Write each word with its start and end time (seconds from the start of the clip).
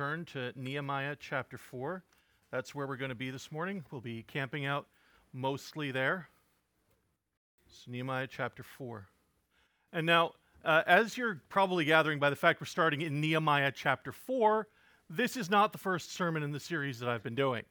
turn 0.00 0.24
to 0.24 0.50
Nehemiah 0.56 1.14
chapter 1.20 1.58
4. 1.58 2.02
That's 2.50 2.74
where 2.74 2.86
we're 2.86 2.96
going 2.96 3.10
to 3.10 3.14
be 3.14 3.30
this 3.30 3.52
morning. 3.52 3.84
We'll 3.90 4.00
be 4.00 4.22
camping 4.22 4.64
out 4.64 4.86
mostly 5.34 5.90
there. 5.90 6.30
So, 7.68 7.90
Nehemiah 7.90 8.26
chapter 8.26 8.62
4. 8.62 9.06
And 9.92 10.06
now, 10.06 10.32
uh, 10.64 10.84
as 10.86 11.18
you're 11.18 11.42
probably 11.50 11.84
gathering 11.84 12.18
by 12.18 12.30
the 12.30 12.36
fact 12.36 12.62
we're 12.62 12.64
starting 12.64 13.02
in 13.02 13.20
Nehemiah 13.20 13.72
chapter 13.76 14.10
4, 14.10 14.66
this 15.10 15.36
is 15.36 15.50
not 15.50 15.70
the 15.70 15.76
first 15.76 16.14
sermon 16.14 16.42
in 16.42 16.50
the 16.50 16.60
series 16.60 16.98
that 17.00 17.10
I've 17.10 17.22
been 17.22 17.34
doing. 17.34 17.64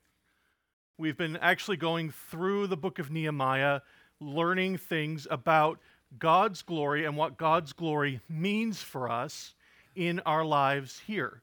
We've 1.00 1.18
been 1.18 1.36
actually 1.38 1.78
going 1.78 2.12
through 2.12 2.68
the 2.68 2.78
book 2.78 3.00
of 3.00 3.10
Nehemiah, 3.10 3.80
learning 4.20 4.78
things 4.78 5.26
about 5.32 5.80
God's 6.20 6.62
glory 6.62 7.06
and 7.06 7.18
what 7.18 7.40
God's 7.40 7.74
glory 7.74 8.22
means 8.30 8.84
for 8.84 9.10
us 9.10 9.56
in 9.96 10.20
our 10.28 10.46
lives 10.46 11.02
here, 11.08 11.42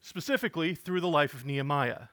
specifically 0.00 0.74
through 0.74 1.00
the 1.00 1.08
life 1.08 1.34
of 1.34 1.44
Nehemiah. 1.44 2.08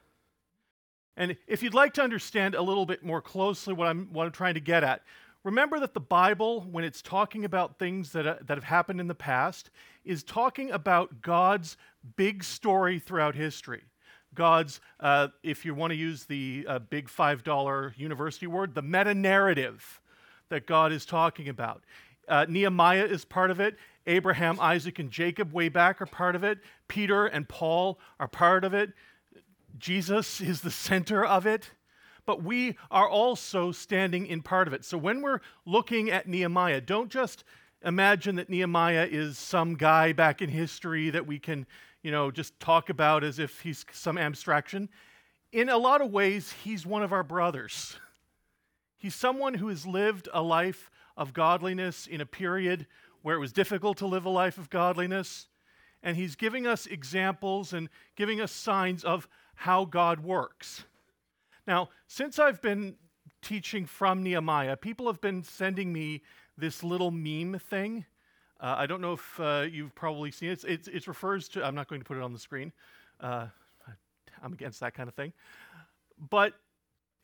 And 1.16 1.36
if 1.46 1.62
you'd 1.62 1.74
like 1.74 1.94
to 1.94 2.02
understand 2.02 2.54
a 2.54 2.62
little 2.62 2.84
bit 2.84 3.02
more 3.02 3.22
closely 3.22 3.72
what 3.72 3.88
I'm, 3.88 4.08
what 4.12 4.26
I'm 4.26 4.32
trying 4.32 4.54
to 4.54 4.60
get 4.60 4.84
at, 4.84 5.02
remember 5.44 5.80
that 5.80 5.94
the 5.94 6.00
Bible, 6.00 6.62
when 6.70 6.84
it's 6.84 7.00
talking 7.00 7.44
about 7.44 7.78
things 7.78 8.12
that, 8.12 8.26
uh, 8.26 8.36
that 8.42 8.56
have 8.56 8.64
happened 8.64 9.00
in 9.00 9.06
the 9.06 9.14
past, 9.14 9.70
is 10.04 10.22
talking 10.22 10.70
about 10.70 11.22
God's 11.22 11.76
big 12.16 12.44
story 12.44 12.98
throughout 12.98 13.34
history. 13.34 13.84
God's, 14.34 14.80
uh, 15.00 15.28
if 15.42 15.64
you 15.64 15.74
want 15.74 15.92
to 15.92 15.96
use 15.96 16.24
the 16.24 16.66
uh, 16.68 16.78
big 16.78 17.08
$5 17.08 17.98
university 17.98 18.46
word, 18.46 18.74
the 18.74 18.82
meta 18.82 19.14
narrative 19.14 20.02
that 20.50 20.66
God 20.66 20.92
is 20.92 21.06
talking 21.06 21.48
about. 21.48 21.82
Uh, 22.28 22.44
Nehemiah 22.48 23.04
is 23.04 23.24
part 23.24 23.50
of 23.50 23.60
it. 23.60 23.76
Abraham, 24.06 24.58
Isaac, 24.60 24.98
and 24.98 25.10
Jacob, 25.10 25.52
way 25.52 25.68
back, 25.68 26.00
are 26.00 26.06
part 26.06 26.36
of 26.36 26.44
it. 26.44 26.58
Peter 26.88 27.26
and 27.26 27.48
Paul 27.48 27.98
are 28.20 28.28
part 28.28 28.64
of 28.64 28.74
it. 28.74 28.92
Jesus 29.78 30.40
is 30.40 30.60
the 30.60 30.70
center 30.70 31.24
of 31.24 31.46
it. 31.46 31.70
But 32.24 32.42
we 32.42 32.76
are 32.90 33.08
also 33.08 33.70
standing 33.70 34.26
in 34.26 34.42
part 34.42 34.66
of 34.66 34.74
it. 34.74 34.84
So 34.84 34.98
when 34.98 35.22
we're 35.22 35.40
looking 35.64 36.10
at 36.10 36.28
Nehemiah, 36.28 36.80
don't 36.80 37.10
just 37.10 37.44
imagine 37.84 38.36
that 38.36 38.50
Nehemiah 38.50 39.06
is 39.08 39.38
some 39.38 39.74
guy 39.74 40.12
back 40.12 40.42
in 40.42 40.48
history 40.48 41.10
that 41.10 41.26
we 41.26 41.38
can, 41.38 41.66
you 42.02 42.10
know, 42.10 42.32
just 42.32 42.58
talk 42.58 42.90
about 42.90 43.22
as 43.22 43.38
if 43.38 43.60
he's 43.60 43.86
some 43.92 44.18
abstraction. 44.18 44.88
In 45.52 45.68
a 45.68 45.78
lot 45.78 46.00
of 46.00 46.10
ways, 46.10 46.52
he's 46.64 46.84
one 46.84 47.04
of 47.04 47.12
our 47.12 47.22
brothers. 47.22 47.96
He's 48.98 49.14
someone 49.14 49.54
who 49.54 49.68
has 49.68 49.86
lived 49.86 50.28
a 50.34 50.42
life 50.42 50.90
of 51.16 51.32
godliness 51.32 52.08
in 52.08 52.20
a 52.20 52.26
period 52.26 52.86
where 53.26 53.34
it 53.34 53.40
was 53.40 53.52
difficult 53.52 53.96
to 53.96 54.06
live 54.06 54.24
a 54.24 54.30
life 54.30 54.56
of 54.56 54.70
godliness. 54.70 55.48
And 56.00 56.16
he's 56.16 56.36
giving 56.36 56.64
us 56.64 56.86
examples 56.86 57.72
and 57.72 57.88
giving 58.14 58.40
us 58.40 58.52
signs 58.52 59.02
of 59.02 59.26
how 59.56 59.84
God 59.84 60.20
works. 60.20 60.84
Now, 61.66 61.88
since 62.06 62.38
I've 62.38 62.62
been 62.62 62.94
teaching 63.42 63.84
from 63.84 64.22
Nehemiah, 64.22 64.76
people 64.76 65.08
have 65.08 65.20
been 65.20 65.42
sending 65.42 65.92
me 65.92 66.22
this 66.56 66.84
little 66.84 67.10
meme 67.10 67.58
thing. 67.58 68.04
Uh, 68.60 68.76
I 68.78 68.86
don't 68.86 69.00
know 69.00 69.14
if 69.14 69.40
uh, 69.40 69.66
you've 69.68 69.96
probably 69.96 70.30
seen 70.30 70.50
it. 70.50 70.62
It, 70.62 70.86
it 70.86 71.08
refers 71.08 71.48
to, 71.48 71.66
I'm 71.66 71.74
not 71.74 71.88
going 71.88 72.00
to 72.00 72.04
put 72.04 72.16
it 72.16 72.22
on 72.22 72.32
the 72.32 72.38
screen. 72.38 72.72
Uh, 73.18 73.48
I'm 74.40 74.52
against 74.52 74.78
that 74.78 74.94
kind 74.94 75.08
of 75.08 75.16
thing. 75.16 75.32
But 76.30 76.52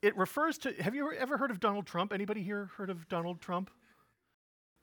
it 0.03 0.17
refers 0.17 0.59
to, 0.59 0.73
have 0.83 0.97
you 0.97 1.13
ever 1.13 1.39
heard 1.39 1.53
of 1.53 1.61
Donald 1.61 1.87
Trump? 1.87 2.13
Anybody 2.13 2.43
here 2.43 2.71
heard 2.77 2.91
of 2.91 3.09
Donald 3.09 3.41
Trump? 3.41 3.71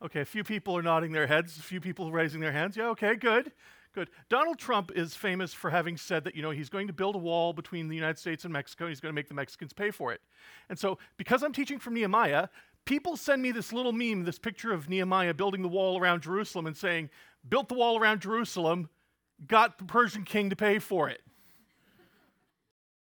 Okay, 0.03 0.21
a 0.21 0.25
few 0.25 0.43
people 0.43 0.77
are 0.77 0.81
nodding 0.81 1.11
their 1.11 1.27
heads, 1.27 1.57
a 1.57 1.61
few 1.61 1.81
people 1.81 2.11
raising 2.11 2.39
their 2.39 2.53
hands. 2.53 2.77
Yeah, 2.77 2.87
okay, 2.89 3.15
good. 3.15 3.51
Good. 3.93 4.09
Donald 4.29 4.59
Trump 4.59 4.91
is 4.95 5.15
famous 5.15 5.53
for 5.53 5.71
having 5.71 5.97
said 5.97 6.23
that, 6.23 6.35
you 6.35 6.41
know, 6.41 6.51
he's 6.51 6.69
going 6.69 6.87
to 6.87 6.93
build 6.93 7.15
a 7.15 7.19
wall 7.19 7.53
between 7.53 7.87
the 7.87 7.95
United 7.95 8.19
States 8.19 8.43
and 8.43 8.53
Mexico, 8.53 8.85
and 8.85 8.91
he's 8.91 8.99
going 8.99 9.11
to 9.11 9.15
make 9.15 9.27
the 9.27 9.33
Mexicans 9.33 9.73
pay 9.73 9.89
for 9.89 10.13
it. 10.13 10.21
And 10.69 10.77
so, 10.77 10.99
because 11.17 11.43
I'm 11.43 11.51
teaching 11.51 11.79
from 11.79 11.95
Nehemiah, 11.95 12.49
people 12.85 13.17
send 13.17 13.41
me 13.41 13.51
this 13.51 13.73
little 13.73 13.91
meme, 13.91 14.25
this 14.25 14.39
picture 14.39 14.71
of 14.71 14.89
Nehemiah 14.89 15.33
building 15.33 15.63
the 15.63 15.67
wall 15.67 15.99
around 15.99 16.21
Jerusalem 16.21 16.67
and 16.67 16.77
saying, 16.77 17.09
built 17.47 17.67
the 17.67 17.73
wall 17.73 17.97
around 17.99 18.21
Jerusalem, 18.21 18.89
got 19.47 19.79
the 19.79 19.85
Persian 19.85 20.23
king 20.23 20.51
to 20.51 20.55
pay 20.55 20.79
for 20.79 21.09
it. 21.09 21.21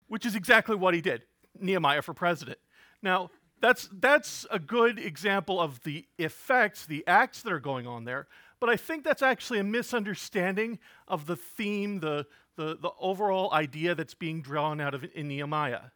Which 0.06 0.24
is 0.24 0.36
exactly 0.36 0.76
what 0.76 0.94
he 0.94 1.00
did. 1.00 1.22
Nehemiah 1.60 2.02
for 2.02 2.14
president. 2.14 2.58
Now, 3.02 3.30
that's, 3.60 3.88
that's 3.92 4.46
a 4.50 4.58
good 4.58 4.98
example 4.98 5.60
of 5.60 5.82
the 5.82 6.06
effects, 6.18 6.86
the 6.86 7.04
acts 7.06 7.42
that 7.42 7.52
are 7.52 7.60
going 7.60 7.86
on 7.86 8.04
there. 8.04 8.28
But 8.60 8.70
I 8.70 8.76
think 8.76 9.04
that's 9.04 9.22
actually 9.22 9.58
a 9.58 9.64
misunderstanding 9.64 10.78
of 11.06 11.26
the 11.26 11.36
theme, 11.36 12.00
the, 12.00 12.26
the, 12.56 12.76
the 12.80 12.90
overall 13.00 13.52
idea 13.52 13.94
that's 13.94 14.14
being 14.14 14.42
drawn 14.42 14.80
out 14.80 14.94
of 14.94 15.04
in 15.14 15.28
Nehemiah. 15.28 15.90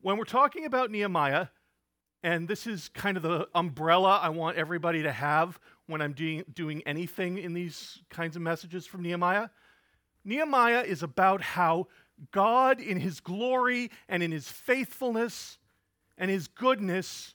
When 0.00 0.16
we're 0.16 0.24
talking 0.24 0.64
about 0.64 0.90
Nehemiah, 0.90 1.48
and 2.22 2.48
this 2.48 2.66
is 2.66 2.88
kind 2.88 3.16
of 3.16 3.22
the 3.22 3.48
umbrella 3.54 4.18
I 4.22 4.30
want 4.30 4.56
everybody 4.56 5.02
to 5.02 5.12
have 5.12 5.60
when 5.86 6.00
I'm 6.00 6.12
doing, 6.12 6.44
doing 6.52 6.82
anything 6.86 7.38
in 7.38 7.52
these 7.52 8.00
kinds 8.10 8.36
of 8.36 8.42
messages 8.42 8.86
from 8.86 9.02
Nehemiah. 9.02 9.48
Nehemiah 10.24 10.82
is 10.82 11.02
about 11.02 11.40
how 11.40 11.86
God, 12.32 12.80
in 12.80 12.98
his 12.98 13.20
glory 13.20 13.90
and 14.08 14.22
in 14.22 14.32
his 14.32 14.48
faithfulness 14.48 15.58
and 16.18 16.30
his 16.30 16.48
goodness, 16.48 17.34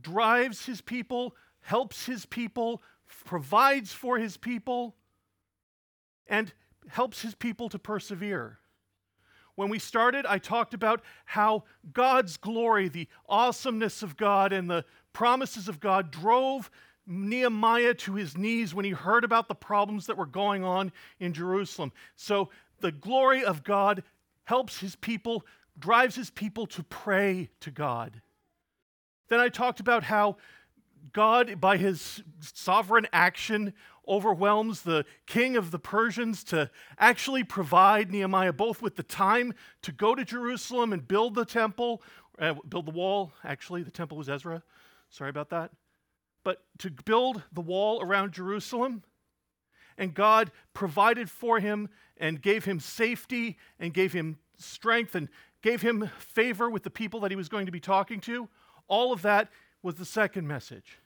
drives 0.00 0.66
his 0.66 0.80
people, 0.80 1.34
helps 1.60 2.06
his 2.06 2.26
people, 2.26 2.82
provides 3.24 3.92
for 3.92 4.18
his 4.18 4.36
people, 4.36 4.94
and 6.26 6.52
helps 6.88 7.22
his 7.22 7.34
people 7.34 7.68
to 7.68 7.78
persevere. 7.78 8.58
When 9.54 9.68
we 9.68 9.78
started, 9.78 10.26
I 10.26 10.38
talked 10.38 10.74
about 10.74 11.02
how 11.24 11.64
God's 11.92 12.36
glory, 12.36 12.88
the 12.88 13.08
awesomeness 13.28 14.02
of 14.02 14.16
God, 14.16 14.52
and 14.52 14.68
the 14.68 14.84
promises 15.12 15.68
of 15.68 15.78
God 15.78 16.10
drove 16.10 16.70
Nehemiah 17.06 17.94
to 17.94 18.14
his 18.14 18.36
knees 18.36 18.74
when 18.74 18.84
he 18.84 18.90
heard 18.90 19.24
about 19.24 19.46
the 19.46 19.54
problems 19.54 20.06
that 20.06 20.16
were 20.16 20.26
going 20.26 20.64
on 20.64 20.90
in 21.20 21.32
Jerusalem. 21.32 21.92
So 22.16 22.50
the 22.80 22.92
glory 22.92 23.44
of 23.44 23.62
God 23.62 24.02
helps 24.44 24.80
his 24.80 24.96
people, 24.96 25.44
drives 25.78 26.14
his 26.14 26.30
people 26.30 26.66
to 26.66 26.82
pray 26.82 27.50
to 27.60 27.70
God. 27.70 28.22
Then 29.28 29.40
I 29.40 29.48
talked 29.48 29.80
about 29.80 30.04
how 30.04 30.36
God, 31.12 31.60
by 31.60 31.76
his 31.76 32.22
sovereign 32.40 33.06
action, 33.12 33.74
overwhelms 34.06 34.82
the 34.82 35.04
king 35.26 35.56
of 35.56 35.70
the 35.70 35.78
Persians 35.78 36.44
to 36.44 36.70
actually 36.98 37.44
provide 37.44 38.10
Nehemiah 38.10 38.52
both 38.52 38.82
with 38.82 38.96
the 38.96 39.02
time 39.02 39.54
to 39.82 39.92
go 39.92 40.14
to 40.14 40.24
Jerusalem 40.24 40.92
and 40.92 41.06
build 41.06 41.34
the 41.34 41.44
temple, 41.44 42.02
uh, 42.38 42.54
build 42.68 42.86
the 42.86 42.92
wall. 42.92 43.32
Actually, 43.42 43.82
the 43.82 43.90
temple 43.90 44.18
was 44.18 44.28
Ezra. 44.28 44.62
Sorry 45.10 45.30
about 45.30 45.50
that. 45.50 45.70
But 46.42 46.62
to 46.78 46.90
build 46.90 47.42
the 47.52 47.60
wall 47.60 48.02
around 48.02 48.32
Jerusalem. 48.32 49.02
And 49.96 50.12
God 50.12 50.50
provided 50.72 51.30
for 51.30 51.60
him 51.60 51.88
and 52.16 52.42
gave 52.42 52.64
him 52.64 52.80
safety 52.80 53.56
and 53.78 53.94
gave 53.94 54.12
him 54.12 54.38
strength 54.58 55.14
and 55.14 55.28
gave 55.64 55.80
him 55.80 56.10
favor 56.18 56.68
with 56.68 56.82
the 56.82 56.90
people 56.90 57.20
that 57.20 57.30
he 57.30 57.36
was 57.36 57.48
going 57.48 57.64
to 57.64 57.72
be 57.72 57.80
talking 57.80 58.20
to. 58.20 58.46
All 58.86 59.14
of 59.14 59.22
that 59.22 59.50
was 59.82 59.94
the 59.94 60.04
second 60.04 60.46
message. 60.46 60.98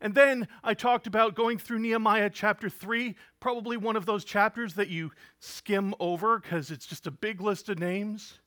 And 0.00 0.14
then 0.14 0.46
I 0.62 0.74
talked 0.74 1.08
about 1.08 1.34
going 1.34 1.58
through 1.58 1.80
Nehemiah 1.80 2.30
chapter 2.30 2.70
3, 2.70 3.16
probably 3.40 3.76
one 3.76 3.96
of 3.96 4.06
those 4.06 4.24
chapters 4.24 4.74
that 4.74 4.90
you 4.90 5.10
skim 5.40 5.92
over 5.98 6.38
because 6.38 6.70
it's 6.70 6.86
just 6.86 7.08
a 7.08 7.10
big 7.10 7.40
list 7.40 7.68
of 7.68 7.80
names. 7.80 8.38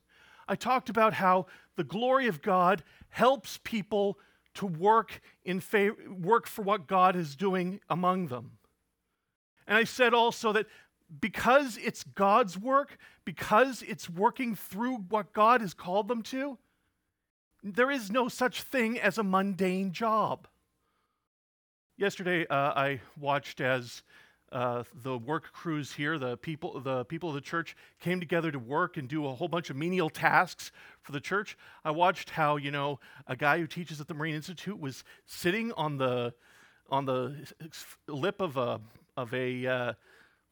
I 0.48 0.54
talked 0.54 0.88
about 0.88 1.12
how 1.12 1.44
the 1.76 1.84
glory 1.84 2.26
of 2.26 2.40
God 2.40 2.82
helps 3.10 3.58
people 3.62 4.18
to 4.54 4.64
work 4.64 5.20
in 5.44 5.60
favor, 5.60 5.94
work 6.08 6.46
for 6.46 6.62
what 6.62 6.86
God 6.86 7.16
is 7.16 7.36
doing 7.36 7.80
among 7.90 8.28
them. 8.28 8.52
And 9.66 9.76
I 9.76 9.84
said 9.84 10.14
also 10.14 10.54
that 10.54 10.66
because 11.18 11.76
it's 11.78 12.04
God's 12.04 12.56
work, 12.58 12.96
because 13.24 13.82
it's 13.82 14.08
working 14.08 14.54
through 14.54 14.96
what 15.08 15.32
God 15.32 15.60
has 15.60 15.74
called 15.74 16.08
them 16.08 16.22
to, 16.24 16.58
there 17.62 17.90
is 17.90 18.10
no 18.10 18.28
such 18.28 18.62
thing 18.62 18.98
as 18.98 19.18
a 19.18 19.22
mundane 19.22 19.92
job. 19.92 20.46
Yesterday, 21.96 22.46
uh, 22.46 22.54
I 22.54 23.00
watched 23.18 23.60
as 23.60 24.02
uh, 24.52 24.82
the 25.02 25.18
work 25.18 25.52
crews 25.52 25.92
here, 25.92 26.18
the 26.18 26.36
people, 26.36 26.80
the 26.80 27.04
people 27.04 27.28
of 27.28 27.34
the 27.34 27.40
church, 27.40 27.76
came 28.00 28.18
together 28.18 28.50
to 28.50 28.58
work 28.58 28.96
and 28.96 29.08
do 29.08 29.26
a 29.26 29.34
whole 29.34 29.48
bunch 29.48 29.70
of 29.70 29.76
menial 29.76 30.10
tasks 30.10 30.72
for 31.02 31.12
the 31.12 31.20
church. 31.20 31.56
I 31.84 31.90
watched 31.90 32.30
how 32.30 32.56
you 32.56 32.70
know 32.70 32.98
a 33.26 33.36
guy 33.36 33.58
who 33.58 33.66
teaches 33.66 34.00
at 34.00 34.08
the 34.08 34.14
Marine 34.14 34.34
Institute 34.34 34.80
was 34.80 35.04
sitting 35.26 35.72
on 35.72 35.98
the 35.98 36.34
on 36.88 37.04
the 37.04 37.36
lip 38.08 38.40
of 38.40 38.56
a 38.56 38.80
of 39.16 39.32
a 39.34 39.66
uh, 39.66 39.92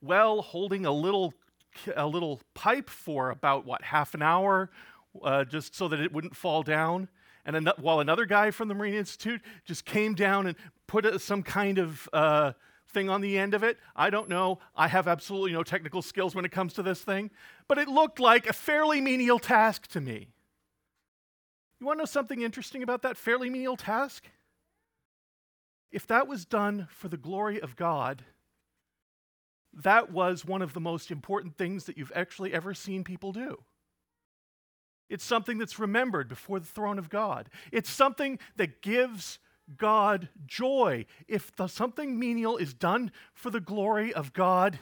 well, 0.00 0.43
holding 0.43 0.87
a 0.87 0.93
little 0.93 1.35
a 1.95 2.06
little 2.06 2.41
pipe 2.55 2.91
for 2.91 3.31
about 3.31 3.65
what 3.65 3.83
half 3.83 4.15
an 4.15 4.23
hour, 4.23 4.71
uh, 5.23 5.45
just 5.45 5.75
so 5.75 5.87
that 5.89 6.00
it 6.00 6.12
wouldn't 6.12 6.35
fall 6.35 6.62
down. 6.62 7.09
And 7.45 7.56
an- 7.56 7.73
while 7.79 8.00
another 8.00 8.27
guy 8.27 8.50
from 8.50 8.69
the 8.69 8.75
Marine 8.75 8.95
Institute 8.95 9.41
just 9.65 9.85
came 9.85 10.15
down 10.15 10.47
and 10.47 10.56
put 10.87 11.06
a, 11.06 11.19
some 11.19 11.43
kind 11.43 11.79
of 11.79 12.09
uh, 12.12 12.53
thing 12.89 13.09
on 13.09 13.21
the 13.21 13.39
end 13.39 13.55
of 13.55 13.62
it. 13.62 13.79
I 13.95 14.11
don't 14.11 14.29
know. 14.29 14.59
I 14.75 14.89
have 14.89 15.06
absolutely 15.06 15.53
no 15.53 15.62
technical 15.62 16.03
skills 16.03 16.35
when 16.35 16.45
it 16.45 16.50
comes 16.50 16.73
to 16.75 16.83
this 16.83 17.00
thing, 17.00 17.31
but 17.69 17.79
it 17.79 17.89
looked 17.89 18.19
like 18.19 18.47
a 18.47 18.53
fairly 18.53 19.00
menial 19.00 19.39
task 19.39 19.87
to 19.89 20.00
me. 20.00 20.29
You 21.81 21.87
want 21.87 21.99
to 21.99 22.03
know 22.03 22.06
something 22.06 22.43
interesting 22.43 22.83
about 22.83 23.03
that 23.03 23.17
fairly 23.17 23.50
menial 23.50 23.77
task? 23.77 24.25
If 25.93 26.06
that 26.09 26.27
was 26.27 26.45
done 26.45 26.89
for 26.91 27.09
the 27.09 27.17
glory 27.17 27.61
of 27.61 27.77
God, 27.77 28.25
that 29.82 30.10
was 30.12 30.44
one 30.44 30.62
of 30.62 30.72
the 30.72 30.80
most 30.80 31.10
important 31.10 31.56
things 31.56 31.84
that 31.84 31.96
you've 31.96 32.12
actually 32.14 32.52
ever 32.52 32.75
seen 32.75 33.04
people 33.04 33.32
do. 33.32 33.58
It's 35.08 35.25
something 35.25 35.58
that's 35.58 35.78
remembered 35.78 36.28
before 36.28 36.60
the 36.60 36.66
throne 36.66 36.98
of 36.98 37.08
God. 37.08 37.48
It's 37.72 37.90
something 37.90 38.38
that 38.56 38.82
gives 38.82 39.38
God 39.76 40.28
joy. 40.46 41.06
If 41.26 41.54
the, 41.56 41.66
something 41.66 42.19
menial 42.19 42.56
is 42.56 42.75
done 42.75 43.12
for 43.32 43.50
the 43.50 43.60
glory 43.60 44.12
of 44.12 44.32
God, 44.32 44.78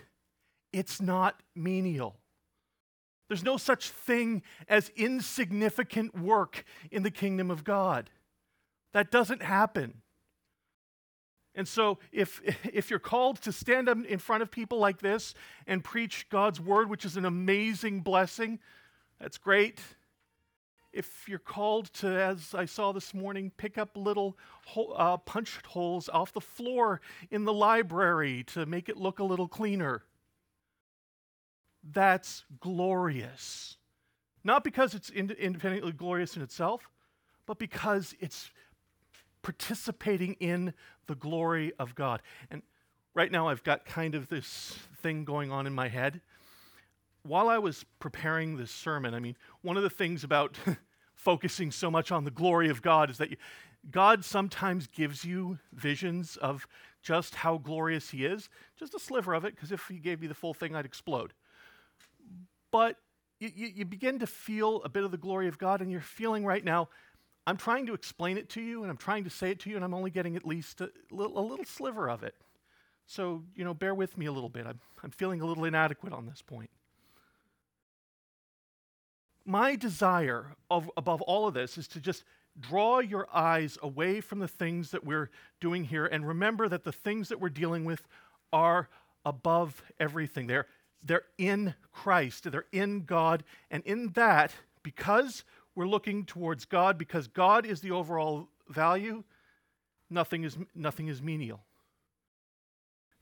it's 0.72 1.00
not 1.00 1.40
menial. 1.54 2.16
There's 3.28 3.44
no 3.44 3.56
such 3.56 3.90
thing 3.90 4.42
as 4.68 4.90
insignificant 4.96 6.18
work 6.18 6.64
in 6.90 7.02
the 7.02 7.10
kingdom 7.10 7.50
of 7.50 7.64
God. 7.64 8.10
That 8.92 9.10
doesn't 9.10 9.42
happen. 9.42 10.02
And 11.56 11.66
so, 11.66 11.98
if, 12.12 12.40
if 12.72 12.90
you're 12.90 13.00
called 13.00 13.42
to 13.42 13.50
stand 13.50 13.88
up 13.88 13.98
in 14.04 14.20
front 14.20 14.42
of 14.42 14.50
people 14.52 14.78
like 14.78 15.00
this 15.00 15.34
and 15.66 15.82
preach 15.82 16.28
God's 16.28 16.60
word, 16.60 16.88
which 16.88 17.04
is 17.04 17.16
an 17.16 17.24
amazing 17.24 18.02
blessing, 18.02 18.60
that's 19.18 19.38
great 19.38 19.80
if 20.96 21.28
you're 21.28 21.38
called 21.38 21.92
to, 21.92 22.08
as 22.08 22.54
I 22.54 22.64
saw 22.64 22.90
this 22.90 23.12
morning, 23.12 23.52
pick 23.58 23.76
up 23.76 23.90
little 23.96 24.38
uh, 24.96 25.18
punched 25.18 25.66
holes 25.66 26.08
off 26.08 26.32
the 26.32 26.40
floor 26.40 27.02
in 27.30 27.44
the 27.44 27.52
library 27.52 28.44
to 28.44 28.64
make 28.64 28.88
it 28.88 28.96
look 28.96 29.18
a 29.18 29.24
little 29.24 29.46
cleaner, 29.46 30.04
that's 31.84 32.44
glorious. 32.60 33.76
Not 34.42 34.64
because 34.64 34.94
it's 34.94 35.10
ind- 35.10 35.32
independently 35.32 35.92
glorious 35.92 36.34
in 36.34 36.40
itself, 36.42 36.88
but 37.44 37.58
because 37.58 38.14
it's 38.18 38.50
participating 39.46 40.34
in 40.34 40.74
the 41.06 41.14
glory 41.14 41.72
of 41.78 41.94
God. 41.94 42.20
And 42.50 42.62
right 43.14 43.30
now, 43.30 43.48
I've 43.48 43.62
got 43.62 43.84
kind 43.84 44.16
of 44.16 44.28
this 44.28 44.76
thing 45.00 45.24
going 45.24 45.52
on 45.52 45.68
in 45.68 45.72
my 45.72 45.86
head 45.86 46.20
while 47.26 47.48
I 47.48 47.58
was 47.58 47.84
preparing 47.98 48.56
this 48.56 48.70
sermon, 48.70 49.14
I 49.14 49.20
mean, 49.20 49.36
one 49.62 49.76
of 49.76 49.82
the 49.82 49.90
things 49.90 50.24
about 50.24 50.56
focusing 51.14 51.70
so 51.70 51.90
much 51.90 52.12
on 52.12 52.24
the 52.24 52.30
glory 52.30 52.68
of 52.68 52.82
God 52.82 53.10
is 53.10 53.18
that 53.18 53.30
you, 53.30 53.36
God 53.90 54.24
sometimes 54.24 54.86
gives 54.86 55.24
you 55.24 55.58
visions 55.72 56.36
of 56.36 56.66
just 57.02 57.36
how 57.36 57.58
glorious 57.58 58.10
He 58.10 58.24
is, 58.24 58.48
just 58.78 58.94
a 58.94 58.98
sliver 58.98 59.34
of 59.34 59.44
it, 59.44 59.54
because 59.54 59.72
if 59.72 59.86
He 59.88 59.98
gave 59.98 60.20
me 60.20 60.26
the 60.26 60.34
full 60.34 60.54
thing, 60.54 60.74
I'd 60.74 60.86
explode. 60.86 61.32
But 62.70 62.96
you, 63.38 63.50
you, 63.54 63.84
begin 63.84 64.18
to 64.20 64.26
feel 64.26 64.82
a 64.82 64.88
bit 64.88 65.04
of 65.04 65.10
the 65.10 65.18
glory 65.18 65.46
of 65.46 65.58
God, 65.58 65.80
and 65.80 65.90
you're 65.90 66.00
feeling 66.00 66.44
right 66.44 66.64
now, 66.64 66.88
I'm 67.46 67.56
trying 67.56 67.86
to 67.86 67.94
explain 67.94 68.38
it 68.38 68.48
to 68.50 68.60
you, 68.60 68.82
and 68.82 68.90
I'm 68.90 68.96
trying 68.96 69.24
to 69.24 69.30
say 69.30 69.50
it 69.50 69.60
to 69.60 69.70
you, 69.70 69.76
and 69.76 69.84
I'm 69.84 69.94
only 69.94 70.10
getting 70.10 70.36
at 70.36 70.46
least 70.46 70.80
a, 70.80 70.90
little, 71.10 71.38
a 71.38 71.44
little 71.46 71.64
sliver 71.64 72.10
of 72.10 72.22
it. 72.22 72.34
So, 73.06 73.44
you 73.54 73.64
know, 73.64 73.72
bear 73.72 73.94
with 73.94 74.18
me 74.18 74.26
a 74.26 74.32
little 74.32 74.48
bit. 74.48 74.66
I'm, 74.66 74.80
I'm 75.04 75.10
feeling 75.10 75.40
a 75.40 75.46
little 75.46 75.64
inadequate 75.64 76.12
on 76.12 76.26
this 76.26 76.42
point 76.42 76.70
my 79.46 79.76
desire 79.76 80.56
of, 80.70 80.90
above 80.96 81.22
all 81.22 81.46
of 81.46 81.54
this 81.54 81.78
is 81.78 81.86
to 81.88 82.00
just 82.00 82.24
draw 82.58 82.98
your 82.98 83.28
eyes 83.32 83.78
away 83.82 84.20
from 84.20 84.40
the 84.40 84.48
things 84.48 84.90
that 84.90 85.04
we're 85.04 85.30
doing 85.60 85.84
here 85.84 86.06
and 86.06 86.26
remember 86.26 86.68
that 86.68 86.84
the 86.84 86.92
things 86.92 87.28
that 87.28 87.40
we're 87.40 87.48
dealing 87.48 87.84
with 87.84 88.06
are 88.52 88.88
above 89.24 89.82
everything. 90.00 90.46
They're, 90.46 90.66
they're 91.02 91.24
in 91.38 91.74
Christ, 91.92 92.50
they're 92.50 92.66
in 92.72 93.04
God, 93.04 93.44
and 93.70 93.84
in 93.84 94.08
that, 94.14 94.52
because 94.82 95.44
we're 95.76 95.86
looking 95.86 96.24
towards 96.24 96.64
God, 96.64 96.98
because 96.98 97.28
God 97.28 97.66
is 97.66 97.80
the 97.80 97.92
overall 97.92 98.48
value, 98.68 99.22
nothing 100.10 100.42
is, 100.42 100.56
nothing 100.74 101.06
is 101.06 101.22
menial. 101.22 101.60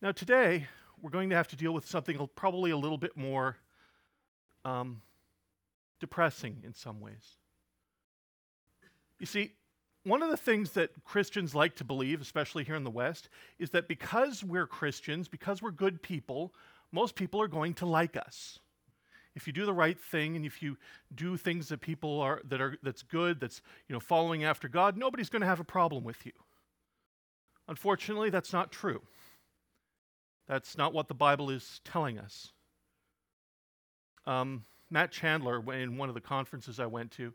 Now, 0.00 0.12
today, 0.12 0.68
we're 1.02 1.10
going 1.10 1.30
to 1.30 1.36
have 1.36 1.48
to 1.48 1.56
deal 1.56 1.72
with 1.72 1.86
something 1.86 2.16
probably 2.36 2.70
a 2.70 2.76
little 2.76 2.96
bit 2.96 3.16
more 3.16 3.56
um, 4.64 5.02
depressing 6.00 6.62
in 6.64 6.72
some 6.74 7.00
ways. 7.00 7.38
You 9.18 9.26
see, 9.26 9.52
one 10.04 10.22
of 10.22 10.30
the 10.30 10.36
things 10.36 10.72
that 10.72 10.90
Christians 11.04 11.54
like 11.54 11.76
to 11.76 11.84
believe, 11.84 12.20
especially 12.20 12.62
here 12.62 12.76
in 12.76 12.84
the 12.84 12.90
West, 12.90 13.28
is 13.58 13.70
that 13.70 13.88
because 13.88 14.44
we're 14.44 14.66
Christians, 14.66 15.28
because 15.28 15.60
we're 15.60 15.70
good 15.70 16.02
people, 16.02 16.54
most 16.92 17.16
people 17.16 17.40
are 17.42 17.48
going 17.48 17.74
to 17.74 17.86
like 17.86 18.16
us. 18.16 18.60
If 19.34 19.46
you 19.46 19.52
do 19.52 19.66
the 19.66 19.72
right 19.72 19.98
thing 19.98 20.36
and 20.36 20.44
if 20.44 20.62
you 20.62 20.76
do 21.14 21.36
things 21.36 21.69
that 21.69 21.81
people 21.81 22.20
are 22.20 22.40
that 22.48 22.60
are 22.60 22.76
that's 22.82 23.02
good, 23.02 23.40
that's 23.40 23.60
you 23.88 23.92
know 23.92 24.00
following 24.00 24.44
after 24.44 24.69
God, 24.69 24.96
nobody's 24.96 25.28
going 25.28 25.42
to 25.42 25.48
have 25.48 25.60
a 25.60 25.64
problem 25.64 26.04
with 26.04 26.25
you. 26.25 26.32
Unfortunately, 27.69 28.31
that's 28.31 28.52
not 28.52 28.70
true. 28.70 29.02
That's 30.46 30.76
not 30.76 30.92
what 30.92 31.08
the 31.08 31.14
Bible 31.14 31.50
is 31.50 31.81
telling 31.84 32.19
us. 32.19 32.52
Um, 34.26 34.64
Matt 34.90 35.10
Chandler, 35.10 35.62
in 35.72 35.96
one 35.96 36.08
of 36.08 36.14
the 36.14 36.20
conferences 36.20 36.78
I 36.78 36.86
went 36.86 37.10
to, 37.12 37.32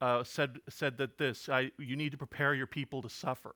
uh, 0.00 0.24
said, 0.24 0.58
said 0.68 0.96
that 0.98 1.18
this 1.18 1.48
I, 1.48 1.70
you 1.78 1.96
need 1.96 2.12
to 2.12 2.18
prepare 2.18 2.54
your 2.54 2.66
people 2.66 3.02
to 3.02 3.08
suffer. 3.08 3.54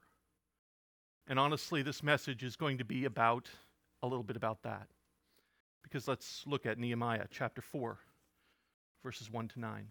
And 1.27 1.39
honestly, 1.39 1.83
this 1.83 2.03
message 2.03 2.43
is 2.43 2.57
going 2.57 2.79
to 2.79 2.85
be 2.85 3.05
about 3.05 3.49
a 4.03 4.07
little 4.07 4.25
bit 4.25 4.37
about 4.37 4.63
that. 4.63 4.89
Because 5.83 6.09
let's 6.09 6.45
look 6.47 6.67
at 6.67 6.79
Nehemiah 6.79 7.27
chapter 7.31 7.61
4, 7.61 7.99
verses 9.03 9.31
1 9.31 9.49
to 9.49 9.61
9. 9.61 9.89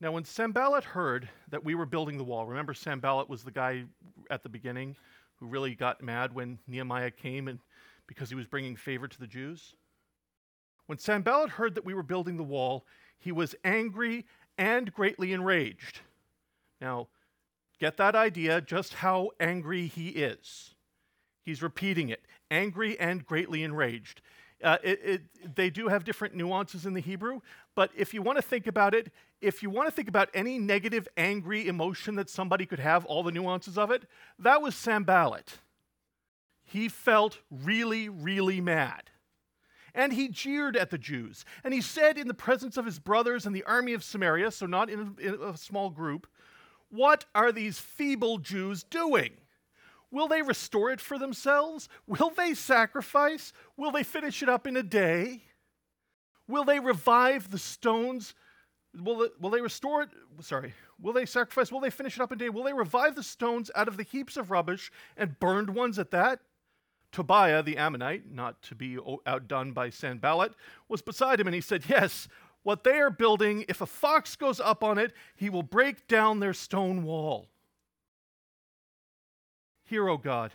Now, 0.00 0.12
when 0.12 0.24
Sanballat 0.24 0.84
heard 0.84 1.28
that 1.50 1.64
we 1.64 1.74
were 1.74 1.86
building 1.86 2.18
the 2.18 2.24
wall, 2.24 2.46
remember 2.46 2.72
Sanballat 2.72 3.28
was 3.28 3.42
the 3.42 3.50
guy 3.50 3.84
at 4.30 4.42
the 4.42 4.48
beginning 4.48 4.96
who 5.36 5.46
really 5.46 5.74
got 5.74 6.02
mad 6.02 6.32
when 6.32 6.58
Nehemiah 6.66 7.10
came 7.10 7.48
and 7.48 7.58
because 8.06 8.28
he 8.28 8.36
was 8.36 8.46
bringing 8.46 8.76
favor 8.76 9.08
to 9.08 9.20
the 9.20 9.26
Jews? 9.26 9.74
When 10.86 10.98
Sanballat 10.98 11.50
heard 11.50 11.74
that 11.74 11.84
we 11.84 11.94
were 11.94 12.02
building 12.02 12.36
the 12.36 12.42
wall, 12.42 12.86
he 13.18 13.32
was 13.32 13.54
angry 13.64 14.24
and 14.56 14.92
greatly 14.92 15.32
enraged. 15.32 16.00
Now, 16.80 17.08
get 17.78 17.96
that 17.98 18.14
idea 18.14 18.60
just 18.60 18.94
how 18.94 19.30
angry 19.38 19.86
he 19.86 20.08
is. 20.10 20.74
He's 21.48 21.62
repeating 21.62 22.10
it 22.10 22.20
angry 22.50 23.00
and 23.00 23.24
greatly 23.24 23.62
enraged. 23.62 24.20
Uh, 24.62 24.76
it, 24.84 25.00
it, 25.02 25.56
they 25.56 25.70
do 25.70 25.88
have 25.88 26.04
different 26.04 26.34
nuances 26.34 26.84
in 26.84 26.92
the 26.92 27.00
Hebrew, 27.00 27.40
but 27.74 27.90
if 27.96 28.12
you 28.12 28.20
want 28.20 28.36
to 28.36 28.42
think 28.42 28.66
about 28.66 28.94
it, 28.94 29.10
if 29.40 29.62
you 29.62 29.70
want 29.70 29.88
to 29.88 29.90
think 29.90 30.08
about 30.08 30.28
any 30.34 30.58
negative, 30.58 31.08
angry 31.16 31.66
emotion 31.66 32.16
that 32.16 32.28
somebody 32.28 32.66
could 32.66 32.80
have, 32.80 33.06
all 33.06 33.22
the 33.22 33.32
nuances 33.32 33.78
of 33.78 33.90
it, 33.90 34.02
that 34.38 34.60
was 34.60 34.74
Sanballat. 34.74 35.54
He 36.64 36.90
felt 36.90 37.38
really, 37.50 38.10
really 38.10 38.60
mad. 38.60 39.04
And 39.94 40.12
he 40.12 40.28
jeered 40.28 40.76
at 40.76 40.90
the 40.90 40.98
Jews. 40.98 41.46
And 41.64 41.72
he 41.72 41.80
said 41.80 42.18
in 42.18 42.28
the 42.28 42.34
presence 42.34 42.76
of 42.76 42.84
his 42.84 42.98
brothers 42.98 43.46
and 43.46 43.56
the 43.56 43.64
army 43.64 43.94
of 43.94 44.04
Samaria, 44.04 44.50
so 44.50 44.66
not 44.66 44.90
in 44.90 45.16
a, 45.18 45.26
in 45.26 45.42
a 45.42 45.56
small 45.56 45.88
group, 45.88 46.26
What 46.90 47.24
are 47.34 47.52
these 47.52 47.78
feeble 47.78 48.36
Jews 48.36 48.82
doing? 48.82 49.30
Will 50.10 50.28
they 50.28 50.42
restore 50.42 50.90
it 50.90 51.00
for 51.00 51.18
themselves? 51.18 51.88
Will 52.06 52.30
they 52.30 52.54
sacrifice? 52.54 53.52
Will 53.76 53.90
they 53.90 54.02
finish 54.02 54.42
it 54.42 54.48
up 54.48 54.66
in 54.66 54.76
a 54.76 54.82
day? 54.82 55.42
Will 56.46 56.64
they 56.64 56.80
revive 56.80 57.50
the 57.50 57.58
stones? 57.58 58.34
Will, 58.98 59.28
will 59.38 59.50
they 59.50 59.60
restore 59.60 60.02
it? 60.02 60.08
Sorry. 60.40 60.72
Will 61.00 61.12
they 61.12 61.26
sacrifice? 61.26 61.70
Will 61.70 61.80
they 61.80 61.90
finish 61.90 62.16
it 62.16 62.22
up 62.22 62.32
in 62.32 62.36
a 62.36 62.38
day? 62.38 62.48
Will 62.48 62.64
they 62.64 62.72
revive 62.72 63.14
the 63.14 63.22
stones 63.22 63.70
out 63.74 63.86
of 63.86 63.96
the 63.96 64.02
heaps 64.02 64.36
of 64.36 64.50
rubbish 64.50 64.90
and 65.16 65.38
burned 65.38 65.70
ones 65.70 65.98
at 65.98 66.10
that? 66.10 66.40
Tobiah 67.12 67.62
the 67.62 67.76
Ammonite, 67.76 68.30
not 68.30 68.60
to 68.62 68.74
be 68.74 68.98
outdone 69.26 69.72
by 69.72 69.90
Sanballat, 69.90 70.52
was 70.88 71.02
beside 71.02 71.40
him, 71.40 71.46
and 71.46 71.54
he 71.54 71.60
said, 71.60 71.84
Yes, 71.88 72.28
what 72.62 72.84
they 72.84 72.98
are 72.98 73.10
building, 73.10 73.64
if 73.68 73.80
a 73.80 73.86
fox 73.86 74.36
goes 74.36 74.60
up 74.60 74.82
on 74.82 74.98
it, 74.98 75.12
he 75.36 75.48
will 75.48 75.62
break 75.62 76.06
down 76.06 76.40
their 76.40 76.52
stone 76.52 77.04
wall. 77.04 77.48
Hear, 79.88 80.08
O 80.08 80.16
God, 80.16 80.52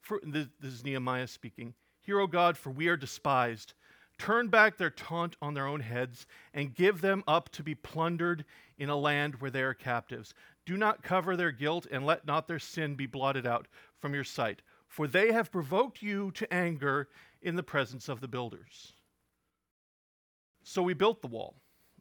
for, 0.00 0.20
this 0.24 0.48
is 0.62 0.84
Nehemiah 0.84 1.26
speaking. 1.26 1.74
Hear, 2.02 2.20
O 2.20 2.26
God, 2.26 2.56
for 2.56 2.70
we 2.70 2.88
are 2.88 2.96
despised. 2.96 3.74
Turn 4.18 4.48
back 4.48 4.76
their 4.76 4.90
taunt 4.90 5.36
on 5.40 5.54
their 5.54 5.66
own 5.66 5.80
heads 5.80 6.26
and 6.52 6.74
give 6.74 7.00
them 7.00 7.24
up 7.26 7.48
to 7.50 7.62
be 7.62 7.74
plundered 7.74 8.44
in 8.78 8.88
a 8.88 8.96
land 8.96 9.40
where 9.40 9.50
they 9.50 9.62
are 9.62 9.74
captives. 9.74 10.34
Do 10.66 10.76
not 10.76 11.02
cover 11.02 11.36
their 11.36 11.50
guilt 11.50 11.86
and 11.90 12.06
let 12.06 12.26
not 12.26 12.46
their 12.46 12.58
sin 12.58 12.94
be 12.94 13.06
blotted 13.06 13.46
out 13.46 13.66
from 14.00 14.14
your 14.14 14.24
sight 14.24 14.62
for 14.92 15.06
they 15.06 15.32
have 15.32 15.50
provoked 15.50 16.02
you 16.02 16.30
to 16.32 16.52
anger 16.52 17.08
in 17.40 17.56
the 17.56 17.62
presence 17.62 18.10
of 18.10 18.20
the 18.20 18.28
builders. 18.28 18.92
So 20.64 20.82
we 20.82 20.92
built 20.92 21.22
the 21.22 21.28
wall, 21.28 21.54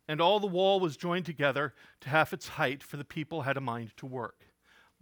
and 0.09 0.19
all 0.19 0.41
the 0.41 0.47
wall 0.47 0.81
was 0.81 0.97
joined 0.97 1.25
together 1.25 1.73
to 2.01 2.09
half 2.09 2.33
its 2.33 2.49
height, 2.49 2.83
for 2.83 2.97
the 2.97 3.05
people 3.05 3.43
had 3.43 3.55
a 3.55 3.61
mind 3.61 3.93
to 3.95 4.05
work. 4.05 4.45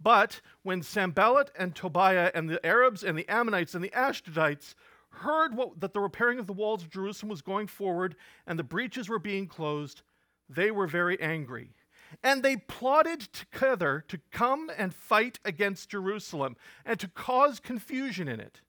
But 0.02 0.40
when 0.62 0.82
Sanballat 0.82 1.50
and 1.58 1.74
Tobiah 1.74 2.30
and 2.34 2.48
the 2.48 2.64
Arabs 2.64 3.04
and 3.04 3.18
the 3.18 3.28
Ammonites 3.28 3.74
and 3.74 3.84
the 3.84 3.90
Ashdodites 3.90 4.74
heard 5.10 5.54
what, 5.54 5.80
that 5.80 5.92
the 5.92 6.00
repairing 6.00 6.38
of 6.38 6.46
the 6.46 6.52
walls 6.52 6.82
of 6.82 6.90
Jerusalem 6.90 7.28
was 7.28 7.42
going 7.42 7.66
forward 7.66 8.16
and 8.46 8.58
the 8.58 8.64
breaches 8.64 9.08
were 9.08 9.18
being 9.18 9.46
closed, 9.46 10.02
they 10.48 10.70
were 10.70 10.86
very 10.86 11.20
angry. 11.20 11.74
And 12.22 12.42
they 12.42 12.56
plotted 12.56 13.20
together 13.20 14.04
to 14.08 14.18
come 14.32 14.70
and 14.76 14.94
fight 14.94 15.38
against 15.44 15.90
Jerusalem 15.90 16.56
and 16.84 16.98
to 16.98 17.08
cause 17.08 17.60
confusion 17.60 18.26
in 18.26 18.40
it. 18.40 18.60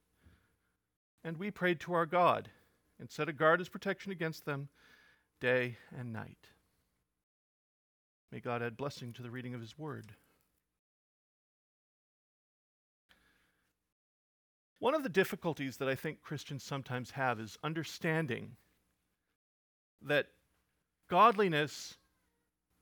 And 1.24 1.38
we 1.38 1.50
prayed 1.50 1.80
to 1.80 1.94
our 1.94 2.06
God 2.06 2.50
and 3.00 3.10
set 3.10 3.28
a 3.28 3.32
guard 3.32 3.60
as 3.60 3.68
protection 3.68 4.12
against 4.12 4.44
them 4.44 4.68
day 5.40 5.76
and 5.98 6.12
night. 6.12 6.48
May 8.30 8.40
God 8.40 8.62
add 8.62 8.76
blessing 8.76 9.12
to 9.14 9.22
the 9.22 9.30
reading 9.30 9.54
of 9.54 9.60
his 9.60 9.76
word. 9.76 10.12
One 14.82 14.96
of 14.96 15.04
the 15.04 15.08
difficulties 15.08 15.76
that 15.76 15.88
I 15.88 15.94
think 15.94 16.22
Christians 16.22 16.64
sometimes 16.64 17.12
have 17.12 17.38
is 17.38 17.56
understanding 17.62 18.56
that 20.04 20.26
godliness 21.08 21.98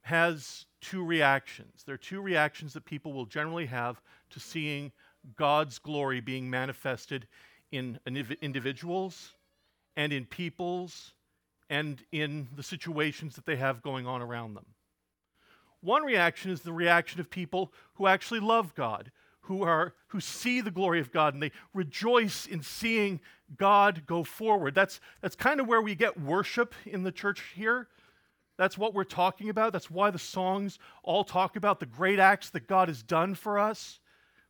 has 0.00 0.64
two 0.80 1.04
reactions. 1.04 1.82
There 1.84 1.94
are 1.94 1.98
two 1.98 2.22
reactions 2.22 2.72
that 2.72 2.86
people 2.86 3.12
will 3.12 3.26
generally 3.26 3.66
have 3.66 4.00
to 4.30 4.40
seeing 4.40 4.92
God's 5.36 5.78
glory 5.78 6.22
being 6.22 6.48
manifested 6.48 7.26
in 7.70 7.98
individuals 8.06 9.32
and 9.94 10.10
in 10.10 10.24
peoples 10.24 11.12
and 11.68 12.02
in 12.12 12.48
the 12.56 12.62
situations 12.62 13.34
that 13.34 13.44
they 13.44 13.56
have 13.56 13.82
going 13.82 14.06
on 14.06 14.22
around 14.22 14.54
them. 14.54 14.64
One 15.82 16.04
reaction 16.04 16.50
is 16.50 16.62
the 16.62 16.72
reaction 16.72 17.20
of 17.20 17.28
people 17.28 17.74
who 17.96 18.06
actually 18.06 18.40
love 18.40 18.74
God, 18.74 19.12
who 19.50 19.64
are 19.64 19.94
who 20.06 20.20
see 20.20 20.60
the 20.60 20.70
glory 20.70 21.00
of 21.00 21.10
God 21.10 21.34
and 21.34 21.42
they 21.42 21.50
rejoice 21.74 22.46
in 22.46 22.62
seeing 22.62 23.18
God 23.56 24.04
go 24.06 24.22
forward. 24.22 24.76
That's 24.76 25.00
that's 25.20 25.34
kind 25.34 25.58
of 25.58 25.66
where 25.66 25.82
we 25.82 25.96
get 25.96 26.20
worship 26.20 26.72
in 26.86 27.02
the 27.02 27.10
church 27.10 27.42
here. 27.56 27.88
That's 28.56 28.78
what 28.78 28.94
we're 28.94 29.02
talking 29.02 29.48
about. 29.48 29.72
That's 29.72 29.90
why 29.90 30.12
the 30.12 30.20
songs 30.20 30.78
all 31.02 31.24
talk 31.24 31.56
about 31.56 31.80
the 31.80 31.86
great 31.86 32.20
acts 32.20 32.50
that 32.50 32.68
God 32.68 32.86
has 32.86 33.02
done 33.02 33.34
for 33.34 33.58
us, 33.58 33.98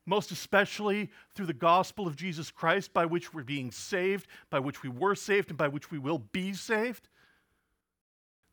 most 0.05 0.33
especially 0.33 1.11
through 1.35 1.47
the 1.47 1.55
gospel 1.55 2.07
of 2.07 2.15
Jesus 2.15 2.51
Christ, 2.51 2.93
by 2.93 3.07
which 3.07 3.33
we're 3.33 3.43
being 3.43 3.71
saved, 3.71 4.27
by 4.51 4.59
which 4.59 4.83
we 4.83 4.91
were 4.91 5.15
saved, 5.15 5.49
and 5.49 5.57
by 5.57 5.69
which 5.69 5.91
we 5.91 5.99
will 5.99 6.19
be 6.19 6.53
saved. 6.53 7.09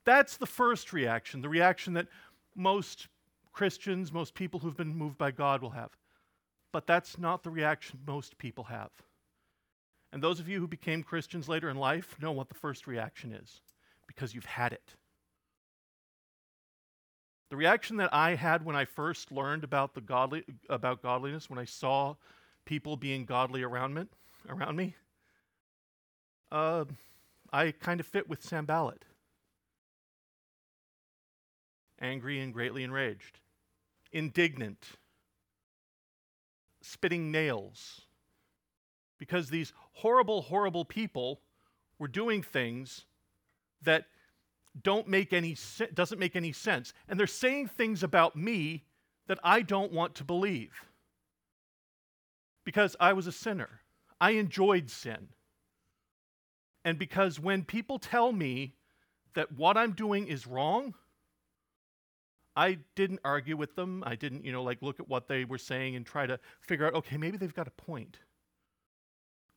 That's 0.05 0.37
the 0.37 0.45
first 0.45 0.93
reaction, 0.93 1.41
the 1.41 1.49
reaction 1.49 1.95
that 1.95 2.07
most 2.55 3.09
Christians, 3.51 4.13
most 4.13 4.33
people 4.33 4.61
who've 4.61 4.77
been 4.77 4.95
moved 4.95 5.17
by 5.17 5.31
God 5.31 5.61
will 5.61 5.71
have. 5.71 5.89
But 6.71 6.87
that's 6.87 7.17
not 7.17 7.43
the 7.43 7.49
reaction 7.49 7.99
most 8.05 8.37
people 8.37 8.65
have. 8.65 8.91
And 10.11 10.21
those 10.21 10.39
of 10.39 10.47
you 10.47 10.59
who 10.59 10.67
became 10.67 11.03
Christians 11.03 11.49
later 11.49 11.69
in 11.69 11.77
life 11.77 12.15
know 12.21 12.31
what 12.31 12.49
the 12.49 12.55
first 12.55 12.87
reaction 12.87 13.33
is 13.33 13.61
because 14.07 14.33
you've 14.33 14.45
had 14.45 14.73
it. 14.73 14.95
The 17.49 17.57
reaction 17.57 17.97
that 17.97 18.13
I 18.13 18.35
had 18.35 18.65
when 18.65 18.75
I 18.75 18.85
first 18.85 19.31
learned 19.31 19.63
about, 19.63 19.93
the 19.93 20.01
godly, 20.01 20.43
about 20.69 21.01
godliness, 21.01 21.49
when 21.49 21.59
I 21.59 21.65
saw 21.65 22.15
people 22.65 22.97
being 22.97 23.25
godly 23.25 23.63
around 23.63 23.93
me, 23.93 24.03
around 24.49 24.75
me 24.75 24.95
uh, 26.51 26.85
I 27.51 27.71
kind 27.71 27.99
of 27.99 28.05
fit 28.05 28.29
with 28.29 28.43
Sanballat. 28.43 29.03
Angry 31.99 32.39
and 32.39 32.53
greatly 32.53 32.83
enraged, 32.83 33.39
indignant, 34.11 34.85
spitting 36.87 37.31
nails, 37.31 38.01
because 39.17 39.49
these 39.49 39.73
horrible, 39.93 40.41
horrible 40.41 40.85
people 40.85 41.41
were 41.99 42.07
doing 42.07 42.41
things 42.41 43.05
that 43.81 44.05
don't 44.83 45.07
make 45.07 45.33
any 45.33 45.55
se- 45.55 45.89
doesn't 45.93 46.19
make 46.19 46.35
any 46.35 46.51
sense. 46.51 46.93
And 47.07 47.19
they're 47.19 47.27
saying 47.27 47.67
things 47.67 48.03
about 48.03 48.35
me 48.35 48.83
that 49.27 49.39
I 49.43 49.61
don't 49.61 49.91
want 49.91 50.15
to 50.15 50.23
believe. 50.23 50.71
Because 52.63 52.95
I 52.99 53.13
was 53.13 53.27
a 53.27 53.31
sinner. 53.31 53.81
I 54.19 54.31
enjoyed 54.31 54.89
sin. 54.89 55.29
And 56.85 56.99
because 56.99 57.39
when 57.39 57.63
people 57.63 57.99
tell 57.99 58.31
me 58.31 58.75
that 59.33 59.51
what 59.51 59.77
I'm 59.77 59.93
doing 59.93 60.27
is 60.27 60.47
wrong, 60.47 60.93
I 62.57 62.79
didn't 62.95 63.19
argue 63.23 63.55
with 63.55 63.75
them. 63.75 64.03
I 64.03 64.15
didn't, 64.15 64.43
you 64.43 64.51
know, 64.51 64.63
like 64.63 64.81
look 64.81 64.99
at 64.99 65.07
what 65.07 65.27
they 65.27 65.45
were 65.45 65.59
saying 65.59 65.95
and 65.95 66.03
try 66.03 66.25
to 66.25 66.39
figure 66.59 66.87
out, 66.87 66.95
okay, 66.95 67.15
maybe 67.15 67.37
they've 67.37 67.53
got 67.53 67.67
a 67.67 67.71
point. 67.71 68.17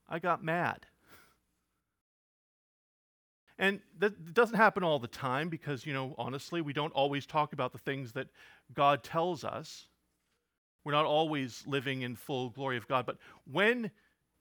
I 0.06 0.18
got 0.18 0.44
mad. 0.44 0.84
And 3.58 3.80
that 3.98 4.34
doesn't 4.34 4.56
happen 4.56 4.84
all 4.84 4.98
the 4.98 5.08
time 5.08 5.48
because, 5.48 5.86
you 5.86 5.94
know, 5.94 6.14
honestly, 6.18 6.60
we 6.60 6.74
don't 6.74 6.92
always 6.92 7.24
talk 7.24 7.54
about 7.54 7.72
the 7.72 7.78
things 7.78 8.12
that 8.12 8.28
God 8.74 9.02
tells 9.02 9.44
us. 9.44 9.86
We're 10.84 10.92
not 10.92 11.06
always 11.06 11.64
living 11.66 12.02
in 12.02 12.16
full 12.16 12.50
glory 12.50 12.76
of 12.76 12.86
God. 12.86 13.06
But 13.06 13.16
when 13.50 13.90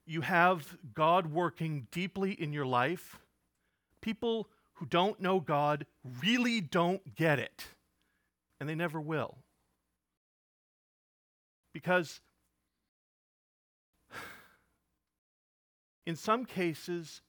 you 0.06 0.20
have 0.20 0.78
God 0.94 1.28
working 1.28 1.88
deeply 1.92 2.34
in 2.34 2.52
your 2.52 2.66
life, 2.66 3.20
people 4.02 4.50
who 4.74 4.86
don't 4.86 5.22
know 5.22 5.40
God 5.40 5.86
really 6.22 6.60
don't 6.60 7.16
get 7.16 7.40
it. 7.40 7.68
And 8.60 8.68
they 8.68 8.76
never 8.76 9.00
will. 9.00 9.38
Because 11.74 12.20
in 16.06 16.16
some 16.16 16.46
cases, 16.46 17.22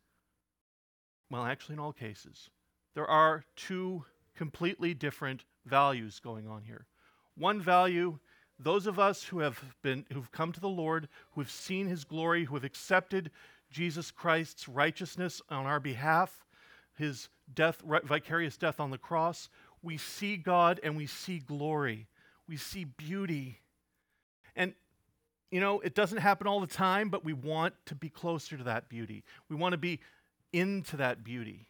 well, 1.31 1.45
actually, 1.45 1.75
in 1.75 1.79
all 1.79 1.93
cases, 1.93 2.51
there 2.95 3.07
are 3.07 3.45
two 3.55 4.05
completely 4.35 4.95
different 4.95 5.45
values 5.67 6.19
going 6.19 6.49
on 6.49 6.63
here. 6.63 6.87
One 7.37 7.61
value, 7.61 8.19
those 8.59 8.87
of 8.87 8.99
us 8.99 9.25
who 9.25 9.41
have 9.41 9.63
been 9.83 10.05
who've 10.13 10.33
come 10.33 10.53
to 10.53 10.61
the 10.61 10.69
Lord, 10.69 11.09
who 11.33 11.41
have 11.41 11.51
seen 11.51 11.87
his 11.87 12.05
glory, 12.05 12.45
who 12.45 12.55
have 12.55 12.65
accepted 12.65 13.31
Jesus 13.71 14.11
Christ's 14.11 14.69
righteousness 14.69 15.41
on 15.49 15.67
our 15.67 15.79
behalf, 15.79 16.45
his 16.97 17.29
death 17.55 17.83
vicarious 18.05 18.57
death 18.57 18.81
on 18.81 18.91
the 18.91 18.99
cross, 18.99 19.49
we 19.83 19.97
see 19.97 20.37
God 20.37 20.81
and 20.83 20.97
we 20.97 21.07
see 21.07 21.39
glory. 21.39 22.07
We 22.49 22.57
see 22.57 22.85
beauty. 22.85 23.59
And 24.57 24.75
you 25.51 25.61
know, 25.61 25.81
it 25.81 25.95
doesn't 25.95 26.19
happen 26.19 26.47
all 26.47 26.61
the 26.61 26.67
time, 26.67 27.09
but 27.09 27.25
we 27.25 27.33
want 27.33 27.75
to 27.87 27.95
be 27.95 28.09
closer 28.09 28.57
to 28.57 28.65
that 28.65 28.89
beauty. 28.89 29.25
We 29.49 29.57
want 29.57 29.73
to 29.73 29.79
be 29.79 30.01
into 30.53 30.97
that 30.99 31.25
beauty. 31.25 31.69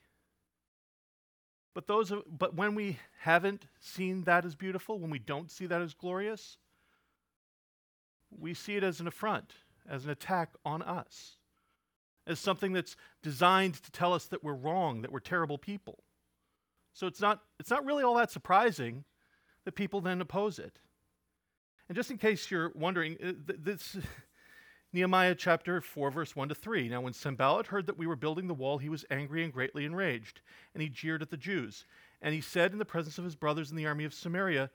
But 1.73 1.87
those 1.87 2.13
but 2.27 2.55
when 2.55 2.75
we 2.75 2.99
haven't 3.21 3.67
seen 3.81 4.25
that 4.25 4.45
as 4.45 4.55
beautiful, 4.55 4.99
when 4.99 5.11
we 5.11 5.19
don't 5.19 5.51
see 5.51 5.67
that 5.67 5.81
as 5.81 5.95
glorious, 5.95 6.59
we 8.39 8.55
see 8.55 8.77
it 8.77 8.83
as 8.83 9.01
an 9.01 9.07
affront, 9.07 9.53
as 9.89 10.05
an 10.05 10.11
attack 10.11 10.51
on 10.65 10.83
us, 10.83 11.37
as 12.27 12.39
something 12.39 12.73
that's 12.73 12.97
designed 13.23 13.75
to 13.75 13.91
tell 13.93 14.13
us 14.13 14.27
that 14.27 14.43
we're 14.43 14.55
wrong, 14.55 15.03
that 15.03 15.13
we're 15.13 15.21
terrible 15.21 15.59
people. 15.59 16.03
So 16.93 17.07
it's 17.07 17.21
not 17.21 17.41
it's 17.59 17.71
not 17.71 17.85
really 17.85 18.03
all 18.03 18.15
that 18.15 18.31
surprising 18.31 19.05
that 19.65 19.73
people 19.73 20.01
then 20.01 20.21
oppose 20.21 20.59
it. 20.59 20.79
And 21.89 21.97
just 21.97 22.11
in 22.11 22.19
case 22.19 22.51
you're 22.51 22.73
wondering, 22.75 23.17
uh, 23.23 23.33
this 23.59 23.97
Nehemiah 24.93 25.35
chapter 25.35 25.81
4, 25.81 26.11
verse 26.11 26.35
1 26.35 26.49
to 26.49 26.55
3. 26.55 26.89
Now, 26.89 27.01
when 27.01 27.13
Sanballat 27.13 27.69
heard 27.69 27.87
that 27.87 27.99
we 27.99 28.07
were 28.07 28.17
building 28.17 28.49
the 28.49 28.55
wall, 28.55 28.79
he 28.79 28.89
was 28.89 29.05
angry 29.11 29.45
and 29.45 29.53
greatly 29.53 29.85
enraged, 29.85 30.41
and 30.75 30.83
he 30.83 30.89
jeered 30.89 31.23
at 31.23 31.31
the 31.31 31.37
Jews. 31.37 31.87
And 32.23 32.35
he 32.35 32.41
said 32.41 32.73
in 32.73 32.79
the 32.79 32.85
presence 32.85 33.19
of 33.19 33.25
his 33.25 33.37
brothers 33.37 33.71
in 33.71 33.77
the 33.77 33.87
army 33.87 34.05
of 34.05 34.15
Samaria, 34.15 34.71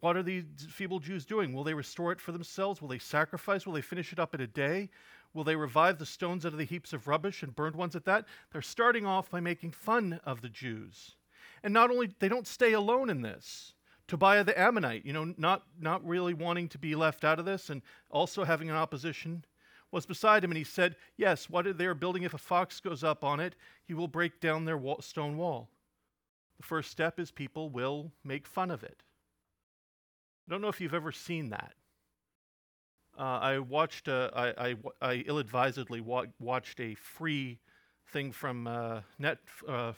What 0.00 0.16
are 0.16 0.22
these 0.22 0.44
feeble 0.68 0.98
Jews 0.98 1.24
doing? 1.24 1.52
Will 1.52 1.64
they 1.64 1.74
restore 1.74 2.12
it 2.12 2.20
for 2.20 2.32
themselves? 2.32 2.80
Will 2.80 2.88
they 2.88 2.98
sacrifice? 2.98 3.66
Will 3.66 3.72
they 3.72 3.80
finish 3.80 4.12
it 4.12 4.18
up 4.18 4.34
in 4.34 4.40
a 4.40 4.46
day? 4.46 4.90
Will 5.34 5.44
they 5.44 5.56
revive 5.56 5.98
the 5.98 6.06
stones 6.06 6.44
out 6.44 6.52
of 6.52 6.58
the 6.58 6.64
heaps 6.64 6.92
of 6.92 7.06
rubbish 7.06 7.42
and 7.42 7.54
burned 7.54 7.76
ones 7.76 7.94
at 7.94 8.04
that? 8.04 8.26
They're 8.52 8.62
starting 8.62 9.06
off 9.06 9.30
by 9.30 9.40
making 9.40 9.70
fun 9.72 10.20
of 10.24 10.40
the 10.40 10.48
Jews. 10.48 11.14
And 11.62 11.74
not 11.74 11.90
only, 11.90 12.10
they 12.18 12.28
don't 12.28 12.46
stay 12.46 12.72
alone 12.72 13.10
in 13.10 13.22
this. 13.22 13.74
Tobiah 14.08 14.42
the 14.44 14.58
Ammonite, 14.58 15.04
you 15.04 15.12
know, 15.12 15.34
not, 15.36 15.62
not 15.78 16.04
really 16.06 16.34
wanting 16.34 16.68
to 16.70 16.78
be 16.78 16.94
left 16.96 17.24
out 17.24 17.38
of 17.38 17.44
this 17.44 17.70
and 17.70 17.82
also 18.10 18.44
having 18.44 18.68
an 18.68 18.76
opposition 18.76 19.44
was 19.92 20.06
beside 20.06 20.44
him, 20.44 20.50
and 20.50 20.58
he 20.58 20.64
said, 20.64 20.96
Yes, 21.16 21.50
what 21.50 21.76
they 21.76 21.86
are 21.86 21.94
building, 21.94 22.22
if 22.22 22.34
a 22.34 22.38
fox 22.38 22.80
goes 22.80 23.02
up 23.02 23.24
on 23.24 23.40
it, 23.40 23.56
he 23.84 23.94
will 23.94 24.08
break 24.08 24.40
down 24.40 24.64
their 24.64 24.78
wall, 24.78 25.00
stone 25.00 25.36
wall. 25.36 25.68
The 26.58 26.66
first 26.66 26.90
step 26.90 27.18
is 27.18 27.30
people 27.30 27.70
will 27.70 28.12
make 28.24 28.46
fun 28.46 28.70
of 28.70 28.84
it. 28.84 29.02
I 30.46 30.52
don't 30.52 30.60
know 30.60 30.68
if 30.68 30.80
you've 30.80 30.94
ever 30.94 31.12
seen 31.12 31.50
that. 31.50 31.74
Uh, 33.18 33.22
I 33.22 33.58
watched, 33.58 34.08
uh, 34.08 34.30
I, 34.34 34.70
I, 34.70 34.76
I 35.02 35.14
ill-advisedly 35.26 36.00
wa- 36.00 36.26
watched 36.38 36.80
a 36.80 36.94
free 36.94 37.58
thing 38.06 38.32
from 38.32 38.66
uh, 38.66 39.00
net 39.18 39.38
uh, 39.68 39.92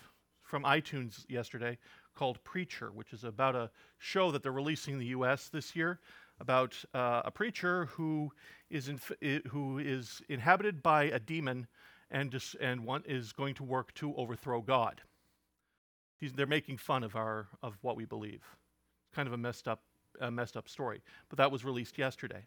from 0.53 0.65
iTunes 0.65 1.25
yesterday 1.31 1.79
called 2.15 2.45
Preacher, 2.45 2.91
which 2.93 3.15
is 3.15 3.25
about 3.25 3.57
a 3.57 3.71
show 3.97 4.31
that 4.31 4.43
they're 4.43 4.53
releasing 4.53 4.93
in 4.93 5.01
the 5.01 5.07
U.S. 5.07 5.49
this 5.49 5.75
year 5.75 5.99
about 6.41 6.77
uh, 6.93 7.23
a 7.25 7.31
preacher 7.31 7.87
who 7.87 8.31
is 8.69 8.91
inf- 8.91 9.13
who 9.49 9.79
is 9.79 10.21
inhabited 10.29 10.83
by 10.83 11.05
a 11.05 11.19
demon 11.19 11.67
and, 12.11 12.31
dis- 12.31 12.55
and 12.61 12.85
one 12.85 13.03
is 13.07 13.33
going 13.33 13.55
to 13.55 13.65
work 13.65 13.95
to 13.95 14.15
overthrow 14.15 14.61
God. 14.61 15.01
He's, 16.21 16.35
they're 16.35 16.47
making 16.47 16.77
fun 16.77 17.03
of, 17.03 17.17
our, 17.17 17.49
of 17.63 17.79
what 17.81 17.97
we 17.97 18.05
believe. 18.05 18.43
It's 19.07 19.17
kind 19.17 19.27
of 19.27 19.33
a 19.33 19.39
messed 19.39 19.67
up, 19.67 19.81
a 20.21 20.31
messed 20.31 20.59
up 20.59 20.69
story. 20.69 21.01
But 21.31 21.39
that 21.39 21.51
was 21.51 21.65
released 21.65 21.97
yesterday. 21.97 22.45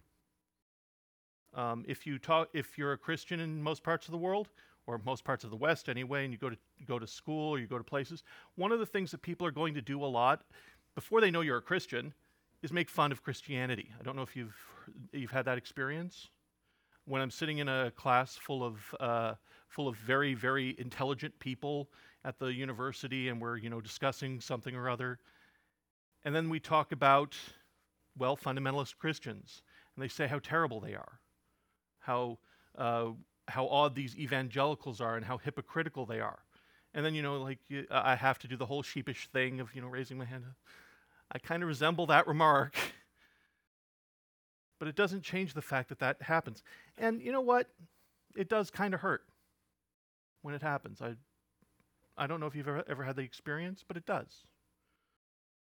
Um, 1.56 1.84
if, 1.88 2.06
you 2.06 2.20
talk, 2.20 2.50
if 2.54 2.78
you're 2.78 2.94
a 2.94 3.00
Christian 3.00 3.40
in 3.40 3.64
most 3.64 3.82
parts 3.82 4.06
of 4.06 4.12
the 4.12 4.20
world, 4.20 4.50
or 4.88 5.02
most 5.06 5.24
parts 5.24 5.44
of 5.44 5.50
the 5.50 5.56
West 5.56 5.90
anyway, 5.90 6.24
and 6.24 6.34
you 6.34 6.38
go 6.38 6.50
to 6.50 6.58
go 6.86 7.00
to 7.00 7.08
school 7.08 7.50
or 7.50 7.60
you 7.60 7.68
go 7.68 7.78
to 7.78 7.84
places, 7.84 8.24
one 8.56 8.72
of 8.72 8.80
the 8.80 8.86
things 8.86 9.12
that 9.12 9.22
people 9.22 9.46
are 9.46 9.52
going 9.52 9.74
to 9.74 9.82
do 9.82 10.04
a 10.04 10.06
lot 10.06 10.44
before 10.96 11.22
they 11.22 11.32
know 11.32 11.42
you're 11.42 11.58
a 11.58 11.62
Christian 11.62 12.14
is 12.62 12.72
make 12.72 12.90
fun 12.90 13.12
of 13.12 13.22
Christianity. 13.24 13.92
I 14.00 14.04
don't 14.04 14.16
know 14.16 14.22
if 14.22 14.36
you've 14.36 14.56
you've 15.12 15.32
had 15.32 15.46
that 15.46 15.58
experience. 15.58 16.30
When 17.06 17.22
I'm 17.22 17.30
sitting 17.30 17.60
in 17.60 17.68
a 17.68 17.92
class 17.92 18.36
full 18.36 18.64
of 18.64 18.96
uh, 19.00 19.34
full 19.68 19.88
of 19.88 19.96
very 19.98 20.34
very 20.34 20.76
intelligent 20.80 21.38
people 21.40 21.90
at 22.24 22.40
the 22.40 22.48
university, 22.48 23.30
and 23.30 23.40
we're 23.40 23.58
you 23.58 23.70
know 23.70 23.82
discussing 23.82 24.40
something 24.40 24.76
or 24.76 24.90
other, 24.90 25.20
and 26.24 26.36
then 26.36 26.50
we 26.50 26.60
talk 26.60 26.92
about 26.92 27.36
well 28.18 28.38
fundamentalist 28.38 28.98
Christians, 28.98 29.62
and 29.96 30.04
they 30.04 30.08
say 30.08 30.28
how 30.28 30.40
terrible 30.40 30.80
they 30.80 30.96
are, 30.96 31.20
how 32.00 32.40
uh, 32.78 33.10
how 33.48 33.68
odd 33.68 33.96
these 33.96 34.16
evangelicals 34.18 35.02
are 35.02 35.16
and 35.16 35.26
how 35.26 35.38
hypocritical 35.38 36.06
they 36.06 36.20
are. 36.20 36.40
And 36.94 37.06
then, 37.06 37.14
you 37.14 37.22
know, 37.22 37.42
like 37.42 37.60
you, 37.68 37.86
I 37.92 38.16
have 38.16 38.40
to 38.40 38.48
do 38.48 38.56
the 38.56 38.66
whole 38.66 38.82
sheepish 38.82 39.28
thing 39.28 39.60
of, 39.60 39.76
you 39.76 39.82
know, 39.82 39.88
raising 39.88 40.18
my 40.18 40.26
hand. 40.26 40.46
I 41.32 41.40
kind 41.40 41.62
of 41.62 41.68
resemble 41.68 42.08
that 42.08 42.28
remark. 42.28 42.76
but 44.80 44.88
it 44.88 44.96
doesn't 44.96 45.22
change 45.22 45.54
the 45.54 45.62
fact 45.62 45.90
that 45.90 46.00
that 46.00 46.22
happens. 46.22 46.64
And 46.98 47.22
you 47.22 47.32
know 47.32 47.42
what? 47.42 47.68
It 48.36 48.50
does 48.50 48.70
kind 48.70 48.94
of 48.94 49.02
hurt 49.02 49.24
when 50.42 50.56
it 50.56 50.62
happens. 50.62 51.02
I, 51.02 51.16
I 52.18 52.28
don't 52.28 52.40
know 52.40 52.46
if 52.48 52.56
you've 52.56 52.68
ever, 52.68 52.84
ever 52.88 53.04
had 53.04 53.16
the 53.16 53.24
experience, 53.24 53.84
but 53.86 53.98
it 53.98 54.06
does. 54.06 54.46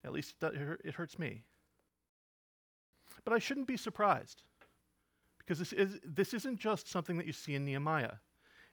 At 0.04 0.12
least 0.12 0.34
it, 0.42 0.80
it 0.84 0.94
hurts 0.94 1.18
me. 1.18 1.42
But 3.24 3.32
I 3.32 3.38
shouldn't 3.38 3.66
be 3.66 3.76
surprised 3.76 4.42
because 5.46 5.58
this, 5.58 5.72
is, 5.72 6.00
this 6.04 6.34
isn't 6.34 6.58
just 6.58 6.88
something 6.88 7.16
that 7.18 7.26
you 7.26 7.32
see 7.32 7.54
in 7.54 7.64
Nehemiah. 7.64 8.14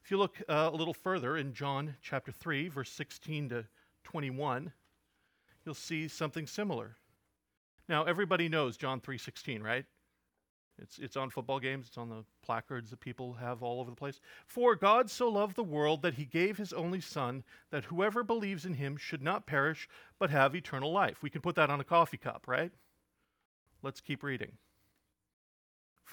If 0.03 0.11
you 0.11 0.17
look 0.17 0.37
uh, 0.49 0.71
a 0.73 0.75
little 0.75 0.93
further 0.93 1.37
in 1.37 1.53
John 1.53 1.95
chapter 2.01 2.31
3, 2.31 2.67
verse 2.69 2.89
16 2.89 3.49
to 3.49 3.65
21, 4.03 4.71
you'll 5.65 5.75
see 5.75 6.07
something 6.07 6.47
similar. 6.47 6.95
Now, 7.87 8.03
everybody 8.03 8.49
knows 8.49 8.77
John 8.77 8.99
3:16, 8.99 9.61
right? 9.61 9.85
It's, 10.81 10.97
it's 10.97 11.15
on 11.15 11.29
football 11.29 11.59
games, 11.59 11.87
it's 11.87 11.99
on 11.99 12.09
the 12.09 12.25
placards 12.41 12.89
that 12.89 12.99
people 12.99 13.33
have 13.33 13.61
all 13.61 13.79
over 13.79 13.91
the 13.91 13.95
place. 13.95 14.19
For 14.47 14.75
God 14.75 15.09
so 15.09 15.29
loved 15.29 15.55
the 15.55 15.63
world 15.63 16.01
that 16.01 16.15
he 16.15 16.25
gave 16.25 16.57
his 16.57 16.73
only 16.73 16.99
Son, 16.99 17.43
that 17.69 17.85
whoever 17.85 18.23
believes 18.23 18.65
in 18.65 18.73
him 18.73 18.97
should 18.97 19.21
not 19.21 19.45
perish, 19.45 19.87
but 20.17 20.31
have 20.31 20.55
eternal 20.55 20.91
life. 20.91 21.21
We 21.21 21.29
can 21.29 21.41
put 21.41 21.55
that 21.55 21.69
on 21.69 21.79
a 21.79 21.83
coffee 21.83 22.17
cup, 22.17 22.47
right? 22.47 22.71
Let's 23.83 24.01
keep 24.01 24.23
reading. 24.23 24.57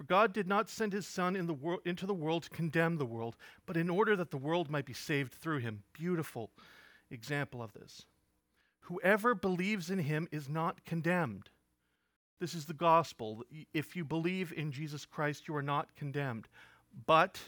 For 0.00 0.04
God 0.04 0.33
did 0.33 0.49
not 0.49 0.71
send 0.71 0.95
his 0.95 1.07
Son 1.07 1.37
in 1.37 1.47
the 1.47 1.52
wor- 1.52 1.83
into 1.85 2.07
the 2.07 2.14
world 2.14 2.45
to 2.45 2.49
condemn 2.49 2.97
the 2.97 3.04
world, 3.04 3.37
but 3.66 3.76
in 3.76 3.90
order 3.90 4.16
that 4.16 4.30
the 4.30 4.38
world 4.38 4.71
might 4.71 4.87
be 4.87 4.95
saved 4.95 5.35
through 5.35 5.59
him. 5.59 5.83
Beautiful 5.92 6.50
example 7.11 7.62
of 7.62 7.75
this. 7.75 8.07
Whoever 8.85 9.35
believes 9.35 9.90
in 9.90 9.99
him 9.99 10.26
is 10.33 10.49
not 10.49 10.83
condemned. 10.87 11.50
This 12.40 12.54
is 12.54 12.64
the 12.64 12.73
gospel. 12.73 13.45
If 13.75 13.95
you 13.95 14.07
believe 14.07 14.54
in 14.57 14.73
Jesus 14.73 15.04
Christ, 15.04 15.47
you 15.47 15.54
are 15.54 15.61
not 15.61 15.95
condemned. 15.95 16.49
But 17.04 17.38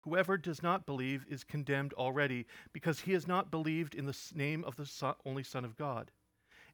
whoever 0.00 0.38
does 0.38 0.62
not 0.62 0.86
believe 0.86 1.26
is 1.28 1.44
condemned 1.44 1.92
already, 1.92 2.46
because 2.72 3.00
he 3.00 3.12
has 3.12 3.28
not 3.28 3.50
believed 3.50 3.94
in 3.94 4.06
the 4.06 4.16
name 4.34 4.64
of 4.64 4.76
the 4.76 4.86
son, 4.86 5.14
only 5.26 5.42
Son 5.42 5.66
of 5.66 5.76
God. 5.76 6.10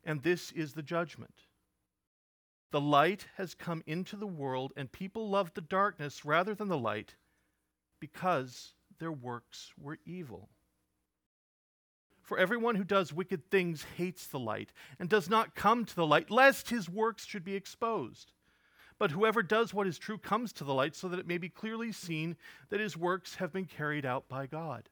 And 0.04 0.22
this 0.22 0.52
is 0.52 0.74
the 0.74 0.82
judgment. 0.84 1.45
The 2.72 2.80
light 2.80 3.26
has 3.36 3.54
come 3.54 3.82
into 3.86 4.16
the 4.16 4.26
world, 4.26 4.72
and 4.76 4.90
people 4.90 5.28
loved 5.28 5.54
the 5.54 5.60
darkness 5.60 6.24
rather 6.24 6.54
than 6.54 6.68
the 6.68 6.78
light 6.78 7.14
because 8.00 8.74
their 8.98 9.12
works 9.12 9.72
were 9.80 9.98
evil. 10.04 10.48
For 12.22 12.38
everyone 12.38 12.74
who 12.74 12.84
does 12.84 13.12
wicked 13.12 13.50
things 13.50 13.84
hates 13.96 14.26
the 14.26 14.40
light 14.40 14.72
and 14.98 15.08
does 15.08 15.30
not 15.30 15.54
come 15.54 15.84
to 15.84 15.94
the 15.94 16.06
light, 16.06 16.28
lest 16.28 16.70
his 16.70 16.88
works 16.88 17.24
should 17.24 17.44
be 17.44 17.54
exposed. 17.54 18.32
But 18.98 19.12
whoever 19.12 19.42
does 19.44 19.72
what 19.72 19.86
is 19.86 19.98
true 19.98 20.18
comes 20.18 20.52
to 20.54 20.64
the 20.64 20.74
light, 20.74 20.96
so 20.96 21.08
that 21.08 21.20
it 21.20 21.26
may 21.26 21.38
be 21.38 21.48
clearly 21.48 21.92
seen 21.92 22.36
that 22.70 22.80
his 22.80 22.96
works 22.96 23.36
have 23.36 23.52
been 23.52 23.66
carried 23.66 24.04
out 24.04 24.28
by 24.28 24.46
God. 24.46 24.88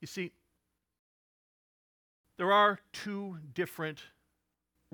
You 0.00 0.06
see, 0.06 0.32
there 2.38 2.52
are 2.52 2.80
two 2.92 3.38
different 3.52 4.00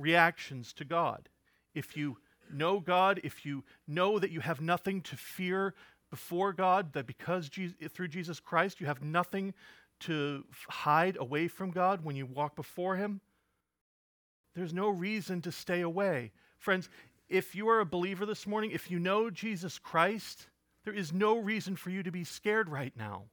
reactions 0.00 0.72
to 0.74 0.84
God. 0.84 1.28
If 1.74 1.96
you 1.96 2.18
know 2.52 2.80
God, 2.80 3.20
if 3.22 3.44
you 3.46 3.64
know 3.86 4.18
that 4.18 4.30
you 4.30 4.40
have 4.40 4.60
nothing 4.60 5.00
to 5.02 5.16
fear 5.16 5.74
before 6.10 6.52
God, 6.52 6.92
that 6.94 7.06
because 7.06 7.48
Jesus, 7.48 7.76
through 7.92 8.08
Jesus 8.08 8.40
Christ 8.40 8.80
you 8.80 8.86
have 8.86 9.02
nothing 9.02 9.54
to 10.00 10.44
hide 10.68 11.16
away 11.20 11.46
from 11.46 11.70
God 11.70 12.04
when 12.04 12.16
you 12.16 12.26
walk 12.26 12.56
before 12.56 12.96
Him, 12.96 13.20
there's 14.54 14.72
no 14.72 14.88
reason 14.88 15.40
to 15.42 15.52
stay 15.52 15.80
away. 15.82 16.32
Friends, 16.58 16.88
if 17.28 17.54
you 17.54 17.68
are 17.68 17.80
a 17.80 17.86
believer 17.86 18.26
this 18.26 18.46
morning, 18.46 18.72
if 18.72 18.90
you 18.90 18.98
know 18.98 19.30
Jesus 19.30 19.78
Christ, 19.78 20.48
there 20.84 20.94
is 20.94 21.12
no 21.12 21.38
reason 21.38 21.76
for 21.76 21.90
you 21.90 22.02
to 22.02 22.10
be 22.10 22.24
scared 22.24 22.68
right 22.68 22.92
now. 22.96 23.24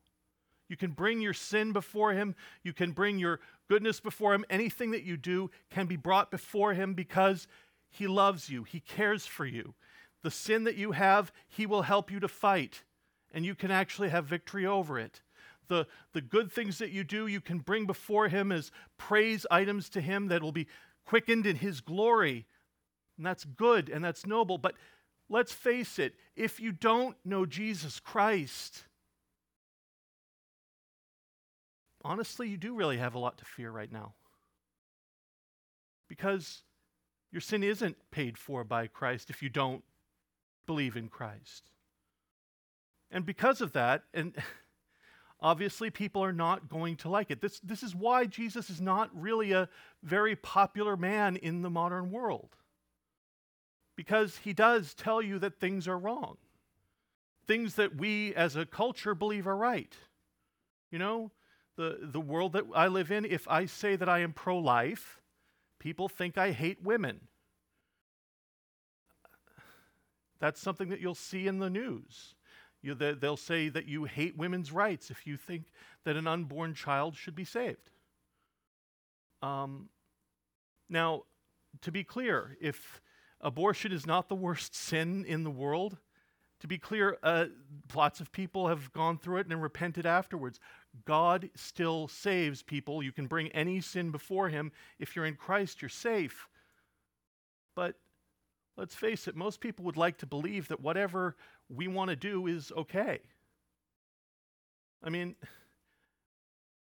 You 0.69 0.77
can 0.77 0.91
bring 0.91 1.21
your 1.21 1.33
sin 1.33 1.71
before 1.71 2.13
Him. 2.13 2.35
You 2.63 2.73
can 2.73 2.91
bring 2.91 3.19
your 3.19 3.39
goodness 3.69 3.99
before 3.99 4.33
Him. 4.33 4.45
Anything 4.49 4.91
that 4.91 5.03
you 5.03 5.17
do 5.17 5.49
can 5.69 5.85
be 5.85 5.95
brought 5.95 6.31
before 6.31 6.73
Him 6.73 6.93
because 6.93 7.47
He 7.89 8.07
loves 8.07 8.49
you, 8.49 8.63
He 8.63 8.79
cares 8.79 9.25
for 9.25 9.45
you. 9.45 9.73
The 10.23 10.31
sin 10.31 10.63
that 10.65 10.75
you 10.75 10.91
have, 10.91 11.31
He 11.47 11.65
will 11.65 11.83
help 11.83 12.11
you 12.11 12.19
to 12.19 12.27
fight, 12.27 12.83
and 13.31 13.45
you 13.45 13.55
can 13.55 13.71
actually 13.71 14.09
have 14.09 14.25
victory 14.25 14.65
over 14.65 14.99
it. 14.99 15.21
The, 15.67 15.85
the 16.13 16.21
good 16.21 16.51
things 16.51 16.77
that 16.77 16.91
you 16.91 17.03
do, 17.03 17.27
you 17.27 17.41
can 17.41 17.59
bring 17.59 17.85
before 17.85 18.27
Him 18.27 18.51
as 18.51 18.71
praise 18.97 19.45
items 19.51 19.89
to 19.89 20.01
Him 20.01 20.27
that 20.29 20.41
will 20.41 20.51
be 20.51 20.67
quickened 21.05 21.45
in 21.45 21.57
His 21.57 21.81
glory. 21.81 22.45
And 23.17 23.25
that's 23.25 23.45
good 23.45 23.89
and 23.89 24.03
that's 24.03 24.25
noble. 24.25 24.57
But 24.57 24.75
let's 25.29 25.51
face 25.51 25.99
it, 25.99 26.15
if 26.35 26.59
you 26.59 26.71
don't 26.71 27.17
know 27.25 27.45
Jesus 27.45 27.99
Christ, 27.99 28.83
honestly, 32.07 32.47
you 32.47 32.57
do 32.57 32.73
really 32.73 32.97
have 32.97 33.15
a 33.15 33.19
lot 33.19 33.37
to 33.37 33.45
fear 33.45 33.69
right 33.69 33.91
now. 33.91 34.13
Because 36.07 36.63
your 37.31 37.41
sin 37.41 37.63
isn't 37.63 37.97
paid 38.11 38.37
for 38.37 38.63
by 38.63 38.87
Christ 38.87 39.29
if 39.29 39.43
you 39.43 39.49
don't 39.49 39.83
believe 40.65 40.95
in 40.95 41.09
Christ. 41.09 41.69
And 43.11 43.25
because 43.25 43.59
of 43.59 43.73
that, 43.73 44.03
and 44.13 44.33
obviously 45.41 45.89
people 45.89 46.23
are 46.23 46.33
not 46.33 46.69
going 46.69 46.95
to 46.97 47.09
like 47.09 47.29
it. 47.29 47.41
This, 47.41 47.59
this 47.59 47.83
is 47.83 47.93
why 47.93 48.25
Jesus 48.25 48.69
is 48.69 48.79
not 48.79 49.09
really 49.13 49.51
a 49.51 49.67
very 50.01 50.35
popular 50.37 50.95
man 50.95 51.35
in 51.35 51.61
the 51.61 51.69
modern 51.69 52.09
world. 52.09 52.55
Because 53.97 54.37
he 54.37 54.53
does 54.53 54.93
tell 54.93 55.21
you 55.21 55.39
that 55.39 55.59
things 55.59 55.89
are 55.89 55.97
wrong. 55.97 56.37
Things 57.47 57.75
that 57.75 57.97
we 57.97 58.33
as 58.33 58.55
a 58.55 58.65
culture 58.65 59.13
believe 59.13 59.45
are 59.45 59.57
right. 59.57 59.93
You 60.89 60.99
know, 60.99 61.31
the, 61.77 61.99
the 62.01 62.19
world 62.19 62.53
that 62.53 62.65
I 62.75 62.87
live 62.87 63.11
in, 63.11 63.23
if 63.23 63.47
I 63.47 63.65
say 63.65 63.95
that 63.95 64.09
I 64.09 64.19
am 64.19 64.33
pro 64.33 64.57
life, 64.57 65.21
people 65.79 66.09
think 66.09 66.37
I 66.37 66.51
hate 66.51 66.83
women. 66.83 67.21
That's 70.39 70.61
something 70.61 70.89
that 70.89 70.99
you'll 70.99 71.15
see 71.15 71.47
in 71.47 71.59
the 71.59 71.69
news. 71.69 72.35
You, 72.81 72.93
they, 72.93 73.13
they'll 73.13 73.37
say 73.37 73.69
that 73.69 73.87
you 73.87 74.03
hate 74.03 74.37
women's 74.37 74.71
rights 74.71 75.09
if 75.09 75.25
you 75.25 75.37
think 75.37 75.65
that 76.03 76.15
an 76.15 76.27
unborn 76.27 76.73
child 76.73 77.15
should 77.15 77.35
be 77.35 77.45
saved. 77.45 77.91
Um, 79.41 79.89
now, 80.89 81.23
to 81.81 81.91
be 81.91 82.03
clear, 82.03 82.57
if 82.61 83.01
abortion 83.41 83.91
is 83.91 84.05
not 84.05 84.29
the 84.29 84.35
worst 84.35 84.75
sin 84.75 85.25
in 85.25 85.43
the 85.43 85.51
world, 85.51 85.97
to 86.59 86.67
be 86.67 86.77
clear, 86.77 87.17
uh, 87.21 87.45
lots 87.93 88.19
of 88.19 88.31
people 88.31 88.67
have 88.67 88.91
gone 88.91 89.17
through 89.17 89.37
it 89.37 89.47
and 89.47 89.61
repented 89.61 90.05
afterwards. 90.05 90.59
God 91.05 91.49
still 91.55 92.07
saves 92.07 92.61
people. 92.61 93.03
You 93.03 93.11
can 93.11 93.27
bring 93.27 93.49
any 93.49 93.81
sin 93.81 94.11
before 94.11 94.49
Him. 94.49 94.71
If 94.99 95.15
you're 95.15 95.25
in 95.25 95.35
Christ, 95.35 95.81
you're 95.81 95.89
safe. 95.89 96.47
But 97.75 97.95
let's 98.75 98.95
face 98.95 99.27
it, 99.27 99.35
most 99.35 99.59
people 99.59 99.85
would 99.85 99.97
like 99.97 100.17
to 100.19 100.25
believe 100.25 100.67
that 100.69 100.81
whatever 100.81 101.35
we 101.69 101.87
want 101.87 102.09
to 102.09 102.15
do 102.15 102.47
is 102.47 102.71
okay. 102.75 103.19
I 105.03 105.09
mean, 105.09 105.35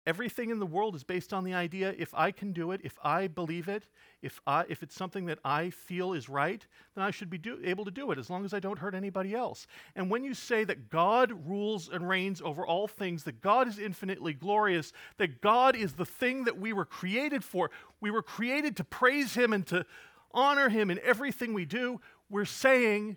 everything 0.06 0.50
in 0.50 0.58
the 0.58 0.66
world 0.66 0.94
is 0.94 1.04
based 1.04 1.32
on 1.32 1.44
the 1.44 1.54
idea 1.54 1.94
if 1.96 2.14
I 2.14 2.30
can 2.30 2.52
do 2.52 2.72
it, 2.72 2.80
if 2.84 2.98
I 3.02 3.26
believe 3.26 3.68
it, 3.68 3.84
if, 4.22 4.40
I, 4.46 4.64
if 4.68 4.82
it's 4.82 4.94
something 4.94 5.26
that 5.26 5.38
I 5.44 5.70
feel 5.70 6.12
is 6.12 6.28
right, 6.28 6.64
then 6.94 7.04
I 7.04 7.10
should 7.10 7.30
be 7.30 7.38
do, 7.38 7.58
able 7.64 7.84
to 7.84 7.90
do 7.90 8.10
it 8.10 8.18
as 8.18 8.28
long 8.28 8.44
as 8.44 8.52
I 8.52 8.60
don't 8.60 8.78
hurt 8.78 8.94
anybody 8.94 9.34
else. 9.34 9.66
And 9.94 10.10
when 10.10 10.24
you 10.24 10.34
say 10.34 10.64
that 10.64 10.90
God 10.90 11.32
rules 11.46 11.88
and 11.88 12.08
reigns 12.08 12.42
over 12.42 12.66
all 12.66 12.86
things, 12.86 13.24
that 13.24 13.40
God 13.40 13.68
is 13.68 13.78
infinitely 13.78 14.34
glorious, 14.34 14.92
that 15.18 15.40
God 15.40 15.76
is 15.76 15.94
the 15.94 16.06
thing 16.06 16.44
that 16.44 16.58
we 16.58 16.72
were 16.72 16.84
created 16.84 17.44
for, 17.44 17.70
we 18.00 18.10
were 18.10 18.22
created 18.22 18.76
to 18.76 18.84
praise 18.84 19.34
Him 19.34 19.52
and 19.52 19.66
to 19.68 19.86
honor 20.32 20.68
Him 20.68 20.90
in 20.90 21.00
everything 21.02 21.54
we 21.54 21.64
do, 21.64 22.00
we're 22.28 22.44
saying 22.44 23.16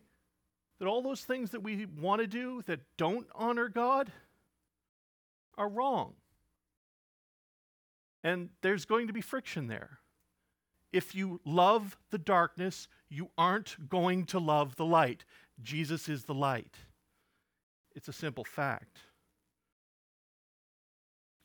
that 0.79 0.87
all 0.87 1.01
those 1.01 1.21
things 1.21 1.51
that 1.51 1.63
we 1.63 1.85
want 1.99 2.21
to 2.21 2.27
do 2.27 2.61
that 2.67 2.79
don't 2.97 3.27
honor 3.33 3.67
God 3.67 4.11
are 5.57 5.67
wrong. 5.67 6.13
And 8.27 8.49
there's 8.61 8.83
going 8.83 9.07
to 9.07 9.13
be 9.13 9.21
friction 9.21 9.67
there. 9.67 9.99
If 10.91 11.15
you 11.15 11.39
love 11.45 11.95
the 12.11 12.17
darkness, 12.17 12.89
you 13.09 13.29
aren't 13.37 13.87
going 13.87 14.25
to 14.25 14.37
love 14.37 14.75
the 14.75 14.83
light. 14.83 15.23
Jesus 15.63 16.09
is 16.09 16.25
the 16.25 16.33
light. 16.33 16.75
It's 17.95 18.09
a 18.09 18.13
simple 18.13 18.43
fact. 18.43 18.97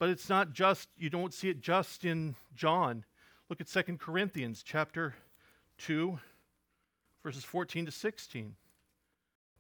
But 0.01 0.09
it's 0.09 0.29
not 0.29 0.55
just, 0.55 0.89
you 0.97 1.09
don't 1.09 1.33
see 1.33 1.49
it 1.49 1.61
just 1.61 2.05
in 2.05 2.35
John. 2.53 3.05
Look 3.49 3.61
at 3.61 3.69
2 3.69 3.99
Corinthians 3.99 4.65
chapter 4.65 5.15
2, 5.79 6.19
verses 7.23 7.45
14 7.45 7.87
to 7.87 7.93
16. 7.93 8.57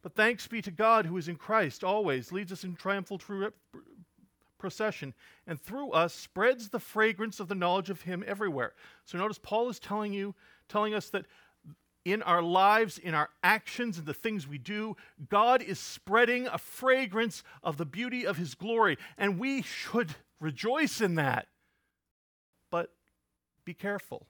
But 0.02 0.16
thanks 0.16 0.48
be 0.48 0.60
to 0.60 0.72
God 0.72 1.06
who 1.06 1.16
is 1.18 1.28
in 1.28 1.36
Christ 1.36 1.84
always, 1.84 2.32
leads 2.32 2.50
us 2.50 2.64
in 2.64 2.74
triumphal 2.74 3.18
procession, 4.62 5.12
and 5.46 5.60
through 5.60 5.90
us 5.90 6.14
spreads 6.14 6.70
the 6.70 6.78
fragrance 6.78 7.40
of 7.40 7.48
the 7.48 7.54
knowledge 7.54 7.90
of 7.90 8.02
him 8.02 8.24
everywhere. 8.26 8.72
So 9.04 9.18
notice 9.18 9.38
Paul 9.42 9.68
is 9.68 9.78
telling 9.78 10.14
you, 10.14 10.34
telling 10.68 10.94
us 10.94 11.10
that 11.10 11.26
in 12.04 12.22
our 12.22 12.42
lives, 12.42 12.96
in 12.96 13.12
our 13.12 13.28
actions, 13.42 13.98
and 13.98 14.06
the 14.06 14.14
things 14.14 14.48
we 14.48 14.58
do, 14.58 14.96
God 15.28 15.62
is 15.62 15.78
spreading 15.78 16.46
a 16.46 16.58
fragrance 16.58 17.42
of 17.62 17.76
the 17.76 17.84
beauty 17.84 18.24
of 18.24 18.38
his 18.38 18.54
glory, 18.54 18.96
and 19.18 19.38
we 19.38 19.62
should 19.62 20.14
rejoice 20.40 21.00
in 21.00 21.16
that. 21.16 21.48
But 22.70 22.90
be 23.64 23.74
careful. 23.74 24.26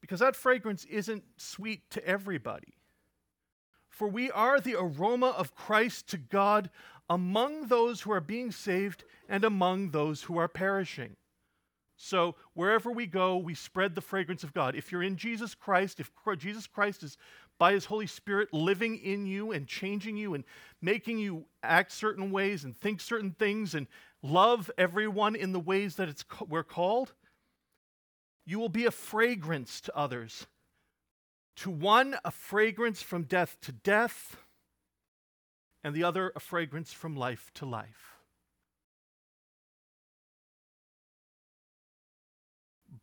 Because 0.00 0.20
that 0.20 0.34
fragrance 0.34 0.84
isn't 0.86 1.24
sweet 1.36 1.88
to 1.90 2.04
everybody. 2.04 2.74
For 3.92 4.08
we 4.08 4.30
are 4.30 4.58
the 4.58 4.74
aroma 4.74 5.28
of 5.28 5.54
Christ 5.54 6.08
to 6.08 6.16
God 6.16 6.70
among 7.10 7.66
those 7.66 8.00
who 8.00 8.12
are 8.12 8.22
being 8.22 8.50
saved 8.50 9.04
and 9.28 9.44
among 9.44 9.90
those 9.90 10.22
who 10.22 10.38
are 10.38 10.48
perishing. 10.48 11.16
So, 11.96 12.34
wherever 12.54 12.90
we 12.90 13.06
go, 13.06 13.36
we 13.36 13.54
spread 13.54 13.94
the 13.94 14.00
fragrance 14.00 14.42
of 14.42 14.54
God. 14.54 14.74
If 14.74 14.90
you're 14.90 15.02
in 15.02 15.16
Jesus 15.16 15.54
Christ, 15.54 16.00
if 16.00 16.10
Jesus 16.38 16.66
Christ 16.66 17.02
is 17.02 17.18
by 17.58 17.74
his 17.74 17.84
Holy 17.84 18.06
Spirit 18.06 18.52
living 18.54 18.96
in 18.96 19.26
you 19.26 19.52
and 19.52 19.68
changing 19.68 20.16
you 20.16 20.32
and 20.32 20.42
making 20.80 21.18
you 21.18 21.44
act 21.62 21.92
certain 21.92 22.32
ways 22.32 22.64
and 22.64 22.74
think 22.76 23.00
certain 23.00 23.32
things 23.32 23.74
and 23.74 23.86
love 24.22 24.70
everyone 24.78 25.36
in 25.36 25.52
the 25.52 25.60
ways 25.60 25.96
that 25.96 26.08
it's, 26.08 26.24
we're 26.48 26.64
called, 26.64 27.12
you 28.46 28.58
will 28.58 28.70
be 28.70 28.86
a 28.86 28.90
fragrance 28.90 29.82
to 29.82 29.94
others. 29.94 30.46
To 31.56 31.70
one, 31.70 32.16
a 32.24 32.30
fragrance 32.30 33.02
from 33.02 33.24
death 33.24 33.56
to 33.62 33.72
death 33.72 34.36
and 35.84 35.94
the 35.94 36.04
other 36.04 36.32
a 36.34 36.40
fragrance 36.40 36.92
from 36.92 37.16
life 37.16 37.50
to 37.54 37.66
life. 37.66 38.16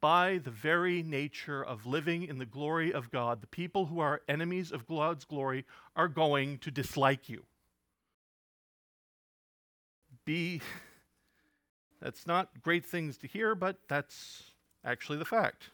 By 0.02 0.38
the 0.38 0.52
very 0.52 1.04
nature 1.04 1.64
of 1.64 1.86
living 1.86 2.24
in 2.24 2.38
the 2.38 2.46
glory 2.46 2.94
of 2.94 3.12
God, 3.12 3.42
the 3.42 3.48
people 3.48 3.88
who 3.88 4.00
are 4.00 4.22
enemies 4.30 4.72
of 4.72 4.88
God's 4.88 5.26
glory 5.26 5.66
are 5.96 6.08
going 6.08 6.60
to 6.60 6.72
dislike 6.72 7.28
you. 7.28 7.44
Be 10.24 10.62
that's 12.02 12.26
not 12.26 12.62
great 12.62 12.86
things 12.86 13.18
to 13.18 13.28
hear, 13.28 13.56
but 13.56 13.78
that's 13.90 14.44
actually 14.86 15.18
the 15.18 15.26
fact. 15.26 15.70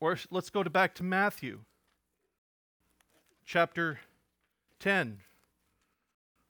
Or 0.00 0.16
let's 0.30 0.48
go 0.48 0.62
to 0.62 0.70
back 0.70 0.94
to 0.94 1.02
Matthew 1.02 1.60
chapter 3.44 4.00
10, 4.78 5.18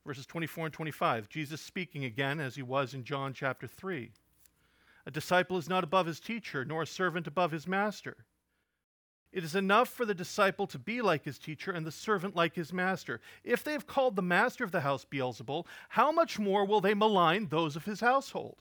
verses 0.06 0.24
24 0.24 0.66
and 0.66 0.72
25. 0.72 1.28
Jesus 1.28 1.60
speaking 1.60 2.04
again 2.04 2.38
as 2.38 2.54
he 2.54 2.62
was 2.62 2.94
in 2.94 3.02
John 3.02 3.32
chapter 3.32 3.66
3. 3.66 4.12
A 5.06 5.10
disciple 5.10 5.56
is 5.56 5.68
not 5.68 5.82
above 5.82 6.06
his 6.06 6.20
teacher, 6.20 6.64
nor 6.64 6.82
a 6.82 6.86
servant 6.86 7.26
above 7.26 7.50
his 7.50 7.66
master. 7.66 8.18
It 9.32 9.42
is 9.42 9.56
enough 9.56 9.88
for 9.88 10.04
the 10.04 10.14
disciple 10.14 10.66
to 10.68 10.78
be 10.78 11.02
like 11.02 11.24
his 11.24 11.38
teacher 11.38 11.72
and 11.72 11.84
the 11.84 11.92
servant 11.92 12.36
like 12.36 12.54
his 12.54 12.72
master. 12.72 13.20
If 13.42 13.64
they 13.64 13.72
have 13.72 13.86
called 13.86 14.14
the 14.14 14.22
master 14.22 14.62
of 14.62 14.72
the 14.72 14.80
house 14.80 15.04
Beelzebul, 15.10 15.66
how 15.88 16.12
much 16.12 16.38
more 16.38 16.64
will 16.64 16.80
they 16.80 16.94
malign 16.94 17.48
those 17.48 17.74
of 17.74 17.84
his 17.84 18.00
household? 18.00 18.58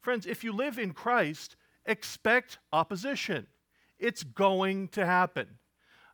Friends, 0.00 0.26
if 0.26 0.44
you 0.44 0.52
live 0.52 0.78
in 0.78 0.92
Christ, 0.92 1.56
expect 1.86 2.58
opposition. 2.72 3.46
It's 3.98 4.22
going 4.22 4.88
to 4.88 5.06
happen 5.06 5.46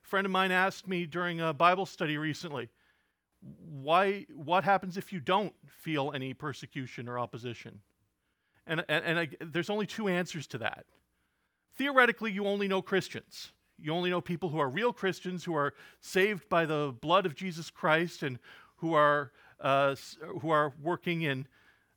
A 0.05 0.07
friend 0.07 0.25
of 0.27 0.31
mine 0.31 0.53
asked 0.53 0.87
me 0.87 1.07
during 1.07 1.41
a 1.41 1.53
Bible 1.53 1.87
study 1.87 2.19
recently, 2.19 2.69
why, 3.41 4.27
what 4.35 4.65
happens 4.65 4.97
if 4.97 5.13
you 5.13 5.21
don't 5.21 5.55
feel 5.67 6.13
any 6.15 6.35
persecution 6.35 7.09
or 7.09 7.19
opposition? 7.19 7.81
And, 8.67 8.85
and, 8.89 9.05
and 9.05 9.19
I, 9.19 9.29
there's 9.41 9.71
only 9.71 9.87
two 9.87 10.09
answers 10.09 10.47
to 10.49 10.59
that. 10.59 10.85
Theoretically, 11.77 12.33
you 12.33 12.47
only 12.47 12.69
know 12.69 12.83
Christians. 12.83 13.53
You 13.79 13.93
only 13.95 14.11
know 14.11 14.21
people 14.21 14.51
who 14.51 14.59
are 14.59 14.69
real 14.69 14.93
Christians, 14.93 15.43
who 15.45 15.55
are 15.55 15.73
saved 16.01 16.49
by 16.51 16.67
the 16.67 16.95
blood 17.01 17.25
of 17.25 17.35
Jesus 17.35 17.71
Christ, 17.71 18.23
and 18.23 18.39
who 18.77 18.93
are, 18.93 19.33
uh, 19.59 19.95
who 20.41 20.51
are 20.51 20.75
working 20.83 21.23
in 21.23 21.47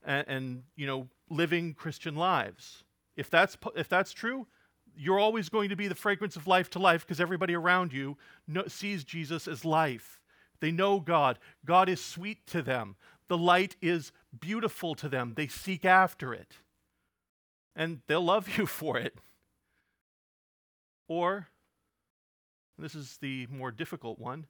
and, 0.05 0.27
and 0.27 0.63
you 0.75 0.87
know 0.87 1.09
living 1.29 1.73
Christian 1.73 2.15
lives. 2.15 2.83
If 3.17 3.29
that's, 3.29 3.57
if 3.75 3.89
that's 3.89 4.13
true, 4.13 4.47
you're 4.95 5.19
always 5.19 5.49
going 5.49 5.69
to 5.69 5.75
be 5.75 5.87
the 5.87 5.95
fragrance 5.95 6.35
of 6.35 6.47
life 6.47 6.69
to 6.71 6.79
life 6.79 7.05
because 7.05 7.19
everybody 7.19 7.55
around 7.55 7.93
you 7.93 8.17
know, 8.47 8.65
sees 8.67 9.03
Jesus 9.03 9.47
as 9.47 9.65
life. 9.65 10.19
They 10.59 10.71
know 10.71 10.99
God. 10.99 11.39
God 11.65 11.89
is 11.89 12.03
sweet 12.03 12.45
to 12.47 12.61
them. 12.61 12.95
The 13.27 13.37
light 13.37 13.75
is 13.81 14.11
beautiful 14.39 14.95
to 14.95 15.09
them. 15.09 15.33
They 15.35 15.47
seek 15.47 15.85
after 15.85 16.33
it. 16.33 16.57
And 17.75 18.01
they'll 18.07 18.23
love 18.23 18.57
you 18.57 18.65
for 18.67 18.97
it. 18.97 19.17
Or, 21.07 21.47
this 22.77 22.95
is 22.95 23.17
the 23.17 23.47
more 23.47 23.71
difficult 23.71 24.19
one, 24.19 24.45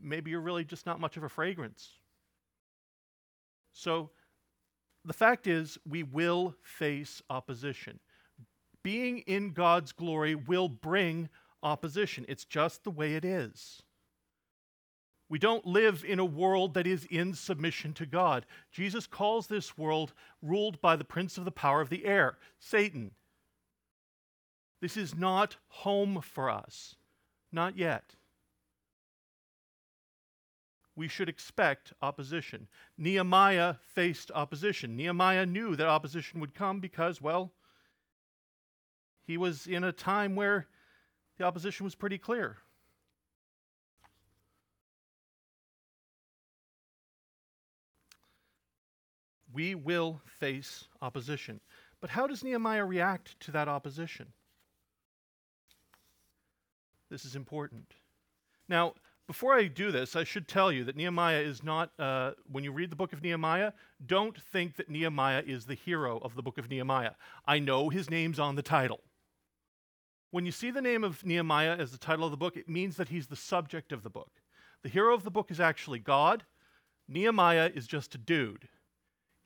maybe 0.00 0.30
you're 0.30 0.40
really 0.40 0.64
just 0.64 0.84
not 0.84 1.00
much 1.00 1.16
of 1.16 1.22
a 1.22 1.28
fragrance. 1.28 1.90
So, 3.72 4.10
the 5.04 5.12
fact 5.12 5.46
is, 5.46 5.78
we 5.88 6.02
will 6.02 6.54
face 6.62 7.22
opposition 7.30 7.98
being 8.82 9.18
in 9.20 9.52
God's 9.52 9.92
glory 9.92 10.34
will 10.34 10.68
bring 10.68 11.28
opposition. 11.62 12.24
It's 12.28 12.44
just 12.44 12.84
the 12.84 12.90
way 12.90 13.14
it 13.14 13.24
is. 13.24 13.82
We 15.28 15.38
don't 15.38 15.64
live 15.66 16.04
in 16.06 16.18
a 16.18 16.26
world 16.26 16.74
that 16.74 16.86
is 16.86 17.06
in 17.06 17.32
submission 17.32 17.94
to 17.94 18.04
God. 18.04 18.44
Jesus 18.70 19.06
calls 19.06 19.46
this 19.46 19.78
world 19.78 20.12
ruled 20.42 20.80
by 20.82 20.94
the 20.94 21.04
prince 21.04 21.38
of 21.38 21.46
the 21.46 21.50
power 21.50 21.80
of 21.80 21.88
the 21.88 22.04
air, 22.04 22.36
Satan. 22.58 23.12
This 24.82 24.96
is 24.96 25.14
not 25.14 25.56
home 25.68 26.20
for 26.20 26.50
us. 26.50 26.96
Not 27.50 27.78
yet. 27.78 28.16
We 30.94 31.08
should 31.08 31.28
expect 31.28 31.94
opposition. 32.02 32.68
Nehemiah 32.98 33.76
faced 33.94 34.30
opposition. 34.34 34.96
Nehemiah 34.96 35.46
knew 35.46 35.76
that 35.76 35.86
opposition 35.86 36.40
would 36.40 36.52
come 36.52 36.80
because, 36.80 37.22
well, 37.22 37.52
he 39.26 39.36
was 39.36 39.66
in 39.66 39.84
a 39.84 39.92
time 39.92 40.34
where 40.34 40.66
the 41.38 41.44
opposition 41.44 41.84
was 41.84 41.94
pretty 41.94 42.18
clear. 42.18 42.58
We 49.52 49.74
will 49.74 50.20
face 50.40 50.88
opposition. 51.00 51.60
But 52.00 52.10
how 52.10 52.26
does 52.26 52.42
Nehemiah 52.42 52.84
react 52.84 53.38
to 53.40 53.52
that 53.52 53.68
opposition? 53.68 54.32
This 57.10 57.24
is 57.24 57.36
important. 57.36 57.94
Now, 58.68 58.94
before 59.26 59.54
I 59.54 59.66
do 59.66 59.92
this, 59.92 60.16
I 60.16 60.24
should 60.24 60.48
tell 60.48 60.72
you 60.72 60.84
that 60.84 60.96
Nehemiah 60.96 61.40
is 61.40 61.62
not, 61.62 61.90
uh, 61.98 62.32
when 62.50 62.64
you 62.64 62.72
read 62.72 62.90
the 62.90 62.96
book 62.96 63.12
of 63.12 63.22
Nehemiah, 63.22 63.72
don't 64.04 64.40
think 64.40 64.76
that 64.76 64.90
Nehemiah 64.90 65.42
is 65.46 65.66
the 65.66 65.74
hero 65.74 66.18
of 66.18 66.34
the 66.34 66.42
book 66.42 66.58
of 66.58 66.68
Nehemiah. 66.68 67.12
I 67.46 67.58
know 67.58 67.88
his 67.88 68.10
name's 68.10 68.38
on 68.38 68.56
the 68.56 68.62
title. 68.62 69.00
When 70.32 70.46
you 70.46 70.50
see 70.50 70.70
the 70.70 70.80
name 70.80 71.04
of 71.04 71.26
Nehemiah 71.26 71.76
as 71.76 71.92
the 71.92 71.98
title 71.98 72.24
of 72.24 72.30
the 72.30 72.38
book, 72.38 72.56
it 72.56 72.66
means 72.66 72.96
that 72.96 73.10
he's 73.10 73.26
the 73.26 73.36
subject 73.36 73.92
of 73.92 74.02
the 74.02 74.08
book. 74.08 74.40
The 74.82 74.88
hero 74.88 75.14
of 75.14 75.24
the 75.24 75.30
book 75.30 75.50
is 75.50 75.60
actually 75.60 75.98
God. 75.98 76.44
Nehemiah 77.06 77.70
is 77.74 77.86
just 77.86 78.14
a 78.14 78.18
dude. 78.18 78.66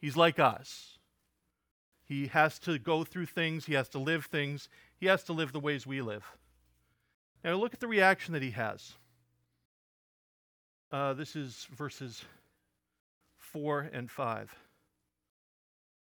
He's 0.01 0.17
like 0.17 0.39
us. 0.39 0.99
He 2.05 2.29
has 2.29 2.61
to 2.61 2.79
go 2.79 3.03
through 3.03 3.27
things, 3.27 3.67
he 3.67 3.75
has 3.75 3.89
to 3.91 3.99
live 3.99 4.27
things, 4.27 4.69
he 4.97 5.07
has 5.07 5.25
to 5.25 5.33
live 5.33 5.53
the 5.53 5.59
ways 5.59 5.89
we 5.89 6.01
live. 6.03 6.25
Now, 7.43 7.55
look 7.55 7.75
at 7.75 7.81
the 7.81 7.89
reaction 7.89 8.33
that 8.35 8.43
he 8.43 8.53
has. 8.53 8.93
Uh, 10.93 11.15
this 11.15 11.35
is 11.35 11.67
verses 11.77 12.25
4 13.39 13.91
and 13.93 14.09
5. 14.09 14.55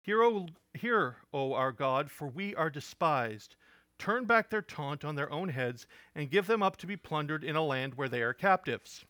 Hear, 0.03 0.21
o, 0.21 0.45
hear, 0.75 1.15
O 1.33 1.53
our 1.53 1.71
God, 1.71 2.11
for 2.11 2.27
we 2.27 2.53
are 2.53 2.69
despised. 2.69 3.55
Turn 3.99 4.25
back 4.25 4.49
their 4.49 4.61
taunt 4.61 5.03
on 5.03 5.15
their 5.15 5.31
own 5.31 5.49
heads, 5.49 5.87
and 6.13 6.29
give 6.29 6.47
them 6.47 6.61
up 6.61 6.77
to 6.77 6.87
be 6.87 6.95
plundered 6.95 7.43
in 7.43 7.55
a 7.55 7.63
land 7.63 7.95
where 7.95 8.09
they 8.09 8.21
are 8.21 8.33
captives. 8.33 9.05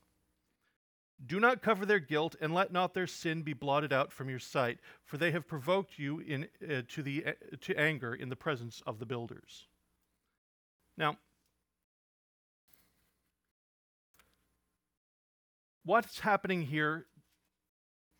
Do 1.25 1.39
not 1.39 1.63
cover 1.63 1.85
their 1.85 1.99
guilt, 1.99 2.35
and 2.39 2.53
let 2.53 2.71
not 2.71 2.93
their 2.93 3.07
sin 3.07 3.41
be 3.41 3.53
blotted 3.53 3.91
out 3.91 4.11
from 4.11 4.29
your 4.29 4.39
sight, 4.39 4.79
for 5.03 5.17
they 5.17 5.31
have 5.31 5.47
provoked 5.47 5.97
you 5.97 6.19
in, 6.19 6.47
uh, 6.63 6.83
to, 6.89 7.01
the, 7.01 7.25
uh, 7.25 7.31
to 7.61 7.79
anger 7.79 8.13
in 8.13 8.29
the 8.29 8.35
presence 8.35 8.83
of 8.85 8.99
the 8.99 9.05
builders. 9.05 9.67
Now, 10.95 11.17
what's 15.83 16.19
happening 16.19 16.61
here? 16.61 17.07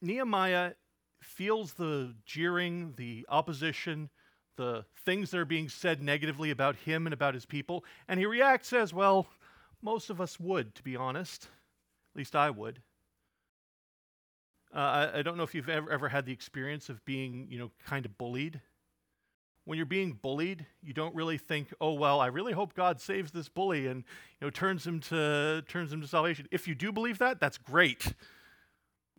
Nehemiah 0.02 0.74
feels 1.22 1.74
the 1.74 2.16
jeering, 2.26 2.94
the 2.98 3.26
opposition, 3.30 4.10
the 4.58 4.86
things 5.06 5.32
that 5.32 5.40
are 5.40 5.46
being 5.46 5.70
said 5.70 6.02
negatively 6.02 6.52
about 6.52 6.76
him 6.76 7.08
and 7.08 7.14
about 7.14 7.34
his 7.34 7.46
people, 7.46 7.86
and 8.08 8.20
he 8.20 8.26
reacts 8.26 8.74
as 8.74 8.94
well. 8.94 9.28
Most 9.82 10.10
of 10.10 10.20
us 10.20 10.40
would, 10.40 10.76
to 10.76 10.84
be 10.84 10.96
honest. 10.96 11.44
At 12.14 12.18
least 12.18 12.36
I 12.36 12.50
would. 12.50 12.82
Uh, 14.76 14.80
I, 14.80 15.20
I, 15.20 15.22
don't 15.22 15.38
know 15.38 15.44
if 15.44 15.56
you've 15.56 15.70
ever, 15.70 15.90
ever 15.90 16.10
had 16.10 16.26
the 16.26 16.34
experience 16.34 16.90
of 16.90 17.04
being, 17.06 17.48
you 17.50 17.58
know, 17.58 17.72
kind 17.86 18.06
of 18.06 18.18
bullied. 18.18 18.60
When 19.64 19.78
you're 19.78 19.86
being 19.86 20.14
bullied, 20.14 20.66
you 20.82 20.94
don't 20.94 21.16
really 21.16 21.38
think, 21.38 21.74
"Oh 21.82 21.94
well, 21.94 22.20
I 22.20 22.28
really 22.28 22.54
hope 22.54 22.74
God 22.74 23.02
saves 23.02 23.32
this 23.32 23.50
bully 23.50 23.88
and 23.88 24.04
you 24.40 24.48
know 24.48 24.50
turns 24.50 24.88
him 24.88 25.02
to 25.02 25.64
turns 25.68 25.92
him 25.92 26.02
to 26.02 26.08
salvation." 26.08 26.48
If 26.52 26.68
you 26.68 26.76
do 26.76 26.92
believe 26.92 27.18
that, 27.18 27.40
that's 27.40 27.58
great. 27.58 28.14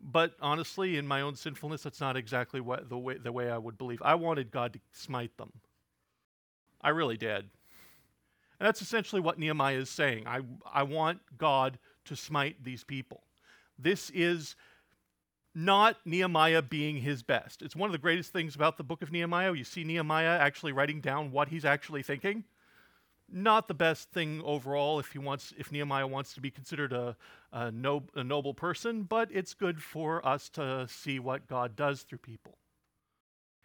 But 0.03 0.35
honestly, 0.41 0.97
in 0.97 1.07
my 1.07 1.21
own 1.21 1.35
sinfulness, 1.35 1.83
that's 1.83 2.01
not 2.01 2.17
exactly 2.17 2.61
what 2.61 2.89
the 2.89 2.99
way 2.99 3.17
the 3.19 3.33
way 3.33 3.51
I 3.51 3.59
would 3.59 3.79
believe. 3.79 4.01
I 4.03 4.15
wanted 4.15 4.51
God 4.51 4.73
to 4.75 4.81
smite 4.93 5.37
them. 5.37 5.53
I 6.81 6.91
really 6.91 7.17
did. 7.17 7.49
And 8.61 8.67
that's 8.67 8.83
essentially 8.83 9.21
what 9.21 9.39
Nehemiah 9.39 9.77
is 9.77 9.91
saying. 9.91 10.27
I, 10.27 10.41
I 10.73 10.83
want 10.83 11.21
God 11.37 11.79
to 12.07 12.17
smite 12.17 12.65
these 12.65 12.83
people. 12.83 13.23
This 13.79 14.11
is 14.11 14.57
not 15.55 15.97
Nehemiah 16.05 16.63
being 16.63 16.97
his 16.97 17.23
best. 17.23 17.63
It's 17.63 17.77
one 17.77 17.89
of 17.89 17.93
the 17.93 17.99
greatest 17.99 18.33
things 18.33 18.55
about 18.55 18.77
the 18.77 18.85
book 18.85 19.03
of 19.03 19.13
Nehemiah. 19.13 19.55
You 19.55 19.65
see 19.65 19.85
Nehemiah 19.85 20.39
actually 20.39 20.73
writing 20.73 21.01
down 21.01 21.31
what 21.31 21.49
he's 21.49 21.65
actually 21.65 22.03
thinking. 22.03 22.45
Not 23.31 23.69
the 23.69 23.75
best 23.75 24.11
thing 24.11 24.41
overall 24.45 24.99
if 24.99 25.13
he 25.13 25.19
wants, 25.19 25.53
if 25.59 25.71
Nehemiah 25.71 26.07
wants 26.07 26.35
to 26.35 26.41
be 26.41 26.51
considered 26.51 26.93
a, 26.93 27.17
a, 27.53 27.71
nob- 27.71 28.11
a 28.15 28.25
noble 28.25 28.55
person, 28.55 29.03
but 29.03 29.29
it's 29.33 29.53
good 29.55 29.83
for 29.83 30.27
us 30.27 30.49
to 30.51 30.87
see 30.89 31.19
what 31.19 31.47
God 31.47 31.77
does 31.77 32.03
through 32.03 32.19
people. 32.19 32.57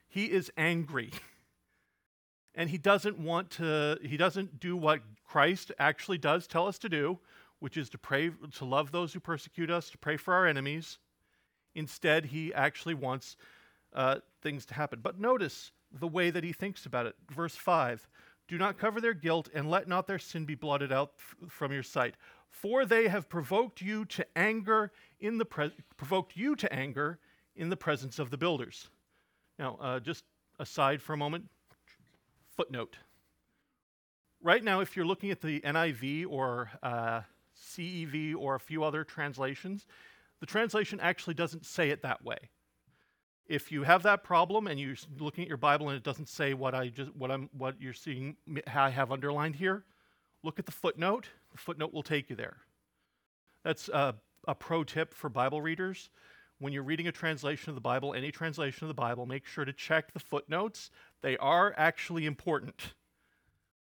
He 0.10 0.26
is 0.26 0.52
angry. 0.58 1.12
and 2.56 2.70
he 2.70 2.78
doesn't 2.78 3.18
want 3.18 3.52
to, 3.52 3.98
he 4.02 4.18
doesn't 4.18 4.60
do 4.60 4.76
what 4.76 5.02
Christ 5.26 5.72
actually 5.80 6.18
does 6.18 6.46
tell 6.46 6.68
us 6.68 6.78
to 6.80 6.90
do, 6.90 7.20
which 7.60 7.78
is 7.78 7.90
to 7.92 7.98
pray, 7.98 8.32
to 8.56 8.66
love 8.66 8.92
those 8.92 9.14
who 9.14 9.22
persecute 9.22 9.72
us, 9.72 9.90
to 9.92 9.98
pray 9.98 10.18
for 10.18 10.34
our 10.34 10.46
enemies 10.46 11.00
Instead, 11.76 12.26
he 12.26 12.54
actually 12.54 12.94
wants 12.94 13.36
uh, 13.94 14.18
things 14.42 14.66
to 14.68 14.74
happen. 14.74 15.00
But 15.02 15.20
notice 15.20 15.72
the 15.92 16.08
way 16.08 16.30
that 16.30 16.44
he 16.44 16.54
thinks 16.54 16.86
about 16.86 17.06
it. 17.06 17.16
Verse 17.30 17.56
5 17.56 18.08
Do 18.48 18.58
not 18.58 18.78
cover 18.78 19.00
their 19.00 19.14
guilt, 19.14 19.50
and 19.54 19.70
let 19.70 19.88
not 19.88 20.08
their 20.08 20.20
sin 20.20 20.46
be 20.46 20.56
blotted 20.56 20.92
out 20.92 21.14
f- 21.18 21.50
from 21.50 21.72
your 21.72 21.84
sight. 21.84 22.16
For 22.50 22.86
they 22.86 23.08
have 23.08 23.30
provoked 23.30 23.82
you 23.82 24.06
to 24.06 24.26
anger 24.38 24.92
in 25.20 25.38
the 25.38 25.46
pre- 25.46 25.74
provoked 25.98 26.36
you 26.36 26.56
to 26.58 26.72
anger 26.72 27.20
in 27.56 27.70
the 27.70 27.78
presence 27.78 28.20
of 28.20 28.30
the 28.30 28.38
builders. 28.38 28.90
Now, 29.58 29.78
uh, 29.80 30.00
just 30.00 30.26
aside 30.60 31.02
for 31.02 31.14
a 31.14 31.18
moment, 31.18 31.50
footnote. 32.56 32.98
Right 34.42 34.64
now, 34.64 34.82
if 34.82 34.96
you're 34.96 35.06
looking 35.06 35.32
at 35.32 35.42
the 35.42 35.62
NIV 35.62 36.26
or 36.30 36.70
uh, 36.84 37.22
CEV 37.58 38.36
or 38.38 38.56
a 38.56 38.60
few 38.60 38.84
other 38.84 39.04
translations, 39.04 39.88
the 40.40 40.46
translation 40.46 41.00
actually 41.00 41.34
doesn't 41.34 41.66
say 41.66 41.90
it 41.90 42.02
that 42.02 42.24
way. 42.24 42.50
If 43.48 43.72
you 43.72 43.84
have 43.84 44.04
that 44.04 44.24
problem 44.24 44.68
and 44.68 44.80
you're 44.80 44.96
looking 45.20 45.44
at 45.44 45.48
your 45.48 45.58
Bible 45.58 45.90
and 45.90 45.98
it 45.98 46.04
doesn't 46.04 46.30
say 46.30 46.54
what 46.54 46.74
I 46.74 46.88
just 46.88 47.14
what 47.16 47.30
I'm 47.30 47.50
what 47.58 47.76
you're 47.80 47.94
seeing 47.94 48.38
I 48.74 48.90
have 48.90 49.12
underlined 49.12 49.56
here, 49.56 49.84
look 50.44 50.60
at 50.60 50.66
the 50.66 50.72
footnote. 50.72 51.28
The 51.52 51.58
footnote 51.58 51.94
will 51.94 52.04
take 52.04 52.30
you 52.30 52.36
there. 52.36 52.58
That's 53.64 53.90
a, 53.90 54.16
a 54.48 54.56
pro 54.56 54.84
tip 54.84 55.14
for 55.14 55.30
Bible 55.30 55.62
readers. 55.62 56.10
When 56.60 56.72
you're 56.72 56.84
reading 56.84 57.08
a 57.08 57.12
translation 57.12 57.70
of 57.70 57.76
the 57.76 57.82
Bible, 57.82 58.14
any 58.14 58.32
translation 58.32 58.86
of 58.86 58.88
the 58.88 59.02
Bible, 59.02 59.26
make 59.26 59.46
sure 59.46 59.66
to 59.66 59.74
check 59.74 60.14
the 60.14 60.20
footnotes. 60.20 60.92
They 61.22 61.36
are 61.38 61.74
actually 61.78 62.26
important. 62.26 62.94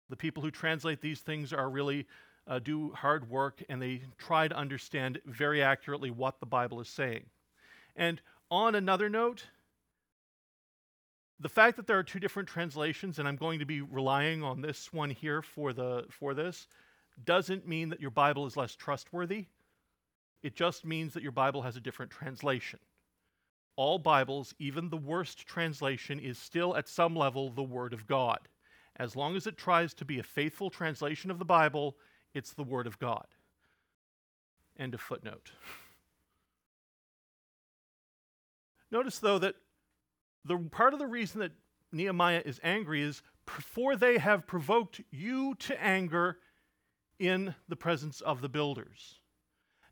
The 0.08 0.16
people 0.16 0.42
who 0.42 0.50
translate 0.50 1.00
these 1.00 1.20
things 1.20 1.52
are 1.52 1.68
really 1.68 2.06
uh, 2.46 2.58
do 2.58 2.90
hard 2.92 3.28
work 3.28 3.62
and 3.68 3.80
they 3.80 4.02
try 4.18 4.48
to 4.48 4.56
understand 4.56 5.20
very 5.26 5.62
accurately 5.62 6.10
what 6.10 6.40
the 6.40 6.46
Bible 6.46 6.80
is 6.80 6.88
saying. 6.88 7.26
And 7.96 8.20
on 8.50 8.74
another 8.74 9.08
note, 9.08 9.44
the 11.38 11.48
fact 11.48 11.76
that 11.76 11.86
there 11.86 11.98
are 11.98 12.02
two 12.02 12.20
different 12.20 12.48
translations, 12.48 13.18
and 13.18 13.26
I'm 13.26 13.36
going 13.36 13.60
to 13.60 13.64
be 13.64 13.80
relying 13.80 14.42
on 14.42 14.60
this 14.60 14.92
one 14.92 15.10
here 15.10 15.40
for, 15.40 15.72
the, 15.72 16.04
for 16.10 16.34
this, 16.34 16.66
doesn't 17.24 17.66
mean 17.66 17.88
that 17.88 18.00
your 18.00 18.10
Bible 18.10 18.46
is 18.46 18.56
less 18.56 18.74
trustworthy. 18.74 19.46
It 20.42 20.54
just 20.54 20.84
means 20.84 21.14
that 21.14 21.22
your 21.22 21.32
Bible 21.32 21.62
has 21.62 21.76
a 21.76 21.80
different 21.80 22.10
translation. 22.10 22.78
All 23.76 23.98
Bibles, 23.98 24.54
even 24.58 24.90
the 24.90 24.96
worst 24.96 25.46
translation, 25.46 26.18
is 26.18 26.38
still 26.38 26.76
at 26.76 26.88
some 26.88 27.16
level 27.16 27.50
the 27.50 27.62
Word 27.62 27.94
of 27.94 28.06
God. 28.06 28.40
As 28.96 29.16
long 29.16 29.36
as 29.36 29.46
it 29.46 29.56
tries 29.56 29.94
to 29.94 30.04
be 30.04 30.18
a 30.18 30.22
faithful 30.22 30.68
translation 30.68 31.30
of 31.30 31.38
the 31.38 31.44
Bible, 31.44 31.96
it's 32.34 32.52
the 32.52 32.64
Word 32.64 32.86
of 32.86 32.98
God. 32.98 33.26
End 34.78 34.92
of 34.92 35.00
footnote. 35.00 35.52
Notice, 38.90 39.18
though, 39.18 39.38
that 39.38 39.54
the 40.44 40.56
part 40.58 40.92
of 40.92 40.98
the 40.98 41.06
reason 41.06 41.40
that 41.40 41.52
Nehemiah 41.92 42.42
is 42.44 42.60
angry 42.62 43.02
is 43.02 43.22
for 43.46 43.96
they 43.96 44.18
have 44.18 44.46
provoked 44.46 45.00
you 45.10 45.54
to 45.56 45.82
anger 45.82 46.38
in 47.18 47.54
the 47.68 47.76
presence 47.76 48.20
of 48.20 48.40
the 48.40 48.48
builders. 48.48 49.18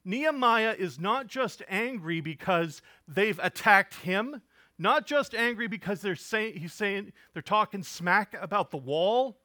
Nehemiah 0.05 0.75
is 0.79 0.99
not 0.99 1.27
just 1.27 1.63
angry 1.69 2.21
because 2.21 2.81
they've 3.07 3.39
attacked 3.43 3.95
him, 3.95 4.41
not 4.79 5.07
just 5.07 5.35
angry 5.35 5.67
because 5.67 6.01
they're 6.01 6.17
saying 6.17 6.57
he's 6.57 6.73
saying 6.73 7.13
they're 7.33 7.43
talking 7.43 7.83
smack 7.83 8.35
about 8.41 8.71
the 8.71 8.77
wall, 8.77 9.39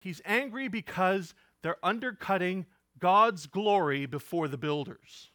He's 0.00 0.22
angry 0.24 0.68
because 0.68 1.34
they're 1.62 1.76
undercutting 1.82 2.66
God's 2.98 3.46
glory 3.46 4.06
before 4.06 4.48
the 4.48 4.56
builders. 4.56 5.30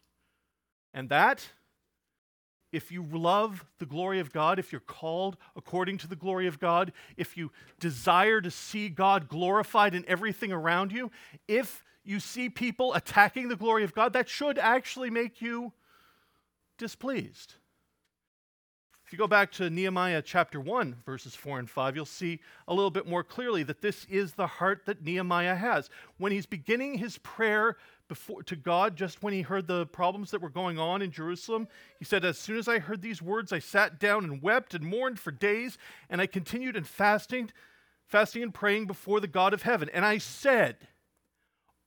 And 0.93 1.09
that, 1.09 1.47
if 2.75 2.91
you 2.91 3.03
love 3.03 3.65
the 3.79 3.85
glory 3.85 4.19
of 4.19 4.33
God, 4.33 4.59
if 4.59 4.71
you're 4.71 4.81
called 4.81 5.37
according 5.55 5.97
to 5.99 6.07
the 6.07 6.15
glory 6.15 6.45
of 6.47 6.59
God, 6.59 6.91
if 7.15 7.37
you 7.37 7.51
desire 7.79 8.41
to 8.41 8.51
see 8.51 8.89
God 8.89 9.29
glorified 9.29 9.95
in 9.95 10.03
everything 10.07 10.51
around 10.51 10.91
you, 10.91 11.09
if 11.47 11.83
you 12.03 12.19
see 12.19 12.49
people 12.49 12.93
attacking 12.93 13.47
the 13.47 13.55
glory 13.55 13.83
of 13.83 13.95
God, 13.95 14.13
that 14.13 14.29
should 14.29 14.59
actually 14.59 15.09
make 15.09 15.41
you 15.41 15.71
displeased. 16.77 17.55
If 19.05 19.13
you 19.13 19.19
go 19.19 19.27
back 19.27 19.51
to 19.53 19.69
Nehemiah 19.69 20.23
chapter 20.23 20.59
1, 20.59 20.97
verses 21.05 21.35
4 21.35 21.59
and 21.59 21.69
5, 21.69 21.95
you'll 21.95 22.05
see 22.05 22.39
a 22.67 22.73
little 22.73 22.89
bit 22.89 23.07
more 23.07 23.23
clearly 23.23 23.61
that 23.61 23.81
this 23.81 24.05
is 24.09 24.33
the 24.33 24.47
heart 24.47 24.81
that 24.87 25.03
Nehemiah 25.03 25.55
has. 25.55 25.91
When 26.17 26.31
he's 26.31 26.47
beginning 26.47 26.97
his 26.97 27.19
prayer 27.19 27.77
before, 28.07 28.43
to 28.43 28.55
God, 28.55 28.95
just 28.95 29.23
when 29.23 29.33
he 29.33 29.41
heard 29.41 29.67
the 29.67 29.85
problems 29.87 30.31
that 30.31 30.41
were 30.41 30.49
going 30.49 30.77
on 30.77 31.01
in 31.01 31.11
Jerusalem, 31.11 31.67
he 31.99 32.05
said, 32.05 32.23
As 32.23 32.37
soon 32.37 32.57
as 32.57 32.67
I 32.67 32.79
heard 32.79 33.01
these 33.01 33.21
words, 33.21 33.51
I 33.51 33.59
sat 33.59 33.99
down 33.99 34.23
and 34.23 34.41
wept 34.41 34.73
and 34.73 34.85
mourned 34.85 35.19
for 35.19 35.31
days, 35.31 35.77
and 36.09 36.21
I 36.21 36.27
continued 36.27 36.75
in 36.75 36.83
fasting, 36.83 37.51
fasting 38.05 38.43
and 38.43 38.53
praying 38.53 38.85
before 38.85 39.19
the 39.19 39.27
God 39.27 39.53
of 39.53 39.63
heaven. 39.63 39.89
And 39.93 40.05
I 40.05 40.17
said, 40.19 40.87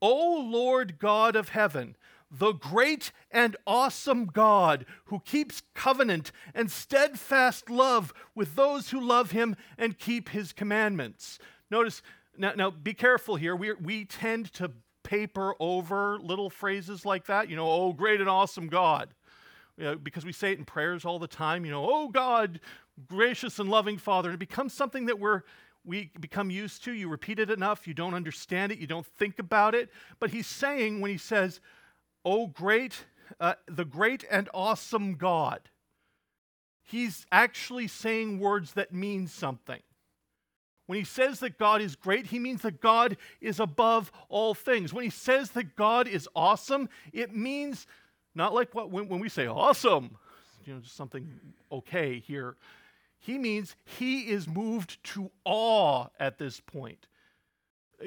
O 0.00 0.40
Lord 0.40 0.98
God 0.98 1.37
of 1.37 1.50
heaven, 1.50 1.96
the 2.31 2.52
great 2.52 3.12
and 3.31 3.57
awesome 3.66 4.26
God 4.26 4.85
who 5.07 5.20
keeps 5.20 5.62
covenant 5.74 6.31
and 6.54 6.70
steadfast 6.70 7.70
love 7.70 8.12
with 8.35 8.54
those 8.54 8.90
who 8.90 9.00
love 9.00 9.31
him 9.31 9.57
and 9.78 9.98
keep 9.98 10.31
his 10.31 10.52
commandments. 10.52 11.38
Notice, 11.70 12.02
now, 12.37 12.52
now 12.54 12.70
be 12.70 12.94
careful 12.94 13.37
here. 13.37 13.57
We, 13.57 13.72
we 13.72 14.04
tend 14.04 14.52
to 14.54 14.72
paper 15.09 15.55
over 15.59 16.18
little 16.18 16.51
phrases 16.51 17.07
like 17.07 17.27
that. 17.27 17.49
You 17.49 17.57
know, 17.57 17.66
oh, 17.66 17.92
great 17.94 18.21
and 18.21 18.29
awesome 18.29 18.68
God. 18.68 19.09
You 19.79 19.85
know, 19.85 19.97
because 19.97 20.27
we 20.27 20.33
say 20.33 20.53
it 20.53 20.59
in 20.59 20.66
prayers 20.66 21.07
all 21.07 21.18
the 21.18 21.27
time, 21.27 21.64
you 21.64 21.71
know, 21.71 21.88
oh 21.88 22.09
God, 22.09 22.61
gracious 23.07 23.59
and 23.59 23.71
loving 23.71 23.97
Father. 23.97 24.29
And 24.29 24.35
it 24.35 24.38
becomes 24.38 24.75
something 24.75 25.07
that 25.07 25.18
we're 25.18 25.42
we 25.85 26.11
become 26.21 26.51
used 26.51 26.85
to. 26.85 26.92
You 26.92 27.09
repeat 27.09 27.38
it 27.38 27.51
enough, 27.51 27.88
you 27.88 27.94
don't 27.94 28.12
understand 28.12 28.71
it, 28.71 28.79
you 28.79 28.87
don't 28.87 29.07
think 29.07 29.38
about 29.38 29.75
it. 29.75 29.88
But 30.21 30.31
he's 30.31 30.47
saying 30.47 31.01
when 31.01 31.11
he 31.11 31.16
says, 31.16 31.61
Oh, 32.25 32.49
great, 32.49 33.07
uh, 33.40 33.55
the 33.66 33.87
great 33.87 34.25
and 34.31 34.51
awesome 34.53 35.14
God, 35.14 35.71
he's 36.83 37.25
actually 37.33 37.88
saying 37.88 38.40
words 38.40 38.75
that 38.75 38.92
mean 38.92 39.27
something. 39.27 39.81
When 40.88 40.98
he 40.98 41.05
says 41.05 41.40
that 41.40 41.59
God 41.59 41.83
is 41.83 41.96
great, 41.96 42.29
he 42.29 42.38
means 42.38 42.62
that 42.62 42.81
God 42.81 43.18
is 43.42 43.61
above 43.61 44.11
all 44.31 44.55
things. 44.55 44.90
When 44.90 45.05
he 45.05 45.11
says 45.11 45.51
that 45.51 45.77
God 45.77 46.09
is 46.09 46.27
awesome, 46.35 46.88
it 47.12 47.37
means 47.37 47.87
not 48.35 48.55
like 48.55 48.74
what 48.74 48.90
when, 48.90 49.07
when 49.07 49.20
we 49.20 49.29
say 49.29 49.46
awesome, 49.46 50.16
you 50.64 50.72
know, 50.72 50.81
just 50.81 50.96
something 50.96 51.29
okay 51.70 52.20
here. 52.20 52.57
He 53.18 53.37
means 53.37 53.77
he 53.85 54.31
is 54.31 54.48
moved 54.48 55.05
to 55.12 55.31
awe 55.44 56.07
at 56.18 56.38
this 56.38 56.59
point. 56.59 57.07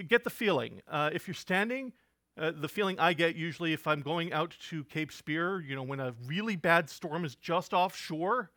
Get 0.08 0.24
the 0.24 0.32
feeling. 0.32 0.82
Uh, 0.90 1.12
if 1.14 1.28
you're 1.28 1.36
standing, 1.36 1.94
uh, 2.36 2.52
the 2.60 2.68
feeling 2.68 2.98
I 3.00 3.14
get 3.14 3.36
usually 3.36 3.74
if 3.74 3.86
I'm 3.86 4.02
going 4.02 4.34
out 4.34 4.56
to 4.70 4.86
Cape 4.86 5.12
Spear, 5.12 5.62
you 5.62 5.76
know, 5.76 5.84
when 5.84 6.00
a 6.00 6.16
really 6.26 6.56
bad 6.56 6.90
storm 6.90 7.26
is 7.26 7.36
just 7.36 7.74
offshore 7.74 8.50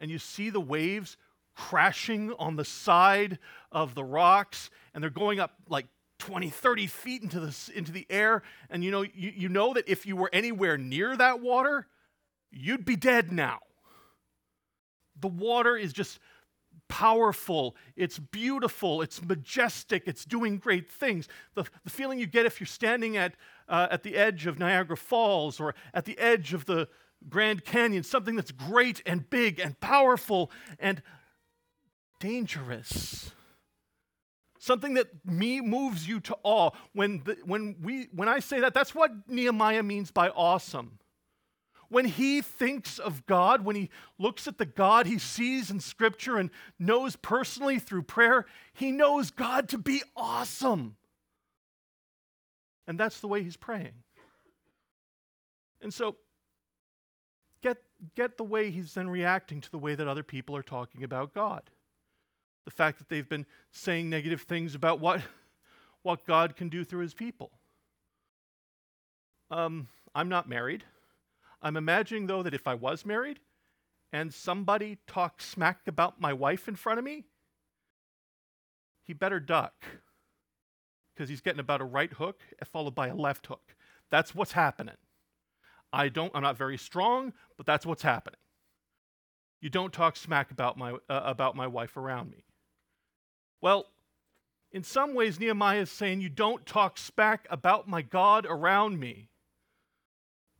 and 0.00 0.10
you 0.10 0.18
see 0.18 0.48
the 0.48 0.58
waves 0.58 1.18
crashing 1.54 2.32
on 2.38 2.56
the 2.56 2.64
side 2.64 3.38
of 3.70 3.94
the 3.94 4.04
rocks 4.04 4.70
and 4.94 5.02
they're 5.02 5.10
going 5.10 5.40
up 5.40 5.54
like 5.68 5.86
20, 6.18 6.50
30 6.50 6.86
feet 6.86 7.22
into 7.22 7.40
the, 7.40 7.70
into 7.74 7.92
the 7.92 8.06
air. 8.08 8.42
And 8.70 8.84
you 8.84 8.90
know, 8.90 9.02
you, 9.02 9.32
you 9.34 9.48
know 9.48 9.74
that 9.74 9.88
if 9.88 10.06
you 10.06 10.16
were 10.16 10.30
anywhere 10.32 10.78
near 10.78 11.16
that 11.16 11.40
water, 11.40 11.86
you'd 12.50 12.84
be 12.84 12.96
dead 12.96 13.32
now. 13.32 13.58
The 15.20 15.28
water 15.28 15.76
is 15.76 15.92
just 15.92 16.18
powerful, 16.88 17.74
it's 17.96 18.18
beautiful, 18.18 19.02
it's 19.02 19.22
majestic, 19.22 20.02
it's 20.06 20.24
doing 20.24 20.58
great 20.58 20.90
things. 20.90 21.26
The, 21.54 21.64
the 21.84 21.90
feeling 21.90 22.18
you 22.18 22.26
get 22.26 22.44
if 22.44 22.60
you're 22.60 22.66
standing 22.66 23.16
at, 23.16 23.34
uh, 23.68 23.88
at 23.90 24.02
the 24.02 24.14
edge 24.14 24.46
of 24.46 24.58
Niagara 24.58 24.96
Falls 24.96 25.58
or 25.58 25.74
at 25.94 26.04
the 26.04 26.18
edge 26.18 26.52
of 26.52 26.66
the 26.66 26.88
Grand 27.28 27.64
Canyon, 27.64 28.02
something 28.02 28.36
that's 28.36 28.52
great 28.52 29.02
and 29.06 29.28
big 29.30 29.58
and 29.58 29.78
powerful 29.80 30.50
and 30.78 31.02
dangerous. 32.22 33.30
Something 34.58 34.94
that 34.94 35.08
me 35.26 35.60
moves 35.60 36.06
you 36.06 36.20
to 36.20 36.36
awe. 36.44 36.70
When, 36.92 37.22
the, 37.24 37.36
when, 37.44 37.76
we, 37.82 38.08
when 38.14 38.28
I 38.28 38.38
say 38.38 38.60
that, 38.60 38.74
that's 38.74 38.94
what 38.94 39.10
Nehemiah 39.28 39.82
means 39.82 40.10
by 40.10 40.28
awesome 40.28 40.98
when 41.92 42.06
he 42.06 42.40
thinks 42.40 42.98
of 42.98 43.26
God, 43.26 43.66
when 43.66 43.76
he 43.76 43.90
looks 44.18 44.48
at 44.48 44.56
the 44.56 44.64
God 44.64 45.06
he 45.06 45.18
sees 45.18 45.70
in 45.70 45.78
Scripture 45.78 46.38
and 46.38 46.48
knows 46.78 47.16
personally 47.16 47.78
through 47.78 48.04
prayer, 48.04 48.46
he 48.72 48.90
knows 48.90 49.30
God 49.30 49.68
to 49.68 49.78
be 49.78 50.02
awesome. 50.16 50.96
And 52.86 52.98
that's 52.98 53.20
the 53.20 53.28
way 53.28 53.42
he's 53.42 53.58
praying. 53.58 53.92
And 55.82 55.92
so, 55.92 56.16
get, 57.62 57.76
get 58.16 58.38
the 58.38 58.44
way 58.44 58.70
he's 58.70 58.94
then 58.94 59.10
reacting 59.10 59.60
to 59.60 59.70
the 59.70 59.78
way 59.78 59.94
that 59.94 60.08
other 60.08 60.22
people 60.22 60.56
are 60.56 60.62
talking 60.62 61.04
about 61.04 61.34
God. 61.34 61.62
The 62.64 62.70
fact 62.70 62.98
that 62.98 63.08
they've 63.08 63.28
been 63.28 63.46
saying 63.70 64.08
negative 64.08 64.42
things 64.42 64.74
about 64.74 65.00
what, 65.00 65.20
what 66.02 66.26
God 66.26 66.56
can 66.56 66.68
do 66.68 66.84
through 66.84 67.00
his 67.00 67.14
people. 67.14 67.50
Um, 69.50 69.88
I'm 70.14 70.28
not 70.28 70.48
married. 70.48 70.84
I'm 71.60 71.76
imagining, 71.76 72.26
though, 72.26 72.42
that 72.42 72.54
if 72.54 72.66
I 72.66 72.74
was 72.74 73.04
married 73.04 73.40
and 74.12 74.32
somebody 74.32 74.98
talked 75.06 75.42
smack 75.42 75.80
about 75.86 76.20
my 76.20 76.32
wife 76.32 76.68
in 76.68 76.76
front 76.76 76.98
of 76.98 77.04
me, 77.04 77.24
he 79.02 79.12
better 79.12 79.40
duck 79.40 79.74
because 81.14 81.28
he's 81.28 81.40
getting 81.40 81.60
about 81.60 81.80
a 81.80 81.84
right 81.84 82.12
hook 82.12 82.40
followed 82.64 82.94
by 82.94 83.08
a 83.08 83.14
left 83.14 83.46
hook. 83.46 83.74
That's 84.10 84.34
what's 84.34 84.52
happening. 84.52 84.96
I 85.92 86.08
don't, 86.08 86.32
I'm 86.34 86.42
not 86.42 86.56
very 86.56 86.78
strong, 86.78 87.32
but 87.56 87.66
that's 87.66 87.84
what's 87.84 88.02
happening. 88.02 88.40
You 89.60 89.70
don't 89.70 89.92
talk 89.92 90.16
smack 90.16 90.50
about 90.50 90.76
my, 90.76 90.92
uh, 90.92 90.96
about 91.08 91.54
my 91.54 91.66
wife 91.66 91.96
around 91.96 92.30
me. 92.30 92.44
Well, 93.62 93.86
in 94.72 94.82
some 94.82 95.14
ways, 95.14 95.40
Nehemiah 95.40 95.82
is 95.82 95.90
saying, 95.90 96.20
You 96.20 96.28
don't 96.28 96.66
talk 96.66 96.98
smack 96.98 97.46
about 97.48 97.88
my 97.88 98.02
God 98.02 98.44
around 98.46 98.98
me 98.98 99.28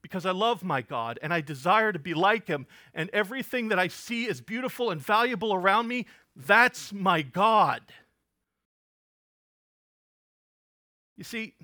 because 0.00 0.24
I 0.26 0.30
love 0.30 0.62
my 0.62 0.82
God 0.82 1.18
and 1.22 1.32
I 1.32 1.40
desire 1.40 1.92
to 1.92 1.98
be 1.98 2.14
like 2.14 2.46
him, 2.46 2.66
and 2.92 3.08
everything 3.12 3.68
that 3.68 3.78
I 3.78 3.88
see 3.88 4.24
is 4.24 4.40
beautiful 4.40 4.90
and 4.90 5.00
valuable 5.00 5.54
around 5.54 5.88
me, 5.88 6.06
that's 6.34 6.92
my 6.92 7.22
God. 7.22 7.82
You 11.16 11.24
see, 11.24 11.54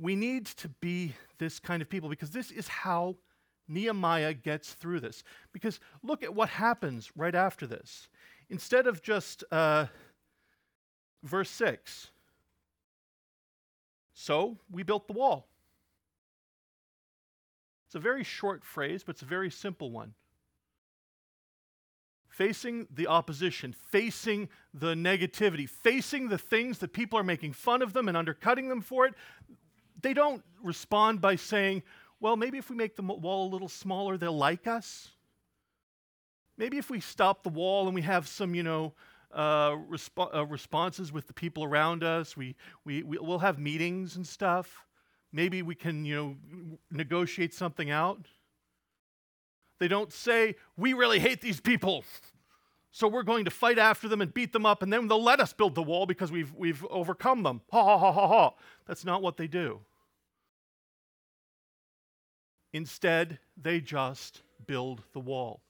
we 0.00 0.16
need 0.16 0.46
to 0.46 0.68
be 0.68 1.14
this 1.38 1.60
kind 1.60 1.82
of 1.82 1.88
people 1.88 2.08
because 2.08 2.30
this 2.30 2.50
is 2.50 2.68
how 2.68 3.16
Nehemiah 3.68 4.34
gets 4.34 4.72
through 4.72 5.00
this. 5.00 5.22
Because 5.52 5.78
look 6.02 6.22
at 6.22 6.34
what 6.34 6.48
happens 6.48 7.12
right 7.16 7.34
after 7.34 7.66
this. 7.66 8.08
Instead 8.48 8.86
of 8.86 9.02
just 9.02 9.44
uh, 9.50 9.86
verse 11.22 11.50
6, 11.50 12.10
so 14.14 14.58
we 14.70 14.82
built 14.82 15.06
the 15.06 15.12
wall. 15.12 15.48
It's 17.86 17.94
a 17.94 18.00
very 18.00 18.24
short 18.24 18.64
phrase, 18.64 19.02
but 19.04 19.16
it's 19.16 19.22
a 19.22 19.26
very 19.26 19.50
simple 19.50 19.90
one. 19.90 20.14
Facing 22.28 22.88
the 22.92 23.06
opposition, 23.06 23.72
facing 23.72 24.48
the 24.72 24.94
negativity, 24.94 25.68
facing 25.68 26.28
the 26.28 26.38
things 26.38 26.78
that 26.78 26.92
people 26.92 27.18
are 27.18 27.24
making 27.24 27.52
fun 27.52 27.82
of 27.82 27.92
them 27.92 28.08
and 28.08 28.16
undercutting 28.16 28.68
them 28.68 28.80
for 28.80 29.06
it, 29.06 29.14
they 30.02 30.12
don't 30.12 30.42
respond 30.62 31.20
by 31.20 31.36
saying, 31.36 31.82
well, 32.18 32.36
maybe 32.36 32.58
if 32.58 32.70
we 32.70 32.76
make 32.76 32.96
the 32.96 33.02
wall 33.02 33.48
a 33.48 33.52
little 33.52 33.68
smaller, 33.68 34.16
they'll 34.16 34.36
like 34.36 34.66
us. 34.66 35.10
Maybe 36.56 36.78
if 36.78 36.90
we 36.90 37.00
stop 37.00 37.42
the 37.42 37.48
wall 37.48 37.86
and 37.86 37.94
we 37.94 38.02
have 38.02 38.28
some, 38.28 38.54
you 38.54 38.62
know, 38.62 38.94
uh, 39.32 39.70
resp- 39.90 40.34
uh, 40.34 40.46
responses 40.46 41.12
with 41.12 41.26
the 41.26 41.32
people 41.32 41.64
around 41.64 42.04
us, 42.04 42.36
we, 42.36 42.54
we, 42.84 43.02
we'll 43.02 43.40
have 43.40 43.58
meetings 43.58 44.16
and 44.16 44.26
stuff 44.26 44.84
maybe 45.34 45.62
we 45.62 45.74
can, 45.74 46.04
you 46.04 46.14
know, 46.14 46.78
negotiate 46.90 47.52
something 47.52 47.90
out. 47.90 48.28
They 49.80 49.88
don't 49.88 50.12
say, 50.12 50.54
we 50.76 50.92
really 50.94 51.18
hate 51.18 51.40
these 51.40 51.60
people, 51.60 52.04
so 52.92 53.08
we're 53.08 53.24
going 53.24 53.44
to 53.44 53.50
fight 53.50 53.76
after 53.76 54.08
them 54.08 54.22
and 54.22 54.32
beat 54.32 54.52
them 54.52 54.64
up, 54.64 54.82
and 54.82 54.92
then 54.92 55.08
they'll 55.08 55.22
let 55.22 55.40
us 55.40 55.52
build 55.52 55.74
the 55.74 55.82
wall 55.82 56.06
because 56.06 56.30
we've, 56.30 56.54
we've 56.54 56.86
overcome 56.88 57.42
them. 57.42 57.60
Ha 57.72 57.82
ha 57.82 57.98
ha 57.98 58.12
ha 58.12 58.28
ha. 58.28 58.54
That's 58.86 59.04
not 59.04 59.20
what 59.20 59.36
they 59.36 59.48
do. 59.48 59.80
Instead, 62.72 63.40
they 63.60 63.80
just 63.80 64.42
build 64.64 65.02
the 65.12 65.20
wall. 65.20 65.63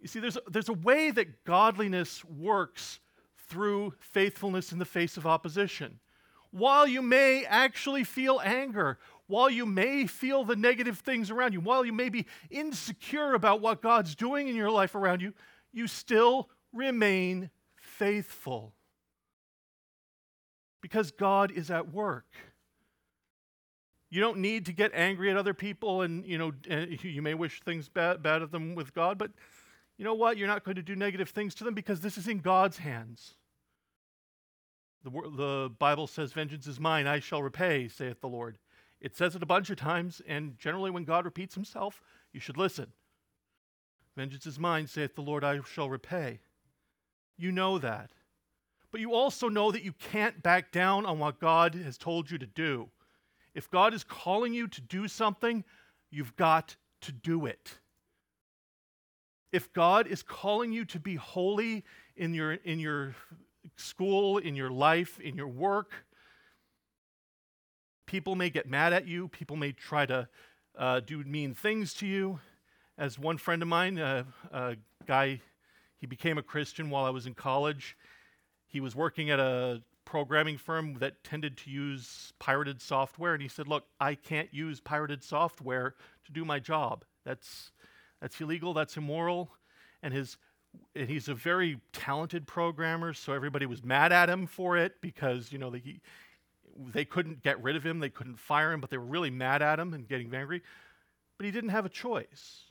You 0.00 0.08
see, 0.08 0.20
there's 0.20 0.36
a, 0.36 0.42
there's 0.48 0.68
a 0.68 0.74
way 0.74 1.10
that 1.10 1.44
godliness 1.44 2.24
works 2.24 3.00
through 3.48 3.94
faithfulness 3.98 4.72
in 4.72 4.78
the 4.78 4.84
face 4.84 5.16
of 5.16 5.26
opposition 5.26 6.00
while 6.50 6.86
you 6.86 7.02
may 7.02 7.44
actually 7.44 8.04
feel 8.04 8.40
anger, 8.42 8.98
while 9.26 9.50
you 9.50 9.66
may 9.66 10.06
feel 10.06 10.44
the 10.44 10.56
negative 10.56 10.98
things 11.00 11.30
around 11.30 11.52
you, 11.52 11.60
while 11.60 11.84
you 11.84 11.92
may 11.92 12.08
be 12.08 12.26
insecure 12.50 13.34
about 13.34 13.60
what 13.60 13.82
God's 13.82 14.14
doing 14.14 14.48
in 14.48 14.56
your 14.56 14.70
life 14.70 14.94
around 14.94 15.20
you, 15.20 15.34
you 15.72 15.86
still 15.86 16.48
remain 16.72 17.50
faithful. 17.76 18.72
Because 20.80 21.10
God 21.10 21.50
is 21.50 21.70
at 21.70 21.92
work. 21.92 22.26
You 24.10 24.22
don't 24.22 24.38
need 24.38 24.66
to 24.66 24.72
get 24.72 24.92
angry 24.94 25.30
at 25.30 25.36
other 25.36 25.52
people 25.52 26.00
and, 26.00 26.24
you 26.24 26.38
know, 26.38 26.52
eh, 26.70 26.86
you 27.02 27.20
may 27.20 27.34
wish 27.34 27.60
things 27.60 27.90
bad, 27.90 28.22
bad 28.22 28.40
of 28.40 28.50
them 28.50 28.74
with 28.74 28.94
God, 28.94 29.18
but 29.18 29.32
you 29.98 30.04
know 30.04 30.14
what? 30.14 30.36
You're 30.36 30.46
not 30.46 30.64
going 30.64 30.76
to 30.76 30.82
do 30.82 30.94
negative 30.96 31.30
things 31.30 31.54
to 31.56 31.64
them 31.64 31.74
because 31.74 32.00
this 32.00 32.16
is 32.16 32.28
in 32.28 32.38
God's 32.38 32.78
hands. 32.78 33.34
The, 35.02 35.10
the 35.10 35.70
Bible 35.78 36.06
says, 36.06 36.32
Vengeance 36.32 36.66
is 36.66 36.78
mine, 36.80 37.06
I 37.06 37.18
shall 37.18 37.42
repay, 37.42 37.88
saith 37.88 38.20
the 38.20 38.28
Lord. 38.28 38.58
It 39.00 39.16
says 39.16 39.34
it 39.34 39.42
a 39.42 39.46
bunch 39.46 39.70
of 39.70 39.76
times, 39.76 40.22
and 40.26 40.58
generally 40.58 40.90
when 40.90 41.04
God 41.04 41.24
repeats 41.24 41.54
himself, 41.54 42.00
you 42.32 42.40
should 42.40 42.56
listen. 42.56 42.92
Vengeance 44.16 44.46
is 44.46 44.58
mine, 44.58 44.86
saith 44.86 45.14
the 45.14 45.22
Lord, 45.22 45.44
I 45.44 45.60
shall 45.62 45.90
repay. 45.90 46.40
You 47.36 47.52
know 47.52 47.78
that. 47.78 48.10
But 48.90 49.00
you 49.00 49.14
also 49.14 49.48
know 49.48 49.70
that 49.70 49.84
you 49.84 49.92
can't 49.92 50.42
back 50.42 50.72
down 50.72 51.06
on 51.06 51.18
what 51.18 51.40
God 51.40 51.74
has 51.74 51.98
told 51.98 52.30
you 52.30 52.38
to 52.38 52.46
do. 52.46 52.88
If 53.54 53.70
God 53.70 53.94
is 53.94 54.04
calling 54.04 54.54
you 54.54 54.66
to 54.68 54.80
do 54.80 55.08
something, 55.08 55.64
you've 56.10 56.36
got 56.36 56.76
to 57.02 57.12
do 57.12 57.46
it. 57.46 57.78
If 59.52 59.72
God 59.72 60.06
is 60.06 60.22
calling 60.22 60.72
you 60.72 60.84
to 60.86 61.00
be 61.00 61.14
holy 61.14 61.84
in 62.16 62.34
your, 62.34 62.52
in 62.52 62.78
your 62.78 63.14
school, 63.76 64.38
in 64.38 64.54
your 64.54 64.70
life, 64.70 65.18
in 65.20 65.36
your 65.36 65.48
work, 65.48 65.92
people 68.06 68.34
may 68.34 68.50
get 68.50 68.68
mad 68.68 68.92
at 68.92 69.06
you, 69.06 69.28
people 69.28 69.56
may 69.56 69.72
try 69.72 70.06
to 70.06 70.28
uh, 70.76 71.00
do 71.00 71.22
mean 71.24 71.54
things 71.54 71.94
to 71.94 72.06
you. 72.06 72.40
As 72.96 73.18
one 73.18 73.38
friend 73.38 73.62
of 73.62 73.68
mine, 73.68 73.98
uh, 73.98 74.24
a 74.52 74.76
guy, 75.06 75.40
he 75.98 76.06
became 76.06 76.36
a 76.36 76.42
Christian 76.42 76.90
while 76.90 77.04
I 77.04 77.10
was 77.10 77.26
in 77.26 77.34
college. 77.34 77.96
He 78.66 78.80
was 78.80 78.96
working 78.96 79.30
at 79.30 79.38
a 79.38 79.82
programming 80.04 80.56
firm 80.56 80.94
that 81.00 81.22
tended 81.22 81.56
to 81.58 81.70
use 81.70 82.32
pirated 82.38 82.80
software, 82.80 83.34
and 83.34 83.42
he 83.42 83.48
said, 83.48 83.68
"Look, 83.68 83.84
I 84.00 84.14
can't 84.14 84.52
use 84.52 84.80
pirated 84.80 85.22
software 85.22 85.94
to 86.24 86.32
do 86.32 86.44
my 86.44 86.58
job. 86.58 87.04
That's 87.24 87.72
that's 88.20 88.40
illegal. 88.40 88.74
That's 88.74 88.96
immoral." 88.96 89.50
And 90.02 90.14
his 90.14 90.38
and 90.94 91.08
he's 91.08 91.28
a 91.28 91.34
very 91.34 91.80
talented 91.92 92.46
programmer, 92.46 93.12
so 93.12 93.32
everybody 93.32 93.66
was 93.66 93.82
mad 93.82 94.12
at 94.12 94.28
him 94.28 94.46
for 94.46 94.76
it 94.76 95.00
because 95.00 95.52
you 95.52 95.58
know 95.58 95.70
they, 95.70 96.00
they 96.92 97.04
couldn't 97.04 97.42
get 97.42 97.62
rid 97.62 97.76
of 97.76 97.84
him, 97.84 97.98
they 97.98 98.10
couldn't 98.10 98.38
fire 98.38 98.72
him, 98.72 98.80
but 98.80 98.90
they 98.90 98.98
were 98.98 99.04
really 99.04 99.30
mad 99.30 99.62
at 99.62 99.78
him 99.78 99.94
and 99.94 100.08
getting 100.08 100.32
angry. 100.34 100.62
But 101.36 101.46
he 101.46 101.52
didn't 101.52 101.70
have 101.70 101.86
a 101.86 101.90
choice. 101.90 102.64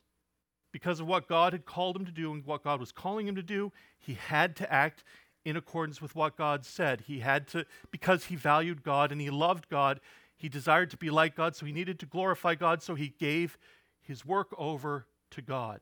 Because 0.73 0.99
of 0.99 1.07
what 1.07 1.27
God 1.27 1.53
had 1.53 1.65
called 1.65 1.95
him 1.95 2.05
to 2.05 2.11
do 2.11 2.31
and 2.31 2.45
what 2.45 2.63
God 2.63 2.79
was 2.79 2.91
calling 2.91 3.27
him 3.27 3.35
to 3.35 3.41
do, 3.41 3.71
he 3.97 4.13
had 4.13 4.55
to 4.57 4.71
act 4.71 5.03
in 5.45 5.55
accordance 5.55 6.01
with 6.01 6.13
what 6.13 6.37
God 6.37 6.65
said. 6.65 7.01
He 7.07 7.19
had 7.19 7.47
to, 7.49 7.65
because 7.89 8.25
he 8.25 8.35
valued 8.35 8.83
God 8.83 9.11
and 9.11 9.21
he 9.21 9.29
loved 9.29 9.69
God, 9.69 10.01
he 10.35 10.49
desired 10.49 10.91
to 10.91 10.97
be 10.97 11.09
like 11.09 11.35
God, 11.35 11.55
so 11.55 11.65
he 11.65 11.71
needed 11.71 11.99
to 11.99 12.05
glorify 12.05 12.53
God, 12.53 12.83
so 12.83 12.93
he 12.95 13.13
gave 13.17 13.57
his 14.01 14.25
work 14.25 14.49
over 14.57 15.07
to 15.31 15.41
God. 15.41 15.81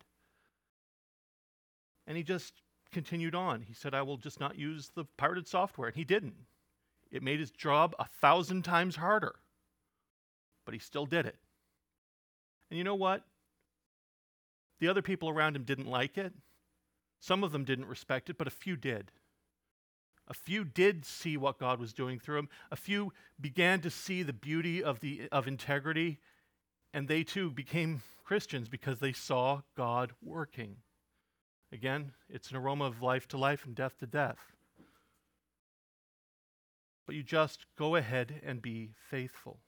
And 2.08 2.18
he 2.18 2.24
just 2.24 2.54
continued 2.92 3.36
on. 3.36 3.62
He 3.62 3.74
said, 3.74 3.94
I 3.94 4.02
will 4.02 4.18
just 4.18 4.40
not 4.40 4.58
use 4.58 4.92
the 4.96 5.06
pirated 5.18 5.48
software. 5.48 5.88
And 5.88 5.98
he 5.98 6.04
didn't. 6.04 6.36
It 7.12 7.24
made 7.24 7.40
his 7.40 7.52
job 7.52 7.96
a 8.00 8.06
thousand 8.22 8.64
times 8.64 8.96
harder. 8.96 9.36
But 10.66 10.74
he 10.74 10.80
still 10.80 11.06
did 11.06 11.26
it. 11.26 11.38
And 12.70 12.78
you 12.78 12.84
know 12.84 12.96
what? 12.96 13.24
The 14.80 14.88
other 14.88 15.02
people 15.02 15.30
around 15.30 15.56
him 15.56 15.64
didn't 15.64 15.88
like 15.88 16.18
it. 16.18 16.34
Some 17.20 17.44
of 17.44 17.52
them 17.52 17.64
didn't 17.64 17.88
respect 17.88 18.30
it, 18.30 18.38
but 18.38 18.48
a 18.48 18.52
few 18.52 18.76
did. 18.76 19.12
A 20.28 20.34
few 20.34 20.64
did 20.64 21.06
see 21.06 21.38
what 21.38 21.60
God 21.60 21.80
was 21.80 21.94
doing 21.94 22.20
through 22.20 22.40
him. 22.40 22.50
A 22.72 22.76
few 22.76 23.14
began 23.40 23.82
to 23.82 23.90
see 23.90 24.24
the 24.24 24.34
beauty 24.34 24.84
of, 24.84 25.00
the, 25.00 25.28
of 25.32 25.48
integrity, 25.48 26.20
and 26.94 27.08
they 27.08 27.24
too 27.24 27.52
became 27.52 28.02
Christians 28.26 28.68
because 28.68 29.00
they 29.00 29.14
saw 29.14 29.62
God 29.78 30.12
working. 30.22 30.78
Again, 31.72 32.12
it's 32.30 32.50
an 32.50 32.58
aroma 32.58 32.86
of 32.86 33.02
life 33.02 33.28
to 33.30 33.38
life 33.38 33.66
and 33.66 33.76
death 33.76 33.98
to 34.00 34.08
death. 34.08 34.40
But 37.06 37.16
you 37.16 37.24
just 37.24 37.66
go 37.78 37.96
ahead 37.96 38.42
and 38.44 38.62
be 38.62 38.92
faithful. 39.10 39.60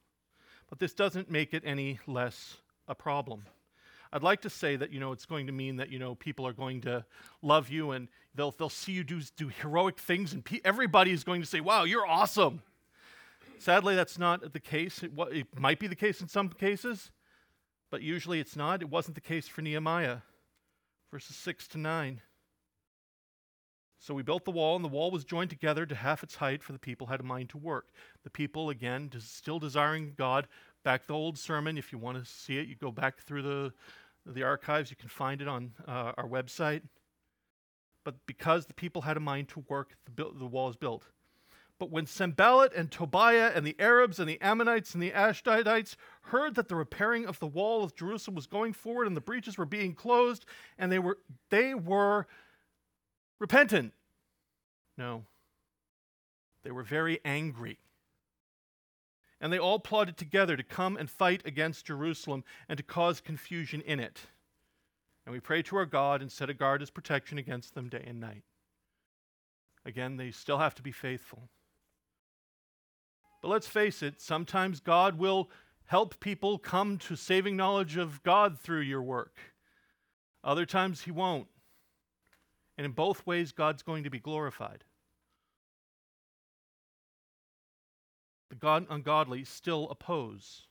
But 0.69 0.79
this 0.79 0.93
doesn't 0.93 1.29
make 1.29 1.53
it 1.53 1.63
any 1.65 1.99
less 2.07 2.57
a 2.87 2.95
problem. 2.95 3.43
I'd 4.11 4.23
like 4.23 4.41
to 4.41 4.49
say 4.49 4.75
that 4.77 4.91
you 4.91 4.99
know 4.99 5.11
it's 5.11 5.25
going 5.25 5.47
to 5.47 5.53
mean 5.53 5.75
that 5.77 5.91
you 5.91 5.99
know 5.99 6.15
people 6.15 6.47
are 6.47 6.53
going 6.53 6.81
to 6.81 7.05
love 7.41 7.69
you 7.69 7.91
and 7.91 8.07
they'll 8.35 8.51
they'll 8.51 8.69
see 8.69 8.93
you 8.93 9.03
do 9.03 9.21
do 9.35 9.49
heroic 9.49 9.99
things 9.99 10.33
and 10.33 10.43
pe- 10.43 10.61
everybody 10.63 11.11
is 11.11 11.23
going 11.23 11.41
to 11.41 11.47
say, 11.47 11.59
"Wow, 11.59 11.83
you're 11.83 12.07
awesome." 12.07 12.61
Sadly, 13.59 13.95
that's 13.95 14.17
not 14.17 14.53
the 14.53 14.59
case. 14.59 15.03
It, 15.03 15.11
it 15.31 15.59
might 15.59 15.79
be 15.79 15.87
the 15.87 15.95
case 15.95 16.21
in 16.21 16.27
some 16.27 16.49
cases, 16.49 17.11
but 17.91 18.01
usually 18.01 18.39
it's 18.39 18.55
not. 18.55 18.81
It 18.81 18.89
wasn't 18.89 19.15
the 19.15 19.21
case 19.21 19.47
for 19.47 19.61
Nehemiah 19.61 20.17
verses 21.11 21.35
6 21.37 21.67
to 21.69 21.77
9. 21.77 22.21
So 23.99 24.13
we 24.13 24.23
built 24.23 24.45
the 24.45 24.51
wall, 24.51 24.75
and 24.75 24.85
the 24.85 24.89
wall 24.89 25.09
was 25.09 25.25
joined 25.25 25.49
together 25.49 25.85
to 25.85 25.95
half 25.95 26.21
its 26.21 26.35
height, 26.35 26.61
for 26.61 26.71
the 26.71 26.79
people 26.79 27.07
had 27.07 27.19
a 27.19 27.23
mind 27.23 27.49
to 27.49 27.57
work. 27.57 27.87
The 28.23 28.29
people, 28.29 28.69
again, 28.69 29.09
still 29.19 29.59
desiring 29.59 30.13
God. 30.15 30.47
Back 30.83 31.07
the 31.07 31.15
old 31.15 31.37
sermon, 31.37 31.77
if 31.77 31.91
you 31.91 31.97
want 31.97 32.23
to 32.23 32.29
see 32.29 32.57
it, 32.57 32.67
you 32.67 32.75
go 32.75 32.91
back 32.91 33.21
through 33.23 33.41
the, 33.41 33.73
the 34.25 34.43
archives, 34.43 34.91
you 34.91 34.95
can 34.95 35.09
find 35.09 35.41
it 35.41 35.47
on 35.47 35.73
uh, 35.87 36.11
our 36.17 36.27
website. 36.27 36.81
But 38.05 38.15
because 38.27 38.67
the 38.67 38.73
people 38.73 39.01
had 39.01 39.17
a 39.17 39.21
mind 39.21 39.49
to 39.49 39.65
work, 39.67 39.97
the, 40.15 40.29
the 40.37 40.45
wall 40.45 40.69
is 40.69 40.75
built. 40.75 41.03
But 41.79 41.91
when 41.91 42.07
Sanballat 42.07 42.73
and 42.73 42.89
Tobiah 42.89 43.51
and 43.53 43.65
the 43.65 43.75
Arabs 43.79 44.19
and 44.19 44.27
the 44.27 44.41
Ammonites 44.41 44.93
and 44.93 45.03
the 45.03 45.11
Ashdodites 45.11 45.95
heard 46.21 46.55
that 46.55 46.69
the 46.69 46.75
repairing 46.75 47.27
of 47.27 47.39
the 47.39 47.47
wall 47.47 47.83
of 47.83 47.95
Jerusalem 47.95 48.35
was 48.35 48.47
going 48.47 48.73
forward 48.73 49.05
and 49.05 49.15
the 49.15 49.21
breaches 49.21 49.57
were 49.57 49.65
being 49.65 49.93
closed, 49.93 50.45
and 50.77 50.91
they 50.91 50.99
were 50.99 51.19
they 51.49 51.75
were 51.75 52.27
repentant. 53.39 53.93
No. 54.97 55.25
They 56.63 56.71
were 56.71 56.83
very 56.83 57.19
angry. 57.23 57.77
And 59.39 59.53
they 59.53 59.59
all 59.59 59.79
plotted 59.79 60.17
together 60.17 60.57
to 60.57 60.63
come 60.63 60.97
and 60.97 61.09
fight 61.09 61.43
against 61.45 61.85
Jerusalem 61.85 62.43
and 62.67 62.77
to 62.77 62.83
cause 62.83 63.21
confusion 63.21 63.81
in 63.81 63.99
it. 63.99 64.21
And 65.25 65.33
we 65.33 65.39
pray 65.39 65.61
to 65.63 65.75
our 65.75 65.85
God 65.85 66.21
and 66.21 66.31
set 66.31 66.49
a 66.49 66.55
guard 66.55 66.81
as 66.81 66.89
protection 66.89 67.37
against 67.37 67.75
them 67.75 67.87
day 67.87 68.03
and 68.07 68.19
night. 68.19 68.43
Again, 69.85 70.17
they 70.17 70.31
still 70.31 70.57
have 70.57 70.73
to 70.75 70.81
be 70.81 70.91
faithful. 70.91 71.49
But 73.41 73.49
let's 73.49 73.67
face 73.67 74.01
it, 74.01 74.19
sometimes 74.19 74.79
God 74.79 75.17
will 75.17 75.49
help 75.85 76.19
people 76.19 76.57
come 76.57 76.97
to 76.97 77.15
saving 77.15 77.55
knowledge 77.55 77.97
of 77.97 78.23
God 78.23 78.59
through 78.59 78.81
your 78.81 79.01
work. 79.01 79.37
Other 80.43 80.65
times, 80.65 81.01
He 81.01 81.11
won't. 81.11 81.47
And 82.77 82.85
in 82.85 82.91
both 82.91 83.25
ways, 83.25 83.51
God's 83.51 83.83
going 83.83 84.03
to 84.03 84.09
be 84.09 84.19
glorified. 84.19 84.83
The 88.49 88.55
God 88.55 88.85
ungodly 88.89 89.43
still 89.43 89.89
oppose. 89.89 90.67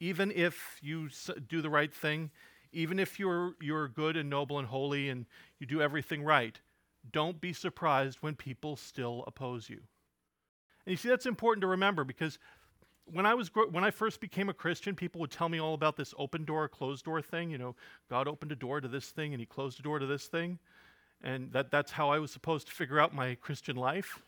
Even 0.00 0.30
if 0.30 0.78
you 0.80 1.08
do 1.48 1.60
the 1.60 1.70
right 1.70 1.92
thing, 1.92 2.30
even 2.72 2.98
if 2.98 3.18
you're, 3.18 3.54
you're 3.60 3.88
good 3.88 4.16
and 4.16 4.30
noble 4.30 4.58
and 4.58 4.68
holy 4.68 5.08
and 5.08 5.26
you 5.58 5.66
do 5.66 5.82
everything 5.82 6.22
right, 6.22 6.60
don't 7.10 7.40
be 7.40 7.52
surprised 7.52 8.18
when 8.20 8.34
people 8.34 8.76
still 8.76 9.24
oppose 9.26 9.68
you. 9.68 9.80
And 10.88 10.92
you 10.92 10.96
see, 10.96 11.10
that's 11.10 11.26
important 11.26 11.60
to 11.60 11.66
remember 11.66 12.02
because 12.02 12.38
when 13.04 13.26
I 13.26 13.34
was 13.34 13.50
when 13.72 13.84
I 13.84 13.90
first 13.90 14.22
became 14.22 14.48
a 14.48 14.54
Christian, 14.54 14.94
people 14.94 15.20
would 15.20 15.30
tell 15.30 15.50
me 15.50 15.60
all 15.60 15.74
about 15.74 15.98
this 15.98 16.14
open 16.16 16.46
door, 16.46 16.66
closed 16.66 17.04
door 17.04 17.20
thing. 17.20 17.50
You 17.50 17.58
know, 17.58 17.76
God 18.08 18.26
opened 18.26 18.52
a 18.52 18.56
door 18.56 18.80
to 18.80 18.88
this 18.88 19.10
thing 19.10 19.34
and 19.34 19.40
He 19.40 19.44
closed 19.44 19.78
a 19.78 19.82
door 19.82 19.98
to 19.98 20.06
this 20.06 20.28
thing, 20.28 20.58
and 21.22 21.52
that 21.52 21.70
that's 21.70 21.92
how 21.92 22.08
I 22.08 22.18
was 22.18 22.30
supposed 22.30 22.68
to 22.68 22.72
figure 22.72 22.98
out 22.98 23.14
my 23.14 23.34
Christian 23.34 23.76
life. 23.76 24.22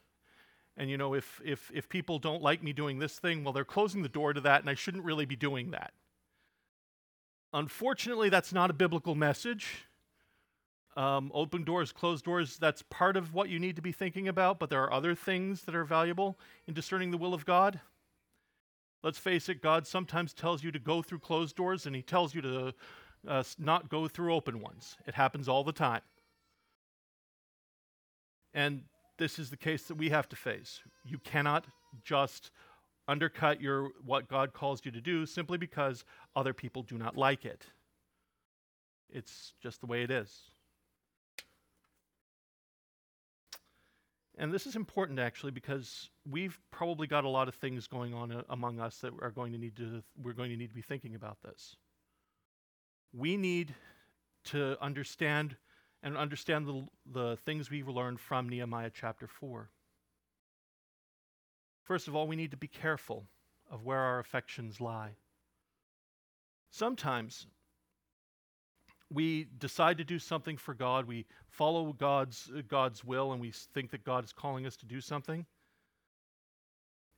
And 0.76 0.90
you 0.90 0.98
know, 0.98 1.14
if 1.14 1.40
if 1.42 1.70
if 1.72 1.88
people 1.88 2.18
don't 2.18 2.42
like 2.42 2.62
me 2.62 2.74
doing 2.74 2.98
this 2.98 3.18
thing, 3.18 3.42
well, 3.42 3.54
they're 3.54 3.64
closing 3.64 4.02
the 4.02 4.10
door 4.10 4.34
to 4.34 4.40
that, 4.42 4.60
and 4.60 4.68
I 4.68 4.74
shouldn't 4.74 5.04
really 5.04 5.24
be 5.24 5.36
doing 5.36 5.70
that. 5.70 5.94
Unfortunately, 7.54 8.28
that's 8.28 8.52
not 8.52 8.68
a 8.68 8.74
biblical 8.74 9.14
message. 9.14 9.86
Um, 10.96 11.30
open 11.32 11.62
doors, 11.62 11.92
closed 11.92 12.24
doors, 12.24 12.56
that's 12.56 12.82
part 12.90 13.16
of 13.16 13.32
what 13.32 13.48
you 13.48 13.60
need 13.60 13.76
to 13.76 13.82
be 13.82 13.92
thinking 13.92 14.26
about, 14.28 14.58
but 14.58 14.70
there 14.70 14.82
are 14.82 14.92
other 14.92 15.14
things 15.14 15.62
that 15.62 15.74
are 15.74 15.84
valuable 15.84 16.36
in 16.66 16.74
discerning 16.74 17.10
the 17.10 17.16
will 17.16 17.32
of 17.32 17.46
God. 17.46 17.80
Let's 19.02 19.18
face 19.18 19.48
it, 19.48 19.62
God 19.62 19.86
sometimes 19.86 20.34
tells 20.34 20.62
you 20.62 20.72
to 20.72 20.78
go 20.78 21.00
through 21.00 21.20
closed 21.20 21.56
doors 21.56 21.86
and 21.86 21.94
He 21.94 22.02
tells 22.02 22.34
you 22.34 22.42
to 22.42 22.74
uh, 23.26 23.42
not 23.58 23.88
go 23.88 24.08
through 24.08 24.34
open 24.34 24.60
ones. 24.60 24.96
It 25.06 25.14
happens 25.14 25.48
all 25.48 25.64
the 25.64 25.72
time. 25.72 26.02
And 28.52 28.82
this 29.16 29.38
is 29.38 29.50
the 29.50 29.56
case 29.56 29.84
that 29.84 29.96
we 29.96 30.08
have 30.10 30.28
to 30.30 30.36
face. 30.36 30.80
You 31.04 31.18
cannot 31.18 31.66
just 32.02 32.50
undercut 33.06 33.60
your 33.60 33.90
what 34.04 34.28
God 34.28 34.52
calls 34.52 34.84
you 34.84 34.90
to 34.92 35.00
do 35.00 35.26
simply 35.26 35.58
because 35.58 36.04
other 36.36 36.52
people 36.52 36.82
do 36.82 36.96
not 36.98 37.16
like 37.16 37.44
it. 37.44 37.64
It's 39.12 39.54
just 39.62 39.80
the 39.80 39.86
way 39.86 40.02
it 40.02 40.10
is. 40.10 40.40
And 44.40 44.50
this 44.50 44.66
is 44.66 44.74
important 44.74 45.18
actually 45.18 45.52
because 45.52 46.08
we've 46.28 46.58
probably 46.70 47.06
got 47.06 47.24
a 47.24 47.28
lot 47.28 47.46
of 47.46 47.54
things 47.56 47.86
going 47.86 48.14
on 48.14 48.32
uh, 48.32 48.42
among 48.48 48.80
us 48.80 48.96
that 49.00 49.12
are 49.20 49.30
going 49.30 49.52
to 49.52 49.58
need 49.58 49.76
to 49.76 50.02
we're 50.20 50.32
going 50.32 50.48
to 50.48 50.56
need 50.56 50.70
to 50.70 50.74
be 50.74 50.80
thinking 50.80 51.14
about 51.14 51.36
this. 51.42 51.76
We 53.12 53.36
need 53.36 53.74
to 54.44 54.78
understand 54.80 55.56
and 56.02 56.16
understand 56.16 56.66
the, 56.66 56.86
the 57.12 57.36
things 57.44 57.70
we've 57.70 57.86
learned 57.86 58.18
from 58.18 58.48
Nehemiah 58.48 58.90
chapter 58.94 59.26
4. 59.26 59.68
First 61.84 62.08
of 62.08 62.16
all, 62.16 62.26
we 62.26 62.36
need 62.36 62.52
to 62.52 62.56
be 62.56 62.68
careful 62.68 63.26
of 63.70 63.84
where 63.84 63.98
our 63.98 64.20
affections 64.20 64.80
lie. 64.80 65.16
Sometimes 66.70 67.46
we 69.12 69.48
decide 69.58 69.98
to 69.98 70.04
do 70.04 70.18
something 70.18 70.56
for 70.56 70.72
God, 70.72 71.06
we 71.06 71.26
follow 71.48 71.92
God's, 71.92 72.50
uh, 72.56 72.62
God's 72.66 73.04
will, 73.04 73.32
and 73.32 73.40
we 73.40 73.50
think 73.50 73.90
that 73.90 74.04
God 74.04 74.24
is 74.24 74.32
calling 74.32 74.66
us 74.66 74.76
to 74.76 74.86
do 74.86 75.00
something. 75.00 75.46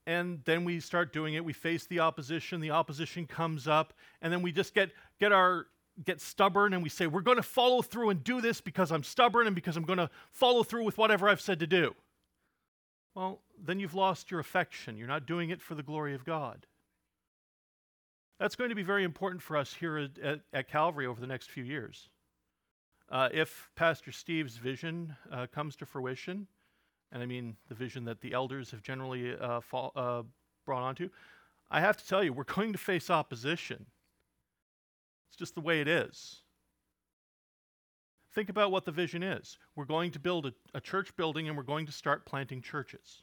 And 0.06 0.40
then 0.44 0.64
we 0.64 0.80
start 0.80 1.12
doing 1.12 1.34
it. 1.34 1.44
We 1.44 1.52
face 1.52 1.86
the 1.86 2.00
opposition. 2.00 2.60
The 2.60 2.72
opposition 2.72 3.26
comes 3.26 3.68
up, 3.68 3.92
and 4.20 4.32
then 4.32 4.42
we 4.42 4.50
just 4.50 4.74
get 4.74 4.90
get 5.20 5.30
our 5.30 5.66
get 6.04 6.20
stubborn, 6.20 6.72
and 6.72 6.82
we 6.82 6.88
say, 6.88 7.06
"We're 7.06 7.20
going 7.20 7.36
to 7.36 7.42
follow 7.42 7.82
through 7.82 8.10
and 8.10 8.24
do 8.24 8.40
this 8.40 8.60
because 8.60 8.90
I'm 8.90 9.04
stubborn 9.04 9.46
and 9.46 9.54
because 9.54 9.76
I'm 9.76 9.84
going 9.84 9.98
to 9.98 10.10
follow 10.32 10.64
through 10.64 10.84
with 10.84 10.98
whatever 10.98 11.28
I've 11.28 11.40
said 11.40 11.60
to 11.60 11.68
do." 11.68 11.94
Well, 13.14 13.42
then 13.56 13.78
you've 13.78 13.94
lost 13.94 14.30
your 14.30 14.40
affection. 14.40 14.96
You're 14.96 15.06
not 15.06 15.26
doing 15.26 15.50
it 15.50 15.60
for 15.60 15.74
the 15.74 15.82
glory 15.82 16.14
of 16.14 16.24
God. 16.24 16.66
That's 18.42 18.56
going 18.56 18.70
to 18.70 18.74
be 18.74 18.82
very 18.82 19.04
important 19.04 19.40
for 19.40 19.56
us 19.56 19.72
here 19.72 19.98
at, 19.98 20.40
at, 20.52 20.68
Calvary 20.68 21.06
over 21.06 21.20
the 21.20 21.28
next 21.28 21.48
few 21.48 21.62
years. 21.62 22.08
Uh, 23.08 23.28
if 23.32 23.70
Pastor 23.76 24.10
Steve's 24.10 24.56
vision 24.56 25.14
uh, 25.30 25.46
comes 25.46 25.76
to 25.76 25.86
fruition, 25.86 26.48
and 27.12 27.22
I 27.22 27.26
mean 27.26 27.54
the 27.68 27.76
vision 27.76 28.04
that 28.06 28.20
the 28.20 28.32
elders 28.32 28.72
have 28.72 28.82
generally 28.82 29.36
uh, 29.36 29.60
fall, 29.60 29.92
uh, 29.94 30.22
brought 30.66 30.82
onto, 30.82 31.08
I 31.70 31.82
have 31.82 31.96
to 31.98 32.04
tell 32.04 32.24
you, 32.24 32.32
we're 32.32 32.42
going 32.42 32.72
to 32.72 32.78
face 32.78 33.10
opposition. 33.10 33.86
It's 35.28 35.36
just 35.36 35.54
the 35.54 35.60
way 35.60 35.80
it 35.80 35.86
is. 35.86 36.42
Think 38.34 38.48
about 38.48 38.72
what 38.72 38.84
the 38.84 38.90
vision 38.90 39.22
is. 39.22 39.56
We're 39.76 39.84
going 39.84 40.10
to 40.10 40.18
build 40.18 40.46
a, 40.46 40.52
a 40.74 40.80
church 40.80 41.14
building 41.14 41.46
and 41.46 41.56
we're 41.56 41.62
going 41.62 41.86
to 41.86 41.92
start 41.92 42.26
planting 42.26 42.60
churches. 42.60 43.22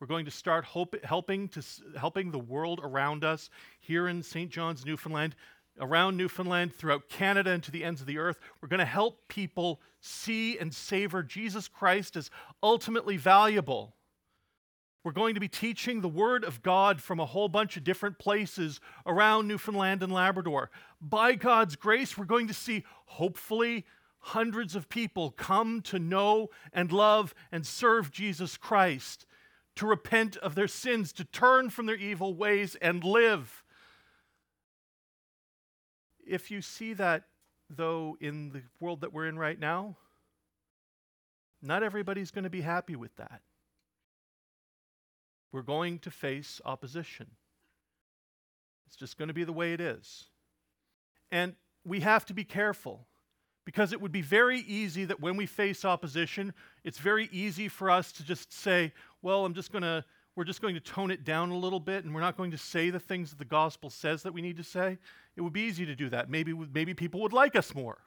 We're 0.00 0.06
going 0.06 0.24
to 0.24 0.30
start 0.30 0.64
hope, 0.64 0.96
helping, 1.04 1.48
to, 1.48 1.62
helping 1.98 2.30
the 2.30 2.38
world 2.38 2.80
around 2.82 3.24
us 3.24 3.50
here 3.80 4.08
in 4.08 4.22
St. 4.22 4.50
John's, 4.50 4.84
Newfoundland, 4.84 5.34
around 5.80 6.16
Newfoundland, 6.16 6.74
throughout 6.74 7.08
Canada, 7.08 7.50
and 7.50 7.62
to 7.62 7.70
the 7.70 7.84
ends 7.84 8.00
of 8.00 8.06
the 8.06 8.18
earth. 8.18 8.38
We're 8.60 8.68
going 8.68 8.78
to 8.78 8.84
help 8.84 9.28
people 9.28 9.80
see 10.00 10.58
and 10.58 10.74
savor 10.74 11.22
Jesus 11.22 11.68
Christ 11.68 12.16
as 12.16 12.30
ultimately 12.62 13.16
valuable. 13.16 13.94
We're 15.04 15.12
going 15.12 15.34
to 15.34 15.40
be 15.40 15.48
teaching 15.48 16.00
the 16.00 16.08
Word 16.08 16.44
of 16.44 16.62
God 16.62 17.02
from 17.02 17.20
a 17.20 17.26
whole 17.26 17.48
bunch 17.48 17.76
of 17.76 17.84
different 17.84 18.18
places 18.18 18.80
around 19.04 19.46
Newfoundland 19.46 20.02
and 20.02 20.10
Labrador. 20.10 20.70
By 21.00 21.34
God's 21.34 21.76
grace, 21.76 22.16
we're 22.16 22.24
going 22.24 22.48
to 22.48 22.54
see, 22.54 22.84
hopefully, 23.04 23.84
hundreds 24.18 24.74
of 24.74 24.88
people 24.88 25.30
come 25.32 25.82
to 25.82 25.98
know 25.98 26.48
and 26.72 26.90
love 26.90 27.34
and 27.52 27.66
serve 27.66 28.10
Jesus 28.10 28.56
Christ, 28.56 29.26
to 29.76 29.86
repent 29.86 30.36
of 30.36 30.54
their 30.54 30.68
sins, 30.68 31.12
to 31.14 31.24
turn 31.24 31.70
from 31.70 31.86
their 31.86 31.96
evil 31.96 32.34
ways 32.34 32.76
and 32.80 33.02
live. 33.02 33.62
If 36.26 36.50
you 36.50 36.62
see 36.62 36.94
that, 36.94 37.24
though, 37.68 38.16
in 38.20 38.50
the 38.50 38.62
world 38.80 39.00
that 39.00 39.12
we're 39.12 39.26
in 39.26 39.38
right 39.38 39.58
now, 39.58 39.96
not 41.60 41.82
everybody's 41.82 42.30
going 42.30 42.44
to 42.44 42.50
be 42.50 42.60
happy 42.60 42.94
with 42.94 43.16
that. 43.16 43.40
We're 45.50 45.62
going 45.62 45.98
to 46.00 46.10
face 46.10 46.60
opposition. 46.64 47.30
It's 48.86 48.96
just 48.96 49.16
going 49.16 49.28
to 49.28 49.34
be 49.34 49.44
the 49.44 49.52
way 49.52 49.72
it 49.72 49.80
is. 49.80 50.24
And 51.30 51.54
we 51.84 52.00
have 52.00 52.26
to 52.26 52.34
be 52.34 52.44
careful 52.44 53.06
because 53.64 53.92
it 53.92 54.00
would 54.00 54.12
be 54.12 54.22
very 54.22 54.60
easy 54.60 55.04
that 55.06 55.20
when 55.20 55.36
we 55.36 55.46
face 55.46 55.84
opposition, 55.84 56.52
it's 56.84 56.98
very 56.98 57.28
easy 57.32 57.68
for 57.68 57.90
us 57.90 58.12
to 58.12 58.24
just 58.24 58.52
say, 58.52 58.92
well, 59.22 59.44
I'm 59.44 59.54
just 59.54 59.72
going 59.72 59.82
to 59.82 60.04
we're 60.36 60.44
just 60.44 60.60
going 60.60 60.74
to 60.74 60.80
tone 60.80 61.12
it 61.12 61.24
down 61.24 61.50
a 61.50 61.56
little 61.56 61.78
bit 61.78 62.04
and 62.04 62.12
we're 62.12 62.20
not 62.20 62.36
going 62.36 62.50
to 62.50 62.58
say 62.58 62.90
the 62.90 62.98
things 62.98 63.30
that 63.30 63.38
the 63.38 63.44
gospel 63.44 63.88
says 63.88 64.24
that 64.24 64.34
we 64.34 64.42
need 64.42 64.56
to 64.56 64.64
say. 64.64 64.98
It 65.36 65.42
would 65.42 65.52
be 65.52 65.60
easy 65.60 65.86
to 65.86 65.94
do 65.94 66.08
that. 66.10 66.28
Maybe 66.28 66.52
maybe 66.52 66.92
people 66.92 67.20
would 67.20 67.32
like 67.32 67.54
us 67.54 67.74
more. 67.74 67.98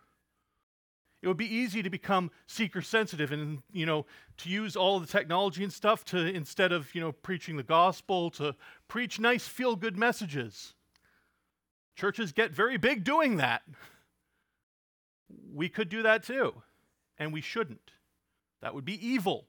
It 1.22 1.28
would 1.28 1.38
be 1.38 1.54
easy 1.54 1.82
to 1.82 1.90
become 1.90 2.30
seeker 2.46 2.82
sensitive 2.82 3.32
and 3.32 3.64
you 3.72 3.86
know 3.86 4.06
to 4.38 4.50
use 4.50 4.76
all 4.76 5.00
the 5.00 5.08
technology 5.08 5.64
and 5.64 5.72
stuff 5.72 6.06
to 6.06 6.18
instead 6.18 6.72
of 6.72 6.94
you 6.94 7.02
know 7.02 7.12
preaching 7.12 7.56
the 7.56 7.64
gospel 7.64 8.30
to 8.32 8.56
preach 8.88 9.20
nice 9.20 9.48
feel 9.48 9.76
good 9.76 9.98
messages. 9.98 10.74
Churches 11.96 12.32
get 12.32 12.52
very 12.52 12.78
big 12.78 13.04
doing 13.04 13.38
that. 13.38 13.64
We 15.54 15.70
could 15.70 15.90
do 15.90 16.04
that 16.04 16.24
too, 16.24 16.62
and 17.18 17.34
we 17.34 17.42
shouldn't. 17.42 17.92
That 18.62 18.74
would 18.74 18.86
be 18.86 19.06
evil. 19.06 19.48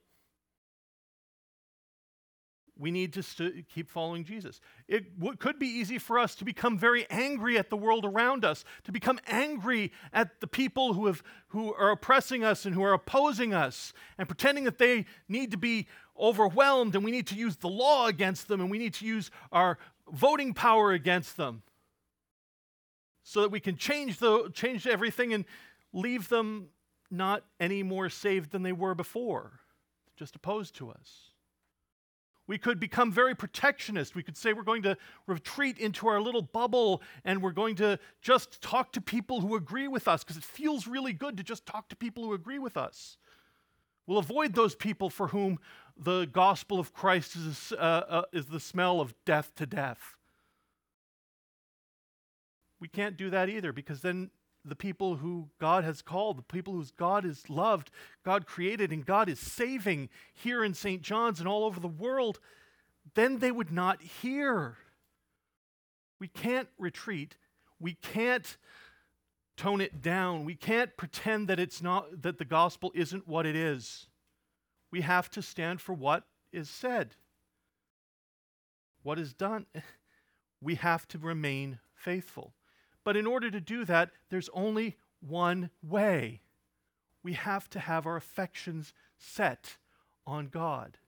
We 2.76 2.92
need 2.92 3.12
to 3.14 3.24
st- 3.24 3.68
keep 3.68 3.90
following 3.90 4.24
Jesus. 4.24 4.60
It 4.86 5.18
w- 5.18 5.36
could 5.36 5.58
be 5.58 5.66
easy 5.66 5.98
for 5.98 6.16
us 6.16 6.36
to 6.36 6.44
become 6.44 6.78
very 6.78 7.06
angry 7.10 7.58
at 7.58 7.70
the 7.70 7.76
world 7.76 8.04
around 8.04 8.44
us, 8.44 8.64
to 8.84 8.92
become 8.92 9.18
angry 9.26 9.90
at 10.12 10.40
the 10.40 10.46
people 10.46 10.92
who, 10.92 11.06
have, 11.06 11.24
who 11.48 11.74
are 11.74 11.90
oppressing 11.90 12.44
us 12.44 12.64
and 12.64 12.74
who 12.74 12.82
are 12.82 12.92
opposing 12.92 13.52
us, 13.52 13.92
and 14.16 14.28
pretending 14.28 14.62
that 14.64 14.78
they 14.78 15.06
need 15.28 15.50
to 15.50 15.56
be 15.56 15.88
overwhelmed 16.18 16.94
and 16.94 17.04
we 17.04 17.10
need 17.10 17.26
to 17.28 17.34
use 17.34 17.56
the 17.56 17.68
law 17.68 18.06
against 18.06 18.48
them 18.48 18.60
and 18.60 18.70
we 18.70 18.78
need 18.78 18.94
to 18.94 19.06
use 19.06 19.30
our 19.52 19.78
voting 20.12 20.52
power 20.52 20.92
against 20.92 21.36
them 21.36 21.62
so 23.28 23.42
that 23.42 23.50
we 23.50 23.60
can 23.60 23.76
change, 23.76 24.16
the, 24.16 24.50
change 24.54 24.86
everything 24.86 25.34
and 25.34 25.44
leave 25.92 26.30
them 26.30 26.68
not 27.10 27.44
any 27.60 27.82
more 27.82 28.08
saved 28.08 28.52
than 28.52 28.62
they 28.62 28.72
were 28.72 28.94
before, 28.94 29.60
just 30.16 30.34
opposed 30.34 30.74
to 30.76 30.88
us. 30.88 31.32
We 32.46 32.56
could 32.56 32.80
become 32.80 33.12
very 33.12 33.34
protectionist. 33.34 34.14
We 34.14 34.22
could 34.22 34.38
say 34.38 34.54
we're 34.54 34.62
going 34.62 34.84
to 34.84 34.96
retreat 35.26 35.76
into 35.76 36.08
our 36.08 36.22
little 36.22 36.40
bubble 36.40 37.02
and 37.22 37.42
we're 37.42 37.52
going 37.52 37.74
to 37.76 37.98
just 38.22 38.62
talk 38.62 38.92
to 38.92 39.00
people 39.02 39.42
who 39.42 39.56
agree 39.56 39.88
with 39.88 40.08
us 40.08 40.24
because 40.24 40.38
it 40.38 40.44
feels 40.44 40.86
really 40.86 41.12
good 41.12 41.36
to 41.36 41.42
just 41.42 41.66
talk 41.66 41.90
to 41.90 41.96
people 41.96 42.24
who 42.24 42.32
agree 42.32 42.58
with 42.58 42.78
us. 42.78 43.18
We'll 44.06 44.16
avoid 44.16 44.54
those 44.54 44.74
people 44.74 45.10
for 45.10 45.28
whom 45.28 45.58
the 45.98 46.24
gospel 46.24 46.80
of 46.80 46.94
Christ 46.94 47.36
is, 47.36 47.74
uh, 47.74 47.82
uh, 48.08 48.22
is 48.32 48.46
the 48.46 48.60
smell 48.60 49.02
of 49.02 49.12
death 49.26 49.54
to 49.56 49.66
death. 49.66 50.16
We 52.80 52.88
can't 52.88 53.16
do 53.16 53.30
that 53.30 53.48
either 53.48 53.72
because 53.72 54.02
then 54.02 54.30
the 54.64 54.76
people 54.76 55.16
who 55.16 55.48
God 55.60 55.84
has 55.84 56.02
called, 56.02 56.38
the 56.38 56.42
people 56.42 56.74
whose 56.74 56.90
God 56.90 57.24
is 57.24 57.48
loved, 57.48 57.90
God 58.24 58.46
created, 58.46 58.92
and 58.92 59.04
God 59.04 59.28
is 59.28 59.38
saving 59.38 60.08
here 60.34 60.64
in 60.64 60.74
St. 60.74 61.02
John's 61.02 61.40
and 61.40 61.48
all 61.48 61.64
over 61.64 61.80
the 61.80 61.88
world, 61.88 62.38
then 63.14 63.38
they 63.38 63.50
would 63.50 63.72
not 63.72 64.02
hear. 64.02 64.76
We 66.20 66.28
can't 66.28 66.68
retreat. 66.78 67.36
We 67.80 67.94
can't 67.94 68.56
tone 69.56 69.80
it 69.80 70.02
down. 70.02 70.44
We 70.44 70.54
can't 70.54 70.96
pretend 70.96 71.48
that 71.48 71.60
it's 71.60 71.82
not 71.82 72.22
that 72.22 72.38
the 72.38 72.44
gospel 72.44 72.92
isn't 72.94 73.26
what 73.26 73.46
it 73.46 73.56
is. 73.56 74.06
We 74.90 75.02
have 75.02 75.30
to 75.30 75.42
stand 75.42 75.80
for 75.80 75.92
what 75.92 76.24
is 76.52 76.70
said. 76.70 77.14
What 79.02 79.18
is 79.18 79.34
done. 79.34 79.66
We 80.60 80.74
have 80.74 81.06
to 81.08 81.18
remain 81.18 81.78
faithful. 81.94 82.52
But 83.08 83.16
in 83.16 83.26
order 83.26 83.50
to 83.50 83.58
do 83.58 83.86
that, 83.86 84.10
there's 84.28 84.50
only 84.52 84.98
one 85.26 85.70
way. 85.82 86.42
We 87.22 87.32
have 87.32 87.70
to 87.70 87.80
have 87.80 88.04
our 88.04 88.16
affections 88.16 88.92
set 89.16 89.78
on 90.26 90.48
God. 90.48 90.98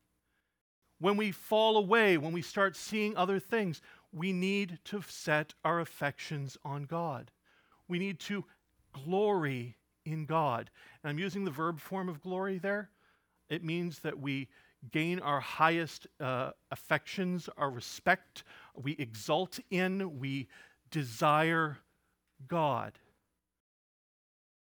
When 0.98 1.18
we 1.18 1.30
fall 1.30 1.76
away, 1.76 2.16
when 2.16 2.32
we 2.32 2.40
start 2.40 2.74
seeing 2.74 3.14
other 3.18 3.38
things, 3.38 3.82
we 4.14 4.32
need 4.32 4.78
to 4.84 5.02
set 5.06 5.52
our 5.62 5.78
affections 5.78 6.56
on 6.64 6.84
God. 6.84 7.32
We 7.86 7.98
need 7.98 8.18
to 8.20 8.46
glory 8.94 9.76
in 10.06 10.24
God. 10.24 10.70
And 11.04 11.10
I'm 11.10 11.18
using 11.18 11.44
the 11.44 11.50
verb 11.50 11.80
form 11.80 12.08
of 12.08 12.22
glory 12.22 12.56
there. 12.56 12.88
It 13.50 13.62
means 13.62 13.98
that 13.98 14.18
we 14.18 14.48
gain 14.90 15.18
our 15.20 15.40
highest 15.40 16.06
uh, 16.18 16.52
affections, 16.70 17.50
our 17.58 17.70
respect, 17.70 18.42
we 18.74 18.92
exult 18.92 19.60
in, 19.70 20.18
we 20.18 20.48
desire 20.90 21.76
God. 22.48 22.98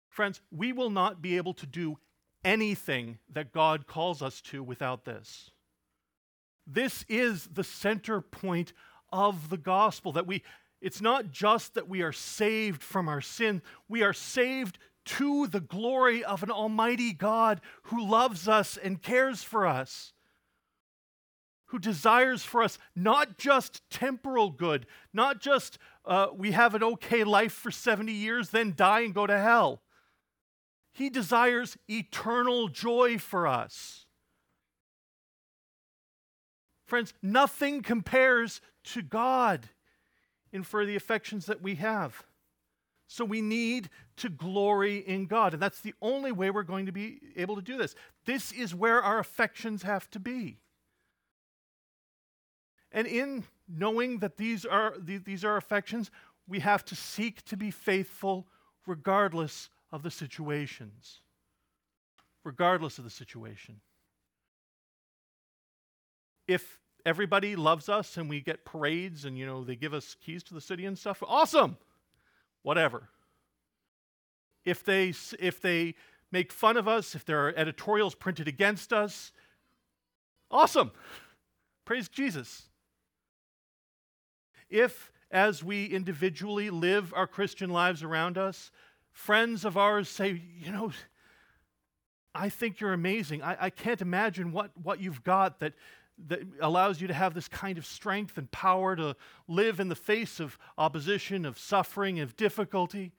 Friends, 0.08 0.40
we 0.50 0.72
will 0.72 0.90
not 0.90 1.20
be 1.20 1.36
able 1.36 1.54
to 1.54 1.66
do 1.66 1.98
anything 2.44 3.18
that 3.32 3.52
God 3.52 3.86
calls 3.86 4.22
us 4.22 4.40
to 4.42 4.62
without 4.62 5.04
this. 5.04 5.50
This 6.66 7.04
is 7.08 7.48
the 7.52 7.64
center 7.64 8.20
point 8.20 8.72
of 9.12 9.50
the 9.50 9.56
gospel 9.56 10.12
that 10.12 10.26
we 10.26 10.42
it's 10.80 11.00
not 11.00 11.30
just 11.30 11.74
that 11.74 11.88
we 11.88 12.02
are 12.02 12.12
saved 12.12 12.82
from 12.82 13.08
our 13.08 13.20
sin, 13.20 13.62
we 13.88 14.02
are 14.02 14.12
saved 14.12 14.78
to 15.06 15.46
the 15.46 15.60
glory 15.60 16.22
of 16.22 16.42
an 16.42 16.50
almighty 16.50 17.12
God 17.12 17.60
who 17.84 18.08
loves 18.08 18.46
us 18.46 18.76
and 18.76 19.00
cares 19.00 19.42
for 19.42 19.66
us 19.66 20.12
who 21.76 21.80
desires 21.80 22.42
for 22.42 22.62
us 22.62 22.78
not 22.94 23.36
just 23.36 23.82
temporal 23.90 24.48
good, 24.48 24.86
not 25.12 25.42
just 25.42 25.76
uh, 26.06 26.28
we 26.34 26.52
have 26.52 26.74
an 26.74 26.82
okay 26.82 27.22
life 27.22 27.52
for 27.52 27.70
70 27.70 28.10
years, 28.12 28.48
then 28.48 28.72
die 28.74 29.00
and 29.00 29.14
go 29.14 29.26
to 29.26 29.38
hell. 29.38 29.82
He 30.94 31.10
desires 31.10 31.76
eternal 31.86 32.68
joy 32.68 33.18
for 33.18 33.46
us. 33.46 34.06
Friends, 36.86 37.12
nothing 37.22 37.82
compares 37.82 38.62
to 38.84 39.02
God 39.02 39.68
in 40.52 40.62
for 40.62 40.86
the 40.86 40.96
affections 40.96 41.44
that 41.44 41.60
we 41.60 41.74
have. 41.74 42.24
So 43.06 43.22
we 43.22 43.42
need 43.42 43.90
to 44.16 44.30
glory 44.30 44.96
in 44.96 45.26
God. 45.26 45.52
And 45.52 45.62
that's 45.62 45.82
the 45.82 45.94
only 46.00 46.32
way 46.32 46.50
we're 46.50 46.62
going 46.62 46.86
to 46.86 46.92
be 46.92 47.20
able 47.36 47.56
to 47.56 47.62
do 47.62 47.76
this. 47.76 47.94
This 48.24 48.50
is 48.50 48.74
where 48.74 49.02
our 49.02 49.18
affections 49.18 49.82
have 49.82 50.08
to 50.12 50.18
be. 50.18 50.60
And 52.92 53.06
in 53.06 53.44
knowing 53.68 54.20
that 54.20 54.36
these 54.36 54.64
are, 54.64 54.94
these 54.98 55.44
are 55.44 55.56
affections, 55.56 56.10
we 56.48 56.60
have 56.60 56.84
to 56.86 56.94
seek 56.94 57.44
to 57.46 57.56
be 57.56 57.70
faithful 57.70 58.46
regardless 58.86 59.68
of 59.90 60.02
the 60.02 60.10
situations. 60.10 61.20
Regardless 62.44 62.98
of 62.98 63.04
the 63.04 63.10
situation. 63.10 63.80
If 66.46 66.78
everybody 67.04 67.56
loves 67.56 67.88
us 67.88 68.16
and 68.16 68.28
we 68.28 68.40
get 68.40 68.64
parades 68.64 69.24
and 69.24 69.36
you 69.36 69.46
know 69.46 69.64
they 69.64 69.76
give 69.76 69.94
us 69.94 70.16
keys 70.24 70.42
to 70.44 70.54
the 70.54 70.60
city 70.60 70.86
and 70.86 70.98
stuff, 70.98 71.22
awesome. 71.26 71.76
Whatever. 72.62 73.08
If 74.64 74.84
they 74.84 75.12
if 75.38 75.60
they 75.60 75.94
make 76.30 76.52
fun 76.52 76.76
of 76.76 76.86
us, 76.86 77.14
if 77.14 77.24
there 77.24 77.46
are 77.46 77.54
editorials 77.56 78.14
printed 78.14 78.46
against 78.48 78.92
us, 78.92 79.32
awesome. 80.50 80.92
Praise 81.84 82.08
Jesus. 82.08 82.64
If 84.68 85.12
as 85.30 85.62
we 85.62 85.86
individually 85.86 86.70
live 86.70 87.12
our 87.14 87.26
Christian 87.26 87.70
lives 87.70 88.02
around 88.02 88.38
us, 88.38 88.70
friends 89.12 89.64
of 89.64 89.76
ours 89.76 90.08
say, 90.08 90.40
you 90.60 90.70
know, 90.70 90.92
I 92.34 92.48
think 92.48 92.80
you're 92.80 92.92
amazing. 92.92 93.42
I, 93.42 93.56
I 93.60 93.70
can't 93.70 94.02
imagine 94.02 94.52
what, 94.52 94.70
what 94.80 95.00
you've 95.00 95.24
got 95.24 95.60
that, 95.60 95.72
that 96.28 96.40
allows 96.60 97.00
you 97.00 97.08
to 97.08 97.14
have 97.14 97.34
this 97.34 97.48
kind 97.48 97.78
of 97.78 97.86
strength 97.86 98.38
and 98.38 98.50
power 98.50 98.94
to 98.94 99.16
live 99.48 99.80
in 99.80 99.88
the 99.88 99.94
face 99.94 100.38
of 100.38 100.58
opposition, 100.76 101.44
of 101.44 101.58
suffering, 101.58 102.20
of 102.20 102.36
difficulty. 102.36 103.12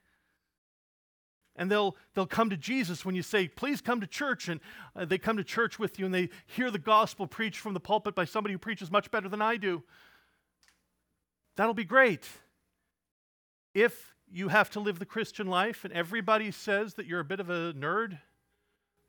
And 1.55 1.71
they'll, 1.71 1.95
they'll 2.13 2.27
come 2.27 2.51
to 2.51 2.57
Jesus 2.57 3.03
when 3.03 3.15
you 3.15 3.23
say, 3.23 3.47
please 3.47 3.81
come 3.81 3.99
to 4.01 4.07
church. 4.07 4.47
And 4.47 4.59
uh, 4.95 5.05
they 5.05 5.17
come 5.17 5.37
to 5.37 5.43
church 5.43 5.79
with 5.79 5.97
you 5.97 6.05
and 6.05 6.13
they 6.13 6.29
hear 6.45 6.69
the 6.69 6.77
gospel 6.77 7.25
preached 7.25 7.59
from 7.59 7.73
the 7.73 7.79
pulpit 7.79 8.13
by 8.13 8.25
somebody 8.25 8.53
who 8.53 8.59
preaches 8.59 8.91
much 8.91 9.09
better 9.09 9.27
than 9.27 9.41
I 9.41 9.57
do. 9.57 9.83
That'll 11.57 11.73
be 11.73 11.83
great. 11.83 12.25
If 13.73 14.15
you 14.31 14.47
have 14.47 14.69
to 14.71 14.79
live 14.79 14.99
the 14.99 15.05
Christian 15.05 15.47
life 15.47 15.83
and 15.83 15.93
everybody 15.93 16.51
says 16.51 16.93
that 16.93 17.07
you're 17.07 17.19
a 17.19 17.25
bit 17.25 17.39
of 17.39 17.49
a 17.49 17.73
nerd, 17.73 18.19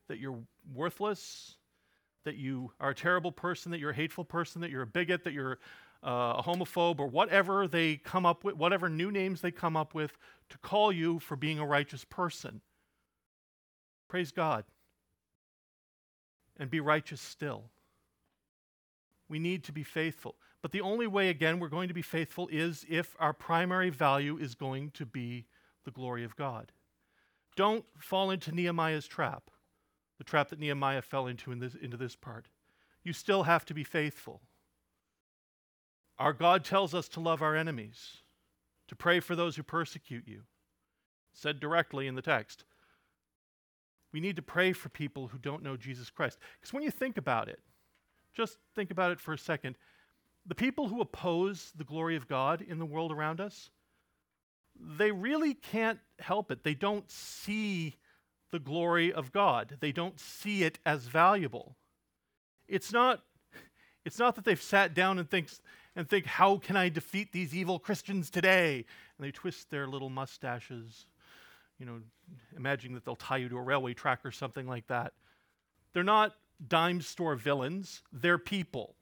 that 0.07 0.19
you're 0.19 0.39
worthless, 0.73 1.55
that 2.25 2.35
you 2.35 2.71
are 2.79 2.89
a 2.89 2.95
terrible 2.95 3.31
person, 3.31 3.71
that 3.71 3.79
you're 3.79 3.91
a 3.91 3.95
hateful 3.95 4.25
person, 4.25 4.61
that 4.61 4.71
you're 4.71 4.81
a 4.81 4.87
bigot, 4.87 5.23
that 5.23 5.33
you're 5.33 5.59
uh, 6.03 6.35
a 6.37 6.43
homophobe, 6.43 6.99
or 6.99 7.07
whatever 7.07 7.67
they 7.67 7.97
come 7.97 8.25
up 8.25 8.43
with, 8.43 8.55
whatever 8.55 8.89
new 8.89 9.11
names 9.11 9.41
they 9.41 9.51
come 9.51 9.77
up 9.77 9.93
with 9.93 10.17
to 10.49 10.57
call 10.57 10.91
you 10.91 11.19
for 11.19 11.35
being 11.35 11.59
a 11.59 11.65
righteous 11.65 12.03
person. 12.05 12.61
Praise 14.07 14.31
God. 14.31 14.63
And 16.57 16.69
be 16.69 16.79
righteous 16.79 17.21
still. 17.21 17.65
We 19.27 19.37
need 19.37 19.65
to 19.65 19.71
be 19.71 19.83
faithful. 19.83 20.35
But 20.61 20.71
the 20.71 20.81
only 20.81 21.07
way, 21.07 21.29
again, 21.29 21.59
we're 21.59 21.69
going 21.69 21.87
to 21.87 21.93
be 21.93 22.01
faithful 22.01 22.49
is 22.51 22.85
if 22.89 23.15
our 23.19 23.33
primary 23.33 23.89
value 23.89 24.37
is 24.37 24.55
going 24.55 24.91
to 24.91 25.05
be 25.05 25.45
the 25.85 25.91
glory 25.91 26.23
of 26.23 26.35
God. 26.35 26.71
Don't 27.55 27.85
fall 27.97 28.29
into 28.29 28.51
Nehemiah's 28.51 29.07
trap 29.07 29.51
the 30.19 30.23
trap 30.25 30.49
that 30.49 30.59
Nehemiah 30.59 31.01
fell 31.01 31.25
into 31.25 31.51
in 31.51 31.59
this, 31.59 31.73
into 31.73 31.97
this 31.97 32.15
part. 32.15 32.49
You 33.03 33.13
still 33.13 33.43
have 33.43 33.65
to 33.65 33.73
be 33.73 33.83
faithful. 33.83 34.41
Our 36.19 36.33
God 36.33 36.65
tells 36.65 36.93
us 36.93 37.07
to 37.09 37.21
love 37.21 37.41
our 37.41 37.55
enemies, 37.55 38.17
to 38.89 38.95
pray 38.95 39.21
for 39.21 39.35
those 39.35 39.55
who 39.55 39.63
persecute 39.63 40.27
you. 40.27 40.41
Said 41.31 41.61
directly 41.61 42.05
in 42.05 42.15
the 42.15 42.21
text. 42.21 42.65
We 44.11 44.19
need 44.19 44.35
to 44.35 44.41
pray 44.41 44.73
for 44.73 44.89
people 44.89 45.27
who 45.29 45.37
don't 45.37 45.63
know 45.63 45.77
Jesus 45.77 46.09
Christ. 46.09 46.37
Because 46.59 46.73
when 46.73 46.83
you 46.83 46.91
think 46.91 47.17
about 47.17 47.47
it, 47.47 47.59
just 48.33 48.57
think 48.75 48.91
about 48.91 49.11
it 49.11 49.21
for 49.21 49.33
a 49.33 49.37
second. 49.37 49.77
The 50.49 50.55
people 50.55 50.87
who 50.87 50.99
oppose 50.99 51.71
the 51.77 51.83
glory 51.83 52.15
of 52.15 52.27
God 52.27 52.61
in 52.61 52.79
the 52.79 52.85
world 52.85 53.11
around 53.11 53.39
us, 53.39 53.69
they 54.79 55.11
really 55.11 55.53
can't 55.53 55.99
help 56.17 56.49
it. 56.51 56.63
They 56.63 56.73
don't 56.73 57.09
see 57.09 57.97
the 58.51 58.57
glory 58.59 59.13
of 59.13 59.31
God. 59.31 59.77
They 59.79 59.91
don't 59.91 60.19
see 60.19 60.63
it 60.63 60.79
as 60.87 61.05
valuable. 61.05 61.75
It's 62.67 62.91
not, 62.91 63.21
it's 64.03 64.17
not 64.17 64.35
that 64.35 64.45
they've 64.45 64.59
sat 64.59 64.95
down 64.95 65.19
and 65.19 65.29
think, 65.29 65.49
and 65.95 66.09
think, 66.09 66.25
how 66.25 66.57
can 66.57 66.75
I 66.75 66.89
defeat 66.89 67.31
these 67.31 67.53
evil 67.53 67.77
Christians 67.77 68.31
today? 68.31 68.85
And 69.17 69.27
they 69.27 69.31
twist 69.31 69.69
their 69.69 69.85
little 69.85 70.09
mustaches, 70.09 71.05
you 71.77 71.85
know, 71.85 71.99
imagining 72.57 72.95
that 72.95 73.05
they'll 73.05 73.15
tie 73.15 73.37
you 73.37 73.49
to 73.49 73.57
a 73.57 73.61
railway 73.61 73.93
track 73.93 74.21
or 74.25 74.31
something 74.31 74.65
like 74.67 74.87
that. 74.87 75.13
They're 75.93 76.03
not 76.03 76.33
dime 76.67 77.01
store 77.01 77.35
villains, 77.35 78.01
they're 78.11 78.39
people. 78.39 78.95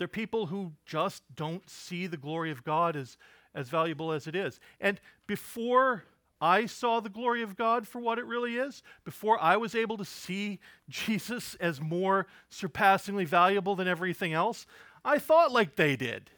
They're 0.00 0.08
people 0.08 0.46
who 0.46 0.72
just 0.86 1.22
don't 1.36 1.68
see 1.68 2.06
the 2.06 2.16
glory 2.16 2.50
of 2.50 2.64
God 2.64 2.96
as, 2.96 3.18
as 3.54 3.68
valuable 3.68 4.12
as 4.12 4.26
it 4.26 4.34
is. 4.34 4.58
And 4.80 4.98
before 5.26 6.04
I 6.40 6.64
saw 6.64 7.00
the 7.00 7.10
glory 7.10 7.42
of 7.42 7.54
God 7.54 7.86
for 7.86 7.98
what 7.98 8.18
it 8.18 8.24
really 8.24 8.56
is, 8.56 8.82
before 9.04 9.38
I 9.38 9.58
was 9.58 9.74
able 9.74 9.98
to 9.98 10.04
see 10.06 10.58
Jesus 10.88 11.54
as 11.56 11.82
more 11.82 12.26
surpassingly 12.48 13.26
valuable 13.26 13.76
than 13.76 13.86
everything 13.86 14.32
else, 14.32 14.64
I 15.04 15.18
thought 15.18 15.52
like 15.52 15.76
they 15.76 15.96
did. 15.96 16.30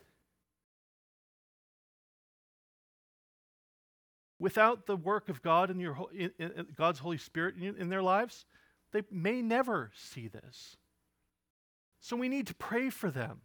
Without 4.40 4.86
the 4.86 4.96
work 4.96 5.28
of 5.28 5.40
God 5.40 5.70
and 5.70 5.80
your, 5.80 5.96
in, 6.12 6.32
in, 6.36 6.66
God's 6.76 6.98
Holy 6.98 7.18
Spirit 7.18 7.54
in, 7.60 7.76
in 7.76 7.90
their 7.90 8.02
lives, 8.02 8.44
they 8.90 9.02
may 9.08 9.40
never 9.40 9.92
see 9.94 10.26
this. 10.26 10.76
So 12.00 12.16
we 12.16 12.28
need 12.28 12.48
to 12.48 12.54
pray 12.56 12.90
for 12.90 13.08
them. 13.08 13.42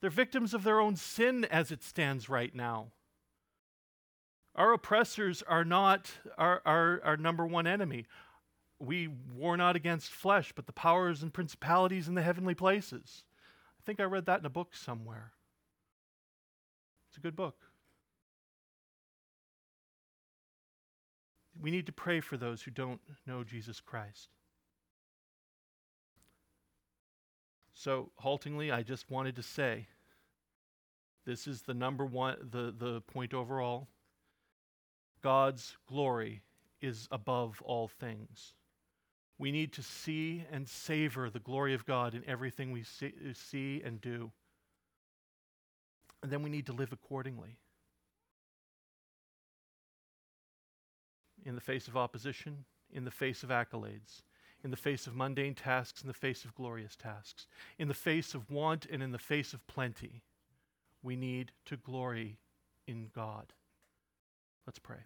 They're 0.00 0.10
victims 0.10 0.54
of 0.54 0.64
their 0.64 0.80
own 0.80 0.96
sin 0.96 1.44
as 1.44 1.70
it 1.70 1.82
stands 1.82 2.28
right 2.28 2.54
now. 2.54 2.88
Our 4.54 4.72
oppressors 4.72 5.42
are 5.42 5.64
not 5.64 6.10
our, 6.36 6.62
our, 6.64 7.00
our 7.04 7.16
number 7.16 7.46
one 7.46 7.66
enemy. 7.66 8.06
We 8.78 9.08
war 9.08 9.56
not 9.56 9.76
against 9.76 10.10
flesh, 10.10 10.52
but 10.54 10.66
the 10.66 10.72
powers 10.72 11.22
and 11.22 11.32
principalities 11.32 12.08
in 12.08 12.14
the 12.14 12.22
heavenly 12.22 12.54
places. 12.54 13.24
I 13.78 13.82
think 13.84 14.00
I 14.00 14.04
read 14.04 14.26
that 14.26 14.40
in 14.40 14.46
a 14.46 14.50
book 14.50 14.74
somewhere. 14.74 15.32
It's 17.08 17.18
a 17.18 17.20
good 17.20 17.36
book. 17.36 17.56
We 21.60 21.70
need 21.70 21.86
to 21.86 21.92
pray 21.92 22.20
for 22.20 22.36
those 22.36 22.62
who 22.62 22.70
don't 22.70 23.00
know 23.26 23.44
Jesus 23.44 23.80
Christ. 23.80 24.30
So, 27.82 28.10
haltingly, 28.16 28.70
I 28.70 28.82
just 28.82 29.10
wanted 29.10 29.36
to 29.36 29.42
say 29.42 29.86
this 31.24 31.46
is 31.46 31.62
the 31.62 31.72
number 31.72 32.04
one, 32.04 32.36
the, 32.50 32.74
the 32.76 33.00
point 33.00 33.32
overall. 33.32 33.88
God's 35.22 35.78
glory 35.88 36.42
is 36.82 37.08
above 37.10 37.62
all 37.64 37.88
things. 37.88 38.52
We 39.38 39.50
need 39.50 39.72
to 39.72 39.82
see 39.82 40.44
and 40.52 40.68
savor 40.68 41.30
the 41.30 41.38
glory 41.38 41.72
of 41.72 41.86
God 41.86 42.14
in 42.14 42.22
everything 42.28 42.70
we 42.70 42.82
see, 42.82 43.14
see 43.32 43.80
and 43.82 43.98
do. 43.98 44.30
And 46.22 46.30
then 46.30 46.42
we 46.42 46.50
need 46.50 46.66
to 46.66 46.74
live 46.74 46.92
accordingly. 46.92 47.56
In 51.46 51.54
the 51.54 51.62
face 51.62 51.88
of 51.88 51.96
opposition, 51.96 52.66
in 52.92 53.06
the 53.06 53.10
face 53.10 53.42
of 53.42 53.48
accolades, 53.48 54.20
in 54.62 54.70
the 54.70 54.76
face 54.76 55.06
of 55.06 55.14
mundane 55.14 55.54
tasks, 55.54 56.02
in 56.02 56.08
the 56.08 56.14
face 56.14 56.44
of 56.44 56.54
glorious 56.54 56.96
tasks, 56.96 57.46
in 57.78 57.88
the 57.88 57.94
face 57.94 58.34
of 58.34 58.50
want 58.50 58.86
and 58.86 59.02
in 59.02 59.12
the 59.12 59.18
face 59.18 59.52
of 59.52 59.66
plenty, 59.66 60.22
we 61.02 61.16
need 61.16 61.52
to 61.66 61.76
glory 61.76 62.38
in 62.86 63.08
God. 63.14 63.52
Let's 64.66 64.78
pray. 64.78 64.98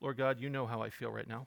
Lord 0.00 0.16
God, 0.16 0.40
you 0.40 0.48
know 0.48 0.66
how 0.66 0.82
I 0.82 0.90
feel 0.90 1.10
right 1.10 1.28
now. 1.28 1.46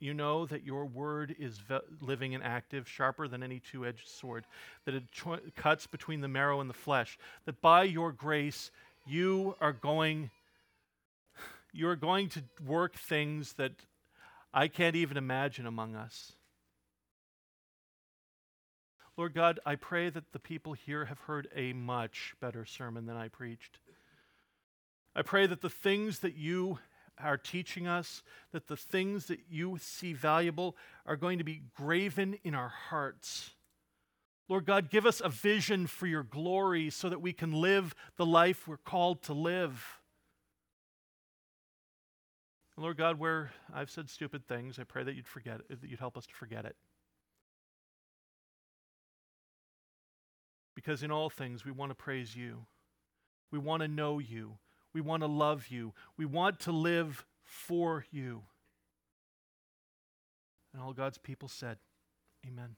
You 0.00 0.14
know 0.14 0.46
that 0.46 0.64
your 0.64 0.86
word 0.86 1.34
is 1.38 1.58
ve- 1.58 1.80
living 2.00 2.34
and 2.34 2.44
active, 2.44 2.88
sharper 2.88 3.26
than 3.26 3.42
any 3.42 3.60
two 3.60 3.84
edged 3.84 4.08
sword, 4.08 4.44
that 4.84 4.94
it 4.94 5.10
cho- 5.10 5.40
cuts 5.56 5.86
between 5.86 6.20
the 6.20 6.28
marrow 6.28 6.60
and 6.60 6.70
the 6.70 6.74
flesh, 6.74 7.18
that 7.46 7.60
by 7.60 7.82
your 7.82 8.12
grace 8.12 8.70
you 9.06 9.56
are 9.60 9.72
going 9.72 10.30
you 11.72 11.88
are 11.88 11.96
going 11.96 12.28
to 12.30 12.42
work 12.66 12.94
things 12.94 13.52
that 13.54 13.72
I 14.54 14.68
can't 14.68 14.96
even 14.96 15.16
imagine 15.16 15.66
among 15.66 15.94
us. 15.94 16.32
Lord 19.16 19.34
God, 19.34 19.60
I 19.66 19.74
pray 19.74 20.10
that 20.10 20.32
the 20.32 20.38
people 20.38 20.72
here 20.72 21.04
have 21.06 21.18
heard 21.20 21.48
a 21.54 21.72
much 21.72 22.34
better 22.40 22.64
sermon 22.64 23.06
than 23.06 23.16
I 23.16 23.28
preached. 23.28 23.80
I 25.14 25.22
pray 25.22 25.46
that 25.46 25.60
the 25.60 25.68
things 25.68 26.20
that 26.20 26.36
you 26.36 26.78
are 27.22 27.36
teaching 27.36 27.86
us, 27.86 28.22
that 28.52 28.68
the 28.68 28.76
things 28.76 29.26
that 29.26 29.40
you 29.48 29.78
see 29.80 30.12
valuable 30.12 30.76
are 31.06 31.16
going 31.16 31.38
to 31.38 31.44
be 31.44 31.62
graven 31.76 32.38
in 32.44 32.54
our 32.54 32.68
hearts. 32.68 33.50
Lord 34.48 34.64
God, 34.64 34.90
give 34.90 35.04
us 35.04 35.20
a 35.22 35.28
vision 35.28 35.86
for 35.86 36.06
your 36.06 36.22
glory 36.22 36.90
so 36.90 37.08
that 37.08 37.20
we 37.20 37.32
can 37.32 37.52
live 37.52 37.94
the 38.16 38.26
life 38.26 38.66
we're 38.66 38.78
called 38.78 39.22
to 39.24 39.34
live. 39.34 39.98
Lord 42.78 42.96
God, 42.96 43.18
where 43.18 43.50
I've 43.74 43.90
said 43.90 44.08
stupid 44.08 44.46
things, 44.46 44.78
I 44.78 44.84
pray 44.84 45.02
that 45.02 45.14
you'd 45.14 45.26
forget 45.26 45.60
it, 45.68 45.80
that 45.80 45.90
you'd 45.90 45.98
help 45.98 46.16
us 46.16 46.26
to 46.26 46.34
forget 46.34 46.64
it. 46.64 46.76
Because 50.76 51.02
in 51.02 51.10
all 51.10 51.28
things, 51.28 51.64
we 51.64 51.72
want 51.72 51.90
to 51.90 51.96
praise 51.96 52.36
you. 52.36 52.66
We 53.50 53.58
want 53.58 53.82
to 53.82 53.88
know 53.88 54.20
you. 54.20 54.58
We 54.98 55.02
want 55.02 55.22
to 55.22 55.28
love 55.28 55.68
you. 55.68 55.94
We 56.16 56.24
want 56.24 56.58
to 56.60 56.72
live 56.72 57.24
for 57.44 58.04
you. 58.10 58.42
And 60.74 60.82
all 60.82 60.92
God's 60.92 61.18
people 61.18 61.46
said, 61.46 61.78
Amen. 62.44 62.74